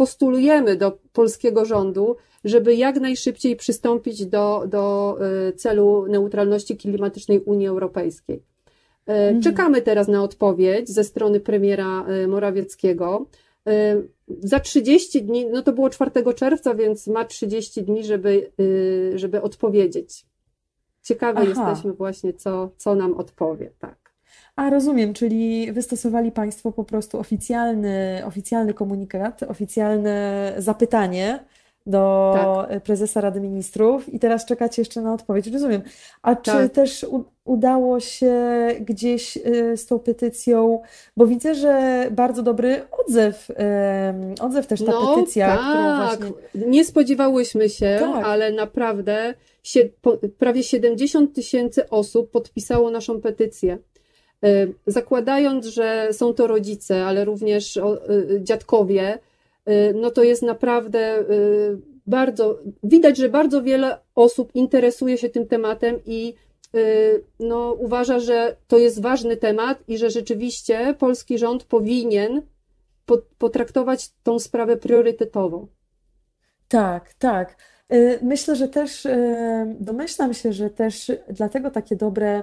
postulujemy 0.00 0.76
do 0.76 0.98
polskiego 1.12 1.64
rządu, 1.64 2.16
żeby 2.44 2.74
jak 2.74 3.00
najszybciej 3.00 3.56
przystąpić 3.56 4.26
do, 4.26 4.64
do 4.68 5.16
e, 5.48 5.52
celu 5.52 6.06
neutralności 6.08 6.76
klimatycznej 6.76 7.40
Unii 7.40 7.66
Europejskiej. 7.66 8.42
E, 9.06 9.12
mhm. 9.12 9.42
Czekamy 9.42 9.82
teraz 9.82 10.08
na 10.08 10.22
odpowiedź 10.22 10.88
ze 10.88 11.04
strony 11.04 11.40
premiera 11.40 12.04
e, 12.06 12.26
Morawieckiego. 12.26 13.26
Za 14.28 14.60
30 14.60 15.22
dni, 15.22 15.46
no 15.46 15.62
to 15.62 15.72
było 15.72 15.90
4 15.90 16.10
czerwca, 16.34 16.74
więc 16.74 17.06
ma 17.06 17.24
30 17.24 17.82
dni, 17.82 18.04
żeby, 18.04 18.52
żeby 19.14 19.42
odpowiedzieć. 19.42 20.26
Ciekawe 21.02 21.40
Aha. 21.40 21.48
jesteśmy 21.48 21.92
właśnie, 21.92 22.32
co, 22.32 22.70
co 22.76 22.94
nam 22.94 23.14
odpowie. 23.14 23.70
Tak. 23.78 23.99
A 24.60 24.70
rozumiem, 24.70 25.14
czyli 25.14 25.72
wystosowali 25.72 26.32
Państwo 26.32 26.72
po 26.72 26.84
prostu 26.84 27.18
oficjalny, 27.18 28.22
oficjalny 28.26 28.74
komunikat, 28.74 29.42
oficjalne 29.42 30.52
zapytanie 30.58 31.44
do 31.86 32.34
tak. 32.68 32.82
prezesa 32.82 33.20
Rady 33.20 33.40
Ministrów 33.40 34.14
i 34.14 34.18
teraz 34.18 34.44
czekacie 34.44 34.82
jeszcze 34.82 35.00
na 35.00 35.14
odpowiedź. 35.14 35.46
Rozumiem. 35.46 35.82
A 36.22 36.36
czy 36.36 36.50
tak. 36.50 36.72
też 36.72 37.04
u, 37.04 37.24
udało 37.44 38.00
się 38.00 38.34
gdzieś 38.80 39.36
y, 39.36 39.76
z 39.76 39.86
tą 39.86 39.98
petycją, 39.98 40.82
bo 41.16 41.26
widzę, 41.26 41.54
że 41.54 42.06
bardzo 42.10 42.42
dobry 42.42 42.82
odzew, 43.06 43.48
odzew 44.40 44.66
też 44.66 44.84
ta 44.84 44.92
no, 44.92 45.14
petycja, 45.14 45.56
tak. 45.56 46.18
właśnie... 46.18 46.66
Nie 46.68 46.84
spodziewałyśmy 46.84 47.68
się, 47.68 47.96
tak. 48.00 48.24
ale 48.24 48.52
naprawdę 48.52 49.34
się, 49.62 49.88
prawie 50.38 50.62
70 50.62 51.34
tysięcy 51.34 51.88
osób 51.88 52.30
podpisało 52.30 52.90
naszą 52.90 53.20
petycję. 53.20 53.78
Y, 54.44 54.74
zakładając, 54.86 55.66
że 55.66 56.08
są 56.12 56.34
to 56.34 56.46
rodzice, 56.46 57.04
ale 57.04 57.24
również 57.24 57.76
y, 57.76 57.82
dziadkowie, 58.42 59.18
y, 59.68 59.94
no 59.94 60.10
to 60.10 60.22
jest 60.22 60.42
naprawdę 60.42 61.24
bardzo, 62.06 62.58
widać, 62.82 63.16
że 63.16 63.28
bardzo 63.28 63.62
wiele 63.62 63.98
osób 64.14 64.50
interesuje 64.54 65.18
się 65.18 65.28
tym 65.28 65.46
tematem 65.46 65.96
i 66.06 66.34
no, 67.40 67.72
uważa, 67.72 68.20
że 68.20 68.56
to 68.68 68.78
jest 68.78 69.02
ważny 69.02 69.36
temat 69.36 69.78
i 69.88 69.98
że 69.98 70.10
rzeczywiście 70.10 70.94
polski 70.98 71.38
rząd 71.38 71.64
powinien 71.64 72.42
potraktować 73.38 74.10
tą 74.22 74.38
sprawę 74.38 74.76
priorytetową. 74.76 75.66
Tak, 76.68 77.14
tak. 77.14 77.56
Myślę, 78.22 78.56
że 78.56 78.68
też, 78.68 79.06
domyślam 79.80 80.34
się, 80.34 80.52
że 80.52 80.70
też 80.70 81.12
dlatego 81.28 81.70
takie 81.70 81.96
dobre 81.96 82.42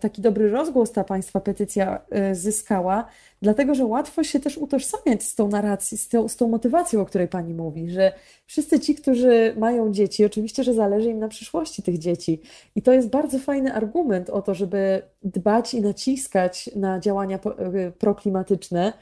taki 0.00 0.22
dobry 0.22 0.50
rozgłos 0.50 0.92
ta 0.92 1.04
Państwa 1.04 1.40
petycja 1.40 2.00
e, 2.10 2.34
zyskała, 2.34 3.06
dlatego 3.42 3.74
że 3.74 3.84
łatwo 3.84 4.24
się 4.24 4.40
też 4.40 4.58
utożsamiać 4.58 5.22
z 5.22 5.34
tą 5.34 5.48
narracją, 5.48 5.98
z 5.98 6.08
tą, 6.08 6.28
z 6.28 6.36
tą 6.36 6.48
motywacją, 6.48 7.00
o 7.00 7.06
której 7.06 7.28
Pani 7.28 7.54
mówi, 7.54 7.90
że 7.90 8.12
wszyscy 8.46 8.80
ci, 8.80 8.94
którzy 8.94 9.54
mają 9.58 9.92
dzieci, 9.92 10.24
oczywiście, 10.24 10.64
że 10.64 10.74
zależy 10.74 11.10
im 11.10 11.18
na 11.18 11.28
przyszłości 11.28 11.82
tych 11.82 11.98
dzieci. 11.98 12.40
I 12.74 12.82
to 12.82 12.92
jest 12.92 13.08
bardzo 13.08 13.38
fajny 13.38 13.74
argument 13.74 14.30
o 14.30 14.42
to, 14.42 14.54
żeby 14.54 15.02
dbać 15.22 15.74
i 15.74 15.80
naciskać 15.80 16.70
na 16.76 17.00
działania 17.00 17.38
e, 17.38 17.90
proklimatyczne, 17.90 18.92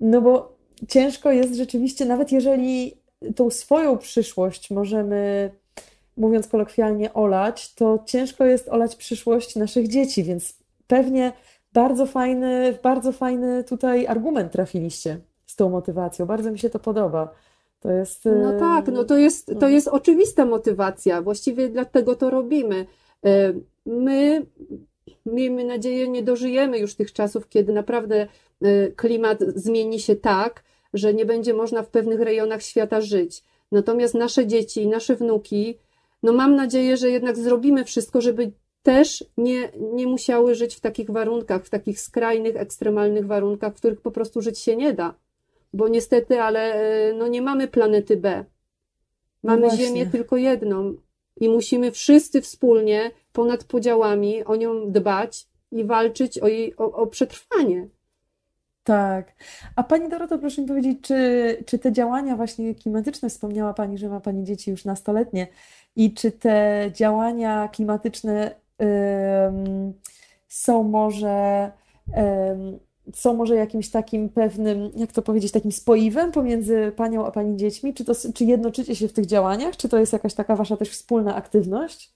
no 0.00 0.20
bo 0.20 0.56
ciężko 0.88 1.32
jest 1.32 1.54
rzeczywiście, 1.54 2.04
nawet 2.04 2.32
jeżeli 2.32 2.96
tą 3.36 3.50
swoją 3.50 3.98
przyszłość 3.98 4.70
możemy 4.70 5.50
mówiąc 6.16 6.48
kolokwialnie, 6.48 7.14
olać, 7.14 7.74
to 7.74 7.98
ciężko 8.06 8.44
jest 8.44 8.68
olać 8.68 8.96
przyszłość 8.96 9.56
naszych 9.56 9.88
dzieci, 9.88 10.24
więc 10.24 10.58
pewnie 10.86 11.32
bardzo 11.72 12.06
fajny, 12.06 12.78
bardzo 12.82 13.12
fajny 13.12 13.64
tutaj 13.64 14.06
argument 14.06 14.52
trafiliście 14.52 15.20
z 15.46 15.56
tą 15.56 15.70
motywacją. 15.70 16.26
Bardzo 16.26 16.50
mi 16.50 16.58
się 16.58 16.70
to 16.70 16.78
podoba. 16.78 17.34
To 17.80 17.90
jest. 17.90 18.24
No 18.24 18.58
tak, 18.58 18.88
no 18.88 19.04
to 19.04 19.16
jest, 19.16 19.46
to 19.46 19.54
no. 19.60 19.68
jest 19.68 19.88
oczywista 19.88 20.44
motywacja. 20.44 21.22
Właściwie 21.22 21.68
dlatego 21.68 22.16
to 22.16 22.30
robimy. 22.30 22.86
E, 23.24 23.52
my, 23.86 24.46
miejmy 25.26 25.64
nadzieję, 25.64 26.08
nie 26.08 26.22
dożyjemy 26.22 26.78
już 26.78 26.94
tych 26.94 27.12
czasów, 27.12 27.48
kiedy 27.48 27.72
naprawdę 27.72 28.26
e, 28.62 28.88
klimat 28.88 29.38
zmieni 29.54 30.00
się 30.00 30.16
tak, 30.16 30.62
że 30.94 31.14
nie 31.14 31.26
będzie 31.26 31.54
można 31.54 31.82
w 31.82 31.88
pewnych 31.88 32.20
rejonach 32.20 32.62
świata 32.62 33.00
żyć. 33.00 33.44
Natomiast 33.72 34.14
nasze 34.14 34.46
dzieci 34.46 34.82
i 34.82 34.88
nasze 34.88 35.16
wnuki 35.16 35.78
no 36.26 36.32
mam 36.32 36.56
nadzieję, 36.56 36.96
że 36.96 37.10
jednak 37.10 37.36
zrobimy 37.36 37.84
wszystko, 37.84 38.20
żeby 38.20 38.52
też 38.82 39.24
nie, 39.36 39.68
nie 39.92 40.06
musiały 40.06 40.54
żyć 40.54 40.74
w 40.74 40.80
takich 40.80 41.10
warunkach, 41.10 41.64
w 41.64 41.70
takich 41.70 42.00
skrajnych, 42.00 42.56
ekstremalnych 42.56 43.26
warunkach, 43.26 43.72
w 43.72 43.76
których 43.76 44.00
po 44.00 44.10
prostu 44.10 44.42
żyć 44.42 44.58
się 44.58 44.76
nie 44.76 44.92
da. 44.92 45.14
bo 45.72 45.88
niestety, 45.88 46.40
ale 46.40 46.74
e, 46.74 47.12
no 47.12 47.28
nie 47.28 47.42
mamy 47.42 47.68
planety 47.68 48.16
B. 48.16 48.44
No 49.42 49.52
Mamy 49.52 49.66
właśnie. 49.66 49.86
Ziemię 49.86 50.06
tylko 50.06 50.36
jedną 50.36 50.94
i 51.40 51.48
musimy 51.48 51.92
wszyscy 51.92 52.40
wspólnie, 52.40 53.10
ponad 53.32 53.64
podziałami, 53.64 54.44
o 54.44 54.56
nią 54.56 54.90
dbać 54.90 55.48
i 55.72 55.84
walczyć 55.84 56.38
o 56.38 56.48
jej 56.48 56.76
o, 56.76 56.92
o 56.92 57.06
przetrwanie. 57.06 57.88
Tak. 58.84 59.34
A 59.76 59.82
Pani 59.82 60.08
Doroto, 60.08 60.38
proszę 60.38 60.62
mi 60.62 60.68
powiedzieć, 60.68 60.98
czy, 61.02 61.16
czy 61.66 61.78
te 61.78 61.92
działania 61.92 62.36
właśnie 62.36 62.74
klimatyczne, 62.74 63.28
wspomniała 63.28 63.74
Pani, 63.74 63.98
że 63.98 64.08
ma 64.08 64.20
Pani 64.20 64.44
dzieci 64.44 64.70
już 64.70 64.84
nastoletnie, 64.84 65.46
i 65.96 66.14
czy 66.14 66.32
te 66.32 66.90
działania 66.94 67.68
klimatyczne 67.68 68.54
są 70.48 70.82
może, 70.82 71.70
są 73.14 73.34
może 73.34 73.56
jakimś 73.56 73.90
takim 73.90 74.28
pewnym, 74.28 74.90
jak 74.96 75.12
to 75.12 75.22
powiedzieć, 75.22 75.52
takim 75.52 75.72
spoiwem 75.72 76.32
pomiędzy 76.32 76.92
Panią 76.96 77.26
a 77.26 77.30
Pani 77.30 77.56
dziećmi? 77.56 77.94
Czy 77.94 78.04
to, 78.04 78.12
czy 78.34 78.44
jednoczycie 78.44 78.96
się 78.96 79.08
w 79.08 79.12
tych 79.12 79.26
działaniach? 79.26 79.76
Czy 79.76 79.88
to 79.88 79.98
jest 79.98 80.12
jakaś 80.12 80.34
taka 80.34 80.56
Wasza 80.56 80.76
też 80.76 80.90
wspólna 80.90 81.34
aktywność? 81.34 82.12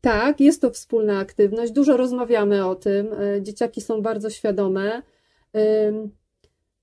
Tak, 0.00 0.40
jest 0.40 0.60
to 0.60 0.70
wspólna 0.70 1.18
aktywność. 1.18 1.72
Dużo 1.72 1.96
rozmawiamy 1.96 2.66
o 2.66 2.74
tym. 2.74 3.12
E, 3.12 3.42
Dzieciaki 3.42 3.80
są 3.80 4.02
bardzo 4.02 4.30
świadome. 4.30 5.02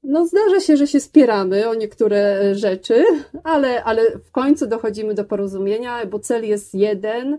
No, 0.03 0.27
zdarza 0.27 0.59
się, 0.59 0.77
że 0.77 0.87
się 0.87 0.99
spieramy 0.99 1.69
o 1.69 1.73
niektóre 1.73 2.17
e, 2.17 2.55
rzeczy, 2.55 3.03
ale, 3.43 3.83
ale 3.83 4.01
w 4.23 4.31
końcu 4.31 4.67
dochodzimy 4.67 5.13
do 5.13 5.23
porozumienia, 5.25 6.05
bo 6.05 6.19
cel 6.19 6.47
jest 6.47 6.75
jeden. 6.75 7.37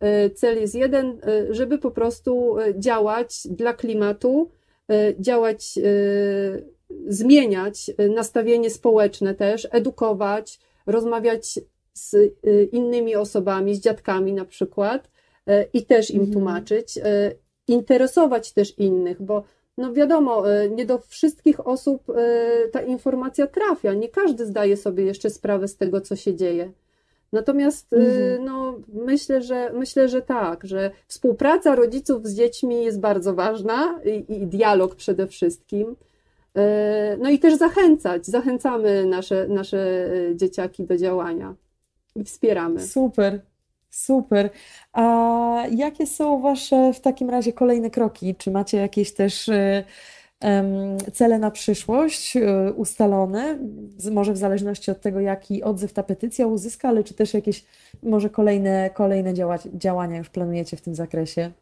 E, 0.00 0.30
Cel 0.30 0.60
jest 0.60 0.74
jeden, 0.74 1.20
e, 1.22 1.54
żeby 1.54 1.78
po 1.78 1.90
prostu 1.90 2.56
działać 2.78 3.48
dla 3.50 3.74
klimatu, 3.74 4.50
działać, 5.18 5.78
zmieniać 7.06 7.90
nastawienie 8.14 8.70
społeczne 8.70 9.34
też, 9.34 9.68
edukować, 9.70 10.58
rozmawiać 10.86 11.60
z 11.92 12.16
innymi 12.72 13.16
osobami, 13.16 13.74
z 13.74 13.80
dziadkami 13.80 14.32
na 14.32 14.44
przykład 14.44 15.10
i 15.72 15.86
też 15.86 16.10
im 16.10 16.20
Mhm. 16.20 16.32
tłumaczyć, 16.32 16.98
interesować 17.68 18.52
też 18.52 18.78
innych, 18.78 19.22
bo 19.22 19.44
no 19.80 19.92
wiadomo, 19.92 20.52
e, 20.52 20.70
nie 20.70 20.86
do 20.86 20.98
wszystkich 20.98 21.66
osób 21.66 22.10
e, 22.10 22.68
ta 22.72 22.82
informacja 22.82 23.46
trafia. 23.46 23.94
Nie 23.94 24.08
każdy 24.08 24.46
zdaje 24.46 24.76
sobie 24.76 25.04
jeszcze 25.04 25.30
sprawę 25.30 25.68
z 25.68 25.76
tego, 25.76 26.00
co 26.00 26.16
się 26.16 26.34
dzieje. 26.34 26.72
Natomiast 27.32 27.92
e, 27.92 27.96
Mhm. 27.96 28.44
no, 28.44 28.74
myślę, 28.92 29.42
że 29.42 29.72
myślę, 29.74 30.08
że 30.08 30.22
tak, 30.22 30.64
że 30.64 30.90
współpraca 31.06 31.74
rodziców 31.74 32.26
z 32.26 32.34
dziećmi 32.34 32.84
jest 32.84 33.00
bardzo 33.00 33.34
ważna 33.34 34.00
i, 34.04 34.34
i 34.42 34.46
dialog 34.46 34.94
przede 34.94 35.26
wszystkim. 35.26 35.96
No 37.18 37.30
i 37.30 37.38
też 37.38 37.54
zachęcać, 37.54 38.26
zachęcamy 38.26 39.06
nasze, 39.06 39.48
nasze 39.48 40.10
dzieciaki 40.34 40.84
do 40.84 40.96
działania 40.96 41.54
i 42.16 42.24
wspieramy. 42.24 42.80
Super, 42.80 43.40
super. 44.04 44.50
A 44.92 45.64
jakie 45.70 46.06
są 46.06 46.40
Wasze 46.40 46.92
w 46.92 47.00
takim 47.00 47.30
razie 47.30 47.52
kolejne 47.52 47.90
kroki? 47.90 48.34
Czy 48.34 48.50
macie 48.50 48.76
jakieś 48.78 49.14
też 49.14 49.48
y, 49.48 49.84
cele 51.12 51.38
na 51.38 51.50
przyszłość 51.50 52.36
y, 52.36 52.72
ustalone? 52.72 53.58
Może 54.12 54.32
w 54.32 54.36
zależności 54.36 54.90
od 54.90 55.00
tego, 55.00 55.20
jaki 55.20 55.62
odzew 55.62 55.92
ta 55.92 56.02
petycja 56.02 56.46
uzyska, 56.46 56.88
ale 56.88 57.04
czy 57.04 57.14
też 57.14 57.34
jakieś 57.34 57.64
może 58.02 58.30
kolejne, 58.30 58.90
kolejne 58.94 59.34
działa, 59.34 59.58
działania 59.74 60.18
już 60.18 60.30
planujecie 60.30 60.76
w 60.76 60.80
tym 60.80 60.94
zakresie? 60.94 61.52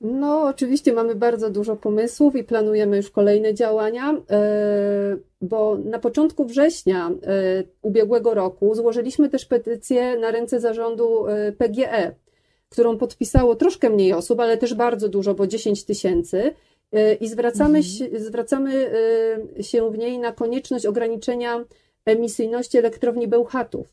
No, 0.00 0.42
oczywiście 0.42 0.92
mamy 0.92 1.14
bardzo 1.14 1.50
dużo 1.50 1.76
pomysłów 1.76 2.36
i 2.36 2.44
planujemy 2.44 2.96
już 2.96 3.10
kolejne 3.10 3.54
działania, 3.54 4.12
e, 4.30 5.16
bo 5.42 5.78
na 5.84 5.98
początku 5.98 6.44
września 6.44 7.08
e, 7.08 7.12
ubiegłego 7.82 8.34
roku 8.34 8.74
złożyliśmy 8.74 9.28
też 9.28 9.44
petycję 9.44 10.18
na 10.18 10.30
ręce 10.30 10.60
zarządu 10.60 11.26
e, 11.26 11.52
PGE, 11.52 12.14
którą 12.68 12.98
podpisało 12.98 13.56
troszkę 13.56 13.90
mniej 13.90 14.12
osób, 14.12 14.40
ale 14.40 14.56
też 14.56 14.74
bardzo 14.74 15.08
dużo, 15.08 15.34
bo 15.34 15.46
10 15.46 15.84
tysięcy. 15.84 16.54
E, 16.92 17.14
I 17.14 17.28
zwracamy, 17.28 17.78
Mhm. 17.78 17.82
się, 17.82 18.20
zwracamy 18.20 18.90
e, 19.58 19.62
się 19.62 19.90
w 19.90 19.98
niej 19.98 20.18
na 20.18 20.32
konieczność 20.32 20.86
ograniczenia 20.86 21.64
emisyjności 22.04 22.78
elektrowni 22.78 23.28
Bełchatów. 23.28 23.86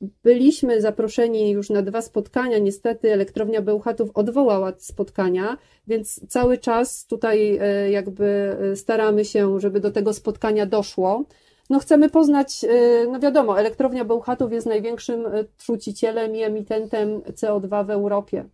Byliśmy 0.00 0.80
zaproszeni 0.80 1.50
już 1.50 1.70
na 1.70 1.82
dwa 1.82 2.02
spotkania. 2.02 2.58
Niestety 2.58 3.12
elektrownia 3.12 3.62
Bełchatów 3.62 4.10
odwołała 4.14 4.72
spotkania, 4.78 5.58
więc 5.86 6.28
cały 6.28 6.58
czas 6.58 7.06
tutaj 7.06 7.58
e, 7.60 7.90
jakby 7.90 8.56
e, 8.72 8.76
staramy 8.76 9.24
się, 9.24 9.60
żeby 9.60 9.80
do 9.80 9.90
tego 9.90 10.12
spotkania 10.12 10.66
doszło. 10.66 11.24
No 11.70 11.78
chcemy 11.78 12.10
poznać, 12.10 12.64
e, 12.64 13.06
no 13.12 13.20
wiadomo, 13.20 13.60
elektrownia 13.60 14.04
Bełchatów 14.04 14.52
jest 14.52 14.66
największym 14.66 15.24
trucicielem 15.66 16.36
i 16.36 16.42
emitentem 16.42 17.20
CO2 17.20 17.86
w 17.86 17.90
Europie, 17.90 18.44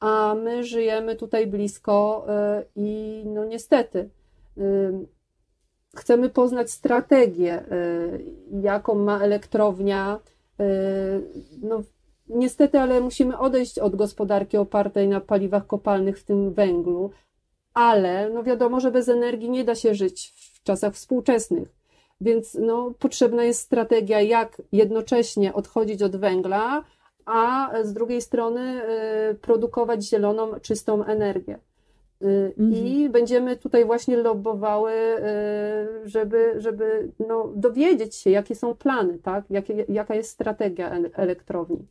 a 0.00 0.34
my 0.44 0.64
żyjemy 0.64 1.16
tutaj 1.16 1.46
blisko 1.46 2.26
i 2.76 3.22
no 3.26 3.44
niestety 3.44 4.08
chcemy 5.96 6.30
poznać 6.30 6.70
strategię, 6.70 7.64
jaką 8.62 8.94
ma 8.94 9.20
elektrownia. 9.20 10.20
E, 10.60 10.64
No, 11.62 11.82
niestety, 12.28 12.78
ale 12.78 13.00
musimy 13.00 13.38
odejść 13.38 13.78
od 13.78 13.96
gospodarki 13.96 14.56
opartej 14.56 15.08
na 15.08 15.20
paliwach 15.20 15.66
kopalnych, 15.66 16.18
w 16.18 16.24
tym 16.24 16.54
węglu, 16.54 17.10
ale 17.74 18.30
no 18.30 18.42
wiadomo, 18.42 18.80
że 18.80 18.90
bez 18.90 19.08
energii 19.08 19.50
nie 19.50 19.64
da 19.64 19.74
się 19.74 19.94
żyć 19.94 20.32
w 20.54 20.62
czasach 20.62 20.94
współczesnych. 20.94 21.68
Więc 22.20 22.54
no, 22.54 22.94
potrzebna 22.98 23.44
jest 23.44 23.60
strategia, 23.60 24.20
jak 24.20 24.62
jednocześnie 24.72 25.54
odchodzić 25.54 26.02
od 26.02 26.16
węgla, 26.16 26.84
a 27.26 27.70
z 27.82 27.92
drugiej 27.92 28.22
strony 28.22 28.60
e, 28.60 29.34
produkować 29.34 30.04
zieloną, 30.04 30.60
czystą 30.60 31.04
energię. 31.04 31.58
Y, 32.24 32.54
I 32.72 33.08
będziemy 33.08 33.56
tutaj 33.56 33.84
właśnie 33.84 34.16
lobbowały, 34.16 34.92
y, 34.92 36.08
żeby, 36.08 36.54
żeby 36.56 37.12
no, 37.28 37.52
dowiedzieć 37.56 38.14
się, 38.14 38.30
jakie 38.30 38.54
są 38.54 38.74
plany, 38.74 39.18
tak? 39.18 39.44
Jakie, 39.50 39.84
jaka 39.88 40.14
jest 40.14 40.30
strategia 40.30 40.90
ele- 40.90 41.10
elektrowni. 41.14 41.86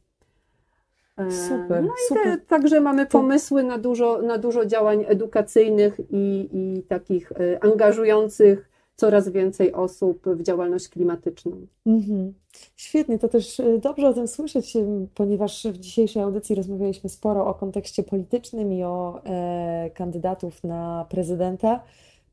E, 1.17 1.31
Super, 1.31 1.83
No 1.83 1.89
i 1.89 2.13
te, 2.13 2.19
super. 2.19 2.41
także 2.47 2.81
mamy 2.81 3.05
pomysły 3.05 3.63
na 3.63 3.77
dużo, 3.77 4.21
na 4.21 4.37
dużo 4.37 4.65
działań 4.65 5.05
edukacyjnych 5.07 5.99
i, 6.09 6.49
i 6.53 6.83
takich 6.83 7.31
y, 7.31 7.59
angażujących 7.61 8.69
coraz 8.97 9.29
więcej 9.29 9.73
osób 9.73 10.27
w 10.27 10.43
działalność 10.43 10.89
klimatyczną. 10.89 11.51
Mhm. 11.85 12.33
Świetnie, 12.75 13.19
to 13.19 13.27
też 13.27 13.59
y, 13.59 13.79
dobrze 13.83 14.09
o 14.09 14.13
tym 14.13 14.27
słyszeć, 14.27 14.75
y, 14.75 15.07
ponieważ 15.15 15.67
w 15.67 15.77
dzisiejszej 15.77 16.23
audycji 16.23 16.55
rozmawialiśmy 16.55 17.09
sporo 17.09 17.47
o 17.47 17.53
kontekście 17.53 18.03
politycznym 18.03 18.73
i 18.73 18.83
o 18.83 19.21
e, 19.25 19.89
kandydatów 19.93 20.63
na 20.63 21.05
prezydenta 21.09 21.83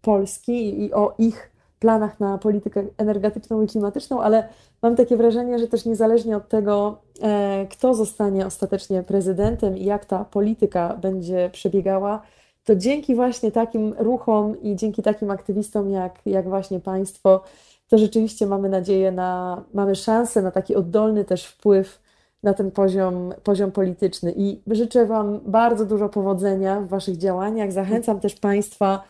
Polski 0.02 0.84
i 0.84 0.92
o 0.92 1.14
ich 1.18 1.50
planach 1.78 2.20
na 2.20 2.38
politykę 2.38 2.84
energetyczną 2.98 3.62
i 3.62 3.66
klimatyczną, 3.66 4.22
ale 4.22 4.48
mam 4.82 4.96
takie 4.96 5.16
wrażenie, 5.16 5.58
że 5.58 5.68
też 5.68 5.84
niezależnie 5.84 6.36
od 6.36 6.48
tego, 6.48 6.98
e, 7.22 7.66
kto 7.70 7.94
zostanie 7.94 8.46
ostatecznie 8.46 9.02
prezydentem 9.02 9.78
i 9.78 9.84
jak 9.84 10.04
ta 10.04 10.24
polityka 10.24 10.96
będzie 10.96 11.50
przebiegała, 11.52 12.22
to 12.64 12.76
dzięki 12.76 13.14
właśnie 13.14 13.52
takim 13.52 13.94
ruchom 13.98 14.62
i 14.62 14.76
dzięki 14.76 15.02
takim 15.02 15.30
aktywistom 15.30 15.90
jak, 15.90 16.18
jak 16.26 16.48
właśnie 16.48 16.80
Państwo, 16.80 17.42
to 17.88 17.98
rzeczywiście 17.98 18.46
mamy 18.46 18.68
nadzieję 18.68 19.12
na, 19.12 19.62
mamy 19.74 19.94
szansę 19.94 20.42
na 20.42 20.50
taki 20.50 20.74
oddolny 20.74 21.24
też 21.24 21.46
wpływ 21.46 22.02
na 22.42 22.54
ten 22.54 22.70
poziom, 22.70 23.34
poziom 23.42 23.72
polityczny. 23.72 24.34
I 24.36 24.62
życzę 24.66 25.06
Wam 25.06 25.40
bardzo 25.46 25.86
dużo 25.86 26.08
powodzenia 26.08 26.80
w 26.80 26.88
Waszych 26.88 27.16
działaniach. 27.16 27.72
Zachęcam 27.72 28.20
też 28.20 28.34
Państwa, 28.34 29.04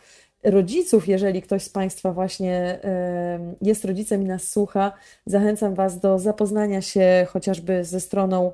rodziców, 0.45 1.07
jeżeli 1.07 1.41
ktoś 1.41 1.63
z 1.63 1.69
Państwa 1.69 2.11
właśnie 2.11 2.79
jest 3.61 3.85
rodzicem 3.85 4.21
i 4.21 4.25
nas 4.25 4.49
słucha, 4.49 4.91
zachęcam 5.25 5.75
Was 5.75 5.99
do 5.99 6.19
zapoznania 6.19 6.81
się 6.81 7.27
chociażby 7.29 7.83
ze 7.83 7.99
stroną 7.99 8.51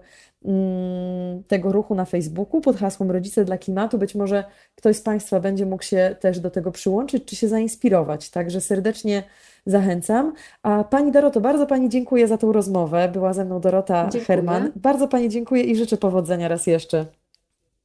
tego 1.47 1.71
ruchu 1.71 1.95
na 1.95 2.05
Facebooku 2.05 2.61
pod 2.61 2.77
hasłem 2.77 3.11
Rodzice 3.11 3.45
dla 3.45 3.57
Klimatu. 3.57 3.97
Być 3.97 4.15
może 4.15 4.43
ktoś 4.75 4.95
z 4.97 5.01
Państwa 5.01 5.39
będzie 5.39 5.65
mógł 5.65 5.83
się 5.83 6.15
też 6.19 6.39
do 6.39 6.49
tego 6.49 6.71
przyłączyć, 6.71 7.25
czy 7.25 7.35
się 7.35 7.47
zainspirować. 7.47 8.29
Także 8.29 8.61
serdecznie 8.61 9.23
zachęcam. 9.65 10.33
A 10.63 10.83
Pani 10.83 11.11
Doroto, 11.11 11.41
bardzo 11.41 11.67
Pani 11.67 11.89
dziękuję 11.89 12.27
za 12.27 12.37
tą 12.37 12.51
rozmowę. 12.51 13.09
Była 13.13 13.33
ze 13.33 13.45
mną 13.45 13.59
Dorota 13.61 14.03
Dziękuję. 14.03 14.25
Herman. 14.25 14.71
Bardzo 14.75 15.07
Pani 15.07 15.29
dziękuję 15.29 15.63
i 15.63 15.75
życzę 15.75 15.97
powodzenia 15.97 16.47
raz 16.47 16.67
jeszcze. 16.67 17.05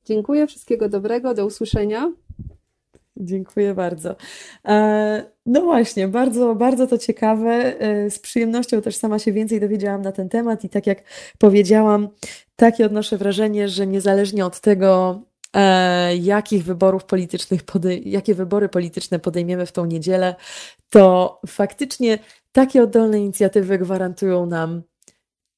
Dziękuję, 0.04 0.46
wszystkiego 0.46 0.88
dobrego, 0.88 1.34
do 1.34 1.46
usłyszenia. 1.46 2.12
Dziękuję 3.16 3.74
bardzo. 3.74 4.16
E, 4.64 5.24
No 5.46 5.60
właśnie, 5.60 6.08
bardzo, 6.08 6.54
bardzo 6.54 6.86
to 6.86 6.98
ciekawe. 6.98 7.80
E, 7.80 8.10
Z 8.10 8.18
przyjemnością 8.18 8.82
też 8.82 8.96
sama 8.96 9.18
się 9.18 9.32
więcej 9.32 9.60
dowiedziałam 9.60 10.02
na 10.02 10.12
ten 10.12 10.28
temat 10.28 10.64
i 10.64 10.68
tak 10.68 10.86
jak 10.86 10.98
powiedziałam, 11.38 12.08
takie 12.56 12.86
odnoszę 12.86 13.18
wrażenie, 13.18 13.68
że 13.68 13.86
niezależnie 13.86 14.46
od 14.46 14.60
tego, 14.60 15.22
e, 15.52 16.16
jakich 16.16 16.64
wyborów 16.64 17.04
politycznych, 17.04 17.60
jakie 18.04 18.34
wybory 18.34 18.68
polityczne 18.68 19.18
podejmiemy 19.18 19.66
w 19.66 19.72
tą 19.72 19.84
niedzielę, 19.84 20.34
to 20.90 21.40
faktycznie 21.46 22.18
takie 22.52 22.82
oddolne 22.82 23.20
inicjatywy 23.20 23.78
gwarantują 23.78 24.46
nam 24.46 24.82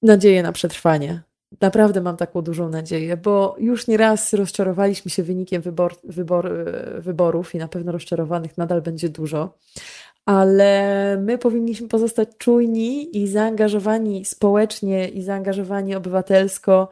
nadzieję 0.03 0.43
na 0.43 0.53
przetrwanie. 0.53 1.23
Naprawdę 1.61 2.01
mam 2.01 2.17
taką 2.17 2.43
dużą 2.43 2.69
nadzieję, 2.69 3.17
bo 3.17 3.57
już 3.59 3.87
nieraz 3.87 4.33
rozczarowaliśmy 4.33 5.11
się 5.11 5.23
wynikiem 5.23 5.63
wybor, 5.63 5.95
wybor, 6.05 6.51
wyborów 6.99 7.55
i 7.55 7.59
na 7.59 7.69
pewno 7.69 7.93
rozczarowanych 7.93 8.59
nadal 8.59 8.83
będzie 8.83 9.09
dużo, 9.09 9.59
ale 10.29 11.17
my 11.21 11.39
powinniśmy 11.39 11.89
pozostać 11.89 12.29
czujni 12.39 13.19
i 13.19 13.29
zaangażowani 13.29 14.25
społecznie 14.25 15.09
i 15.09 15.23
zaangażowani 15.23 15.95
obywatelsko, 15.95 16.89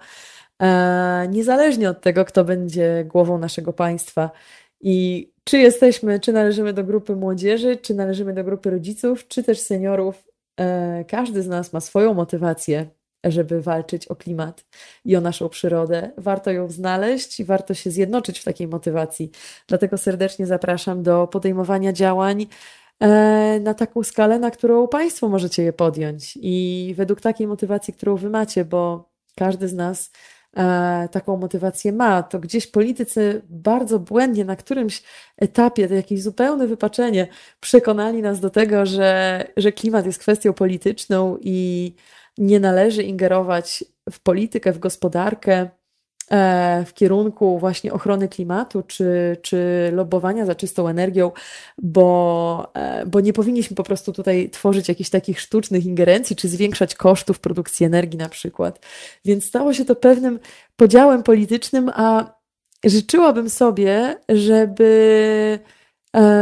e, 0.62 1.28
niezależnie 1.30 1.90
od 1.90 2.00
tego, 2.00 2.24
kto 2.24 2.44
będzie 2.44 3.04
głową 3.04 3.38
naszego 3.38 3.72
państwa. 3.72 4.30
I 4.80 5.28
czy 5.44 5.58
jesteśmy, 5.58 6.20
czy 6.20 6.32
należymy 6.32 6.72
do 6.72 6.84
grupy 6.84 7.16
młodzieży, 7.16 7.76
czy 7.76 7.94
należymy 7.94 8.34
do 8.34 8.44
grupy 8.44 8.70
rodziców, 8.70 9.28
czy 9.28 9.42
też 9.42 9.60
seniorów, 9.60 10.24
e, 10.60 11.04
każdy 11.04 11.42
z 11.42 11.48
nas 11.48 11.72
ma 11.72 11.80
swoją 11.80 12.14
motywację 12.14 12.86
żeby 13.24 13.62
walczyć 13.62 14.06
o 14.06 14.16
klimat 14.16 14.64
i 15.04 15.16
o 15.16 15.20
naszą 15.20 15.48
przyrodę. 15.48 16.10
Warto 16.16 16.50
ją 16.50 16.68
znaleźć 16.68 17.40
i 17.40 17.44
warto 17.44 17.74
się 17.74 17.90
zjednoczyć 17.90 18.38
w 18.38 18.44
takiej 18.44 18.68
motywacji. 18.68 19.30
Dlatego 19.68 19.98
serdecznie 19.98 20.46
zapraszam 20.46 21.02
do 21.02 21.26
podejmowania 21.26 21.92
działań 21.92 22.46
na 23.60 23.74
taką 23.74 24.02
skalę, 24.02 24.38
na 24.38 24.50
którą 24.50 24.88
Państwo 24.88 25.28
możecie 25.28 25.62
je 25.62 25.72
podjąć. 25.72 26.38
I 26.42 26.94
według 26.96 27.20
takiej 27.20 27.46
motywacji, 27.46 27.94
którą 27.94 28.16
Wy 28.16 28.30
macie, 28.30 28.64
bo 28.64 29.10
każdy 29.36 29.68
z 29.68 29.74
nas 29.74 30.10
e, 30.56 31.08
taką 31.12 31.36
motywację 31.36 31.92
ma, 31.92 32.22
to 32.22 32.38
gdzieś 32.38 32.66
politycy 32.66 33.42
bardzo 33.48 33.98
błędnie 33.98 34.44
na 34.44 34.56
którymś 34.56 35.02
etapie, 35.36 35.88
to 35.88 35.94
jakieś 35.94 36.22
zupełne 36.22 36.66
wypaczenie, 36.66 37.28
przekonali 37.60 38.22
nas 38.22 38.40
do 38.40 38.50
tego, 38.50 38.86
że, 38.86 39.44
że 39.56 39.72
klimat 39.72 40.06
jest 40.06 40.18
kwestią 40.18 40.52
polityczną 40.52 41.38
i 41.40 41.94
nie 42.38 42.60
należy 42.60 43.02
ingerować 43.02 43.84
w 44.10 44.20
politykę, 44.20 44.72
w 44.72 44.78
gospodarkę. 44.78 45.54
e, 45.60 45.85
w 46.86 46.92
kierunku 46.94 47.58
właśnie 47.58 47.92
ochrony 47.92 48.28
klimatu 48.28 48.82
czy, 48.82 49.36
czy 49.42 49.90
lobowania 49.92 50.46
za 50.46 50.54
czystą 50.54 50.88
energią, 50.88 51.30
bo, 51.78 52.70
e, 52.74 53.06
bo 53.06 53.20
nie 53.20 53.32
powinniśmy 53.32 53.76
po 53.76 53.82
prostu 53.82 54.12
tutaj 54.12 54.50
tworzyć 54.50 54.88
jakichś 54.88 55.10
takich 55.10 55.40
sztucznych 55.40 55.86
ingerencji 55.86 56.36
czy 56.36 56.48
zwiększać 56.48 56.94
kosztów 56.94 57.40
produkcji 57.40 57.86
energii 57.86 58.18
na 58.18 58.28
przykład. 58.28 58.86
Więc 59.24 59.44
stało 59.44 59.72
się 59.72 59.84
to 59.84 59.96
pewnym 59.96 60.38
podziałem 60.76 61.22
politycznym, 61.22 61.90
a 61.94 62.34
życzyłabym 62.84 63.50
sobie, 63.50 64.16
żeby 64.28 65.58
E, 65.58 65.58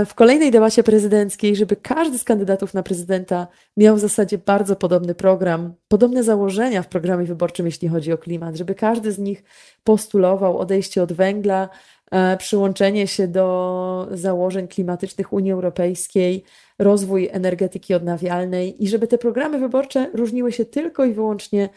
w 0.07 0.15
kolejnej 0.15 0.51
debacie 0.51 0.83
prezydenckiej, 0.83 1.57
żeby 1.57 1.77
każdy 1.77 2.19
z 2.19 2.25
kandydatów 2.25 2.75
na 2.75 2.83
prezydenta 2.83 3.47
miał 3.77 3.97
w 3.97 4.01
zasadzie 4.01 4.39
bardzo 4.39 4.77
podobny 4.77 5.15
program, 5.15 5.75
podobne 5.89 6.23
założenia 6.23 6.83
w 6.83 6.89
programie 6.89 7.27
wyborczym, 7.27 7.67
jeśli 7.67 7.89
chodzi 7.89 8.13
o 8.13 8.19
klimat, 8.19 8.57
żeby 8.57 8.75
każdy 8.75 9.13
z 9.13 9.19
nich 9.19 9.45
postulował 9.85 10.59
odejście 10.59 11.03
od 11.03 11.13
węgla, 11.13 11.69
e, 12.11 12.37
przyłączenie 12.37 13.07
się 13.07 13.29
do 13.29 14.09
założeń 14.11 14.69
klimatycznych 14.69 15.33
Unii 15.33 15.53
Europejskiej, 15.53 16.45
rozwój 16.79 17.29
energetyki 17.33 17.95
odnawialnej 17.95 18.85
i 18.85 18.89
żeby 18.89 19.07
te 19.07 19.19
programy 19.19 19.59
wyborcze 19.59 20.11
różniły 20.15 20.53
się 20.53 20.65
tylko 20.65 21.05
i 21.05 21.13
wyłącznie 21.13 21.69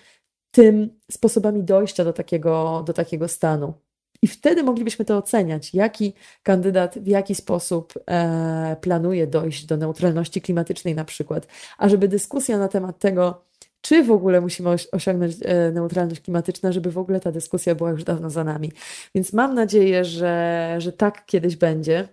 tym 0.51 0.99
sposobami 1.11 1.63
dojścia 1.63 2.03
do 2.03 2.13
takiego, 2.13 2.83
do 2.85 2.93
takiego 2.93 3.27
stanu. 3.27 3.86
I 4.21 4.27
wtedy 4.27 4.63
moglibyśmy 4.63 5.05
to 5.05 5.17
oceniać, 5.17 5.73
jaki 5.73 6.13
kandydat 6.43 6.99
w 6.99 7.07
jaki 7.07 7.35
sposób 7.35 7.93
e, 8.07 8.75
planuje 8.81 9.27
dojść 9.27 9.65
do 9.65 9.77
neutralności 9.77 10.41
klimatycznej, 10.41 10.95
na 10.95 11.05
przykład. 11.05 11.47
A 11.77 11.89
żeby 11.89 12.07
dyskusja 12.07 12.57
na 12.57 12.67
temat 12.67 12.99
tego, 12.99 13.43
czy 13.81 14.03
w 14.03 14.11
ogóle 14.11 14.41
musimy 14.41 14.69
osiągnąć 14.91 15.35
e, 15.41 15.71
neutralność 15.71 16.21
klimatyczną, 16.21 16.71
żeby 16.71 16.91
w 16.91 16.97
ogóle 16.97 17.19
ta 17.19 17.31
dyskusja 17.31 17.75
była 17.75 17.91
już 17.91 18.03
dawno 18.03 18.29
za 18.29 18.43
nami. 18.43 18.71
Więc 19.15 19.33
mam 19.33 19.55
nadzieję, 19.55 20.05
że, 20.05 20.75
że 20.77 20.93
tak 20.93 21.25
kiedyś 21.25 21.55
będzie. 21.55 22.07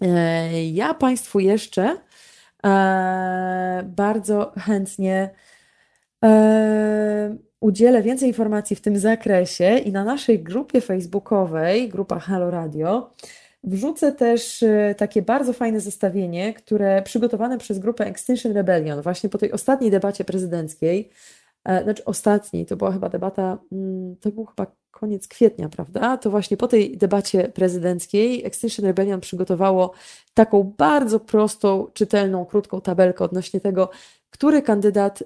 E, 0.00 0.64
ja 0.64 0.94
Państwu 0.94 1.40
jeszcze 1.40 1.96
bardzo 3.84 4.52
chętnie. 4.58 5.30
E, 6.24 7.36
udzielę 7.60 8.02
więcej 8.02 8.28
informacji 8.28 8.76
w 8.76 8.80
tym 8.80 8.98
zakresie 8.98 9.78
i 9.78 9.92
na 9.92 10.04
naszej 10.04 10.42
grupie 10.42 10.80
facebookowej, 10.80 11.88
grupa 11.88 12.18
Halo 12.18 12.50
Radio, 12.50 13.14
wrzucę 13.64 14.12
też 14.12 14.62
e, 14.62 14.94
takie 14.98 15.22
bardzo 15.22 15.52
fajne 15.52 15.80
zestawienie, 15.80 16.54
które 16.54 17.02
przygotowane 17.02 17.58
przez 17.58 17.78
grupę 17.78 18.06
Extinction 18.06 18.52
Rebellion, 18.52 19.02
właśnie 19.02 19.30
po 19.30 19.38
tej 19.38 19.52
ostatniej 19.52 19.90
debacie 19.90 20.24
prezydenckiej, 20.24 21.10
e, 21.64 21.84
znaczy 21.84 22.04
ostatniej, 22.04 22.66
to 22.66 22.76
była 22.76 22.92
chyba 22.92 23.08
debata, 23.08 23.58
mm, 23.72 24.16
to 24.16 24.30
był 24.30 24.44
chyba 24.44 24.66
koniec 24.90 25.28
kwietnia, 25.28 25.68
prawda? 25.68 26.16
To 26.16 26.30
właśnie 26.30 26.56
po 26.56 26.68
tej 26.68 26.96
debacie 26.96 27.48
prezydenckiej 27.48 28.46
Extinction 28.46 28.86
Rebellion 28.86 29.20
przygotowało 29.20 29.92
taką 30.34 30.74
bardzo 30.78 31.20
prostą, 31.20 31.86
czytelną, 31.92 32.44
krótką 32.44 32.80
tabelkę 32.80 33.24
odnośnie 33.24 33.60
tego, 33.60 33.90
który 34.30 34.62
kandydat 34.62 35.22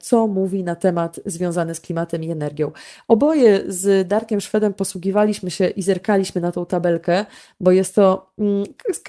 co 0.00 0.26
mówi 0.26 0.64
na 0.64 0.74
temat 0.74 1.20
związany 1.26 1.74
z 1.74 1.80
klimatem 1.80 2.24
i 2.24 2.30
energią. 2.30 2.72
Oboje 3.08 3.60
z 3.66 4.08
Darkiem 4.08 4.40
Szwedem 4.40 4.74
posługiwaliśmy 4.74 5.50
się 5.50 5.68
i 5.68 5.82
zerkaliśmy 5.82 6.40
na 6.40 6.52
tą 6.52 6.66
tabelkę, 6.66 7.26
bo 7.60 7.72
jest 7.72 7.94
to, 7.94 8.30
mm, 8.38 8.64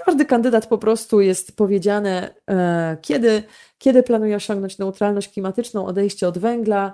każdy 0.05 0.25
kandydat 0.25 0.67
po 0.67 0.77
prostu 0.77 1.21
jest 1.21 1.57
powiedziane, 1.57 2.33
e, 2.49 2.97
kiedy, 3.01 3.43
kiedy 3.77 4.03
planuje 4.03 4.35
osiągnąć 4.35 4.77
neutralność 4.77 5.29
klimatyczną, 5.29 5.85
odejście 5.85 6.27
od 6.27 6.37
węgla, 6.37 6.93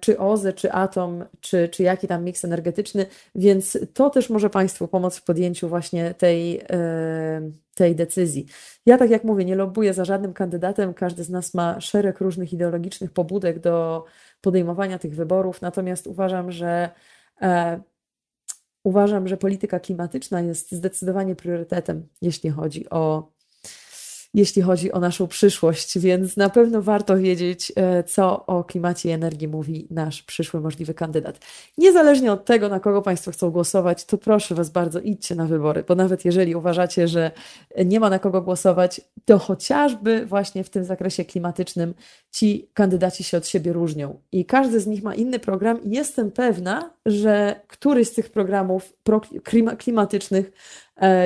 czy 0.00 0.18
OZE, 0.18 0.52
czy 0.52 0.72
atom, 0.72 1.24
czy, 1.40 1.68
czy 1.68 1.82
jaki 1.82 2.08
tam 2.08 2.24
miks 2.24 2.44
energetyczny, 2.44 3.06
więc 3.34 3.78
to 3.94 4.10
też 4.10 4.30
może 4.30 4.50
Państwu 4.50 4.88
pomóc 4.88 5.16
w 5.16 5.24
podjęciu 5.24 5.68
właśnie 5.68 6.14
tej, 6.14 6.60
e, 6.70 7.50
tej 7.74 7.96
decyzji. 7.96 8.46
Ja, 8.86 8.98
tak 8.98 9.10
jak 9.10 9.24
mówię, 9.24 9.44
nie 9.44 9.56
lobuję 9.56 9.94
za 9.94 10.04
żadnym 10.04 10.32
kandydatem, 10.32 10.94
każdy 10.94 11.24
z 11.24 11.30
nas 11.30 11.54
ma 11.54 11.80
szereg 11.80 12.20
różnych 12.20 12.52
ideologicznych 12.52 13.12
pobudek 13.12 13.58
do 13.58 14.04
podejmowania 14.40 14.98
tych 14.98 15.14
wyborów, 15.14 15.62
natomiast 15.62 16.06
uważam, 16.06 16.52
że 16.52 16.90
e, 17.42 17.80
uważam, 18.84 19.28
że 19.28 19.36
polityka 19.36 19.80
klimatyczna 19.80 20.40
jest 20.40 20.72
zdecydowanie 20.72 21.36
priorytetem, 21.36 22.08
jeśli 22.20 22.50
chodzi 22.50 22.90
o 22.90 23.32
jeśli 24.34 24.62
chodzi 24.62 24.92
o 24.92 25.00
naszą 25.00 25.26
przyszłość, 25.26 25.98
więc 25.98 26.36
na 26.36 26.50
pewno 26.50 26.82
warto 26.82 27.18
wiedzieć, 27.18 27.72
e, 27.76 28.04
co 28.04 28.46
o 28.46 28.64
klimacie 28.64 29.08
i 29.08 29.12
energii 29.12 29.48
mówi 29.48 29.86
nasz 29.90 30.22
przyszły 30.22 30.60
możliwy 30.60 30.94
kandydat. 30.94 31.38
Niezależnie 31.78 32.32
od 32.32 32.44
tego, 32.44 32.68
na 32.68 32.80
kogo 32.80 33.02
Państwo 33.02 33.30
chcą 33.30 33.50
głosować, 33.50 34.04
to 34.04 34.18
proszę 34.18 34.54
Was 34.54 34.70
bardzo, 34.70 35.00
idźcie 35.00 35.34
na 35.34 35.46
wybory, 35.46 35.84
bo 35.88 35.94
nawet 35.94 36.24
jeżeli 36.24 36.54
uważacie, 36.54 37.08
że 37.08 37.30
nie 37.84 38.00
ma 38.00 38.10
na 38.10 38.18
kogo 38.18 38.42
głosować, 38.42 39.00
to 39.24 39.38
chociażby 39.38 40.26
właśnie 40.26 40.64
w 40.64 40.70
tym 40.70 40.84
zakresie 40.84 41.24
klimatycznym 41.24 41.94
ci 42.30 42.70
kandydaci 42.74 43.24
się 43.24 43.36
od 43.36 43.46
siebie 43.46 43.72
różnią. 43.72 44.20
I 44.32 44.46
każdy 44.46 44.80
z 44.80 44.86
nich 44.86 45.02
ma 45.02 45.14
inny 45.14 45.38
program, 45.38 45.84
i 45.84 45.90
jestem 45.90 46.30
pewna, 46.30 46.90
że 47.06 47.60
któryś 47.68 48.08
z 48.08 48.12
tych 48.12 48.30
programów 48.30 48.92
klimatycznych 49.78 50.52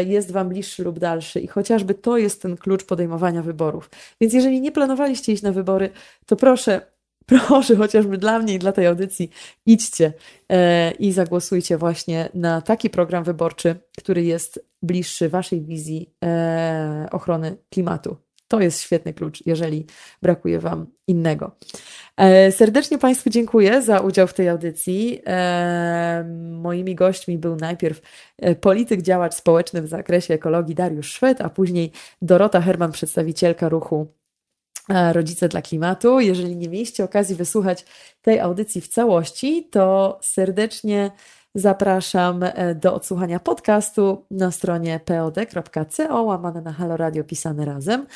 jest 0.06 0.32
Wam 0.32 0.48
bliższy 0.48 0.84
lub 0.84 0.98
dalszy. 0.98 1.40
I 1.40 1.46
chociażby 1.46 1.94
to 1.94 2.18
jest 2.18 2.42
ten 2.42 2.56
klucz 2.56 2.84
podejmowania 2.84 3.42
wyborów. 3.42 3.90
Więc 4.20 4.34
jeżeli 4.34 4.60
nie 4.60 4.72
planowaliście 4.72 5.32
iść 5.32 5.42
na 5.42 5.52
wybory, 5.52 5.90
to 6.26 6.36
proszę, 6.36 6.80
proszę 7.26 7.76
chociażby 7.76 8.18
dla 8.18 8.38
mnie 8.38 8.54
i 8.54 8.58
dla 8.58 8.72
tej 8.72 8.86
audycji, 8.86 9.30
idźcie 9.66 10.12
e, 10.52 10.90
i 10.90 11.12
zagłosujcie 11.12 11.78
właśnie 11.78 12.28
na 12.34 12.60
taki 12.60 12.90
program 12.90 13.24
wyborczy, 13.24 13.76
który 13.98 14.24
jest 14.24 14.66
bliższy 14.82 15.28
Waszej 15.28 15.62
wizji 15.62 16.14
e, 16.24 17.08
ochrony 17.12 17.56
klimatu. 17.70 18.25
To 18.48 18.60
jest 18.60 18.80
świetny 18.80 19.14
klucz, 19.14 19.46
jeżeli 19.46 19.86
brakuje 20.22 20.58
Wam 20.58 20.86
innego. 21.06 21.56
E, 22.16 22.52
serdecznie 22.52 22.98
Państwu 22.98 23.30
dziękuję 23.30 23.82
za 23.82 24.00
udział 24.00 24.26
w 24.26 24.34
tej 24.34 24.48
audycji. 24.48 25.20
E, 25.26 26.24
moimi 26.52 26.94
gośćmi 26.94 27.38
był 27.38 27.56
najpierw 27.56 28.00
e, 28.38 28.54
polityk, 28.54 29.02
działacz 29.02 29.34
społeczny 29.34 29.82
w 29.82 29.88
zakresie 29.88 30.34
ekologii 30.34 30.74
Dariusz 30.74 31.12
Szwed, 31.12 31.40
a 31.40 31.50
później 31.50 31.92
Dorota 32.22 32.60
Herman, 32.60 32.92
przedstawicielka 32.92 33.68
ruchu 33.68 34.06
Rodzice 35.12 35.48
dla 35.48 35.62
Klimatu. 35.62 36.20
Jeżeli 36.20 36.56
nie 36.56 36.68
mieliście 36.68 37.04
okazji 37.04 37.36
wysłuchać 37.36 37.84
tej 38.22 38.40
audycji 38.40 38.80
w 38.80 38.88
całości, 38.88 39.68
to 39.70 40.18
serdecznie 40.22 41.10
Zapraszam 41.56 42.42
e, 42.42 42.74
do 42.74 42.94
odsłuchania 42.94 43.40
podcastu 43.40 44.24
na 44.30 44.50
stronie 44.50 45.00
pod.co, 45.04 46.22
łamane 46.22 46.60
na 46.60 46.72
Halo 46.72 46.96
Radio 46.96 47.24
pisane 47.24 47.64
razem. 47.64 48.06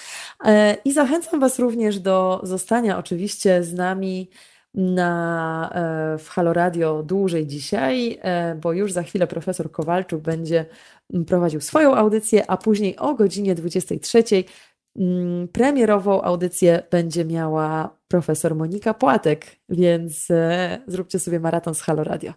E, 0.44 0.76
I 0.84 0.92
zachęcam 0.92 1.40
Was 1.40 1.58
również 1.58 1.98
do 1.98 2.40
zostania 2.42 2.98
oczywiście 2.98 3.62
z 3.62 3.74
nami 3.74 4.30
na, 4.74 5.70
e, 6.14 6.18
w 6.18 6.28
Halo 6.28 6.52
Radio 6.52 7.02
dłużej 7.02 7.46
dzisiaj, 7.46 8.20
bo 8.62 8.72
już 8.72 8.92
za 8.92 9.02
chwilę 9.02 9.26
profesor 9.26 9.70
Kowalczuk 9.70 10.22
będzie 10.22 10.66
prowadził 11.26 11.60
swoją 11.60 11.94
audycję, 11.94 12.50
a 12.50 12.56
później 12.56 12.96
o 12.98 13.14
godzinie 13.14 13.54
23 13.54 14.22
Mm, 14.22 14.44
premierową 15.52 16.22
audycję 16.22 16.82
będzie 16.90 17.24
miała 17.24 18.00
profesor 18.08 18.54
Monika 18.54 18.94
Płatek, 18.94 19.46
więc 19.68 20.30
e, 20.30 20.78
zróbcie 20.86 21.18
sobie 21.18 21.40
maraton 21.40 21.74
z 21.74 21.80
Halo 21.80 22.04
Radio. 22.04 22.32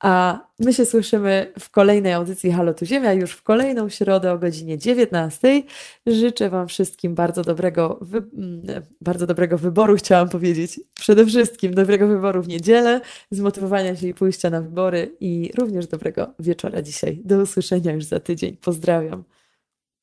A 0.00 0.40
my 0.58 0.72
się 0.72 0.86
słyszymy 0.86 1.52
w 1.58 1.70
kolejnej 1.70 2.12
audycji 2.12 2.52
Halo 2.52 2.74
Tu 2.74 2.86
Ziemia, 2.86 3.12
już 3.12 3.32
w 3.32 3.42
kolejną 3.42 3.88
środę 3.88 4.32
o 4.32 4.38
godzinie 4.38 4.78
19. 4.78 5.62
Życzę 6.06 6.50
Wam 6.50 6.68
wszystkim 6.68 7.14
bardzo 7.14 7.42
dobrego, 7.42 7.98
wy... 8.02 8.18
Mm, 8.18 8.62
bardzo 9.00 9.26
dobrego 9.26 9.58
wyboru, 9.58 9.96
chciałam 9.96 10.28
powiedzieć. 10.28 10.80
Przede 10.94 11.26
wszystkim 11.26 11.74
dobrego 11.74 12.06
wyboru 12.06 12.42
w 12.42 12.48
niedzielę, 12.48 13.00
zmotywowania 13.30 13.96
się 13.96 14.08
i 14.08 14.14
pójścia 14.14 14.50
na 14.50 14.60
wybory 14.60 15.16
i 15.20 15.50
również 15.58 15.86
dobrego 15.86 16.34
wieczora 16.38 16.82
dzisiaj. 16.82 17.20
Do 17.24 17.38
usłyszenia 17.38 17.92
już 17.92 18.04
za 18.04 18.20
tydzień. 18.20 18.56
Pozdrawiam. 18.56 19.24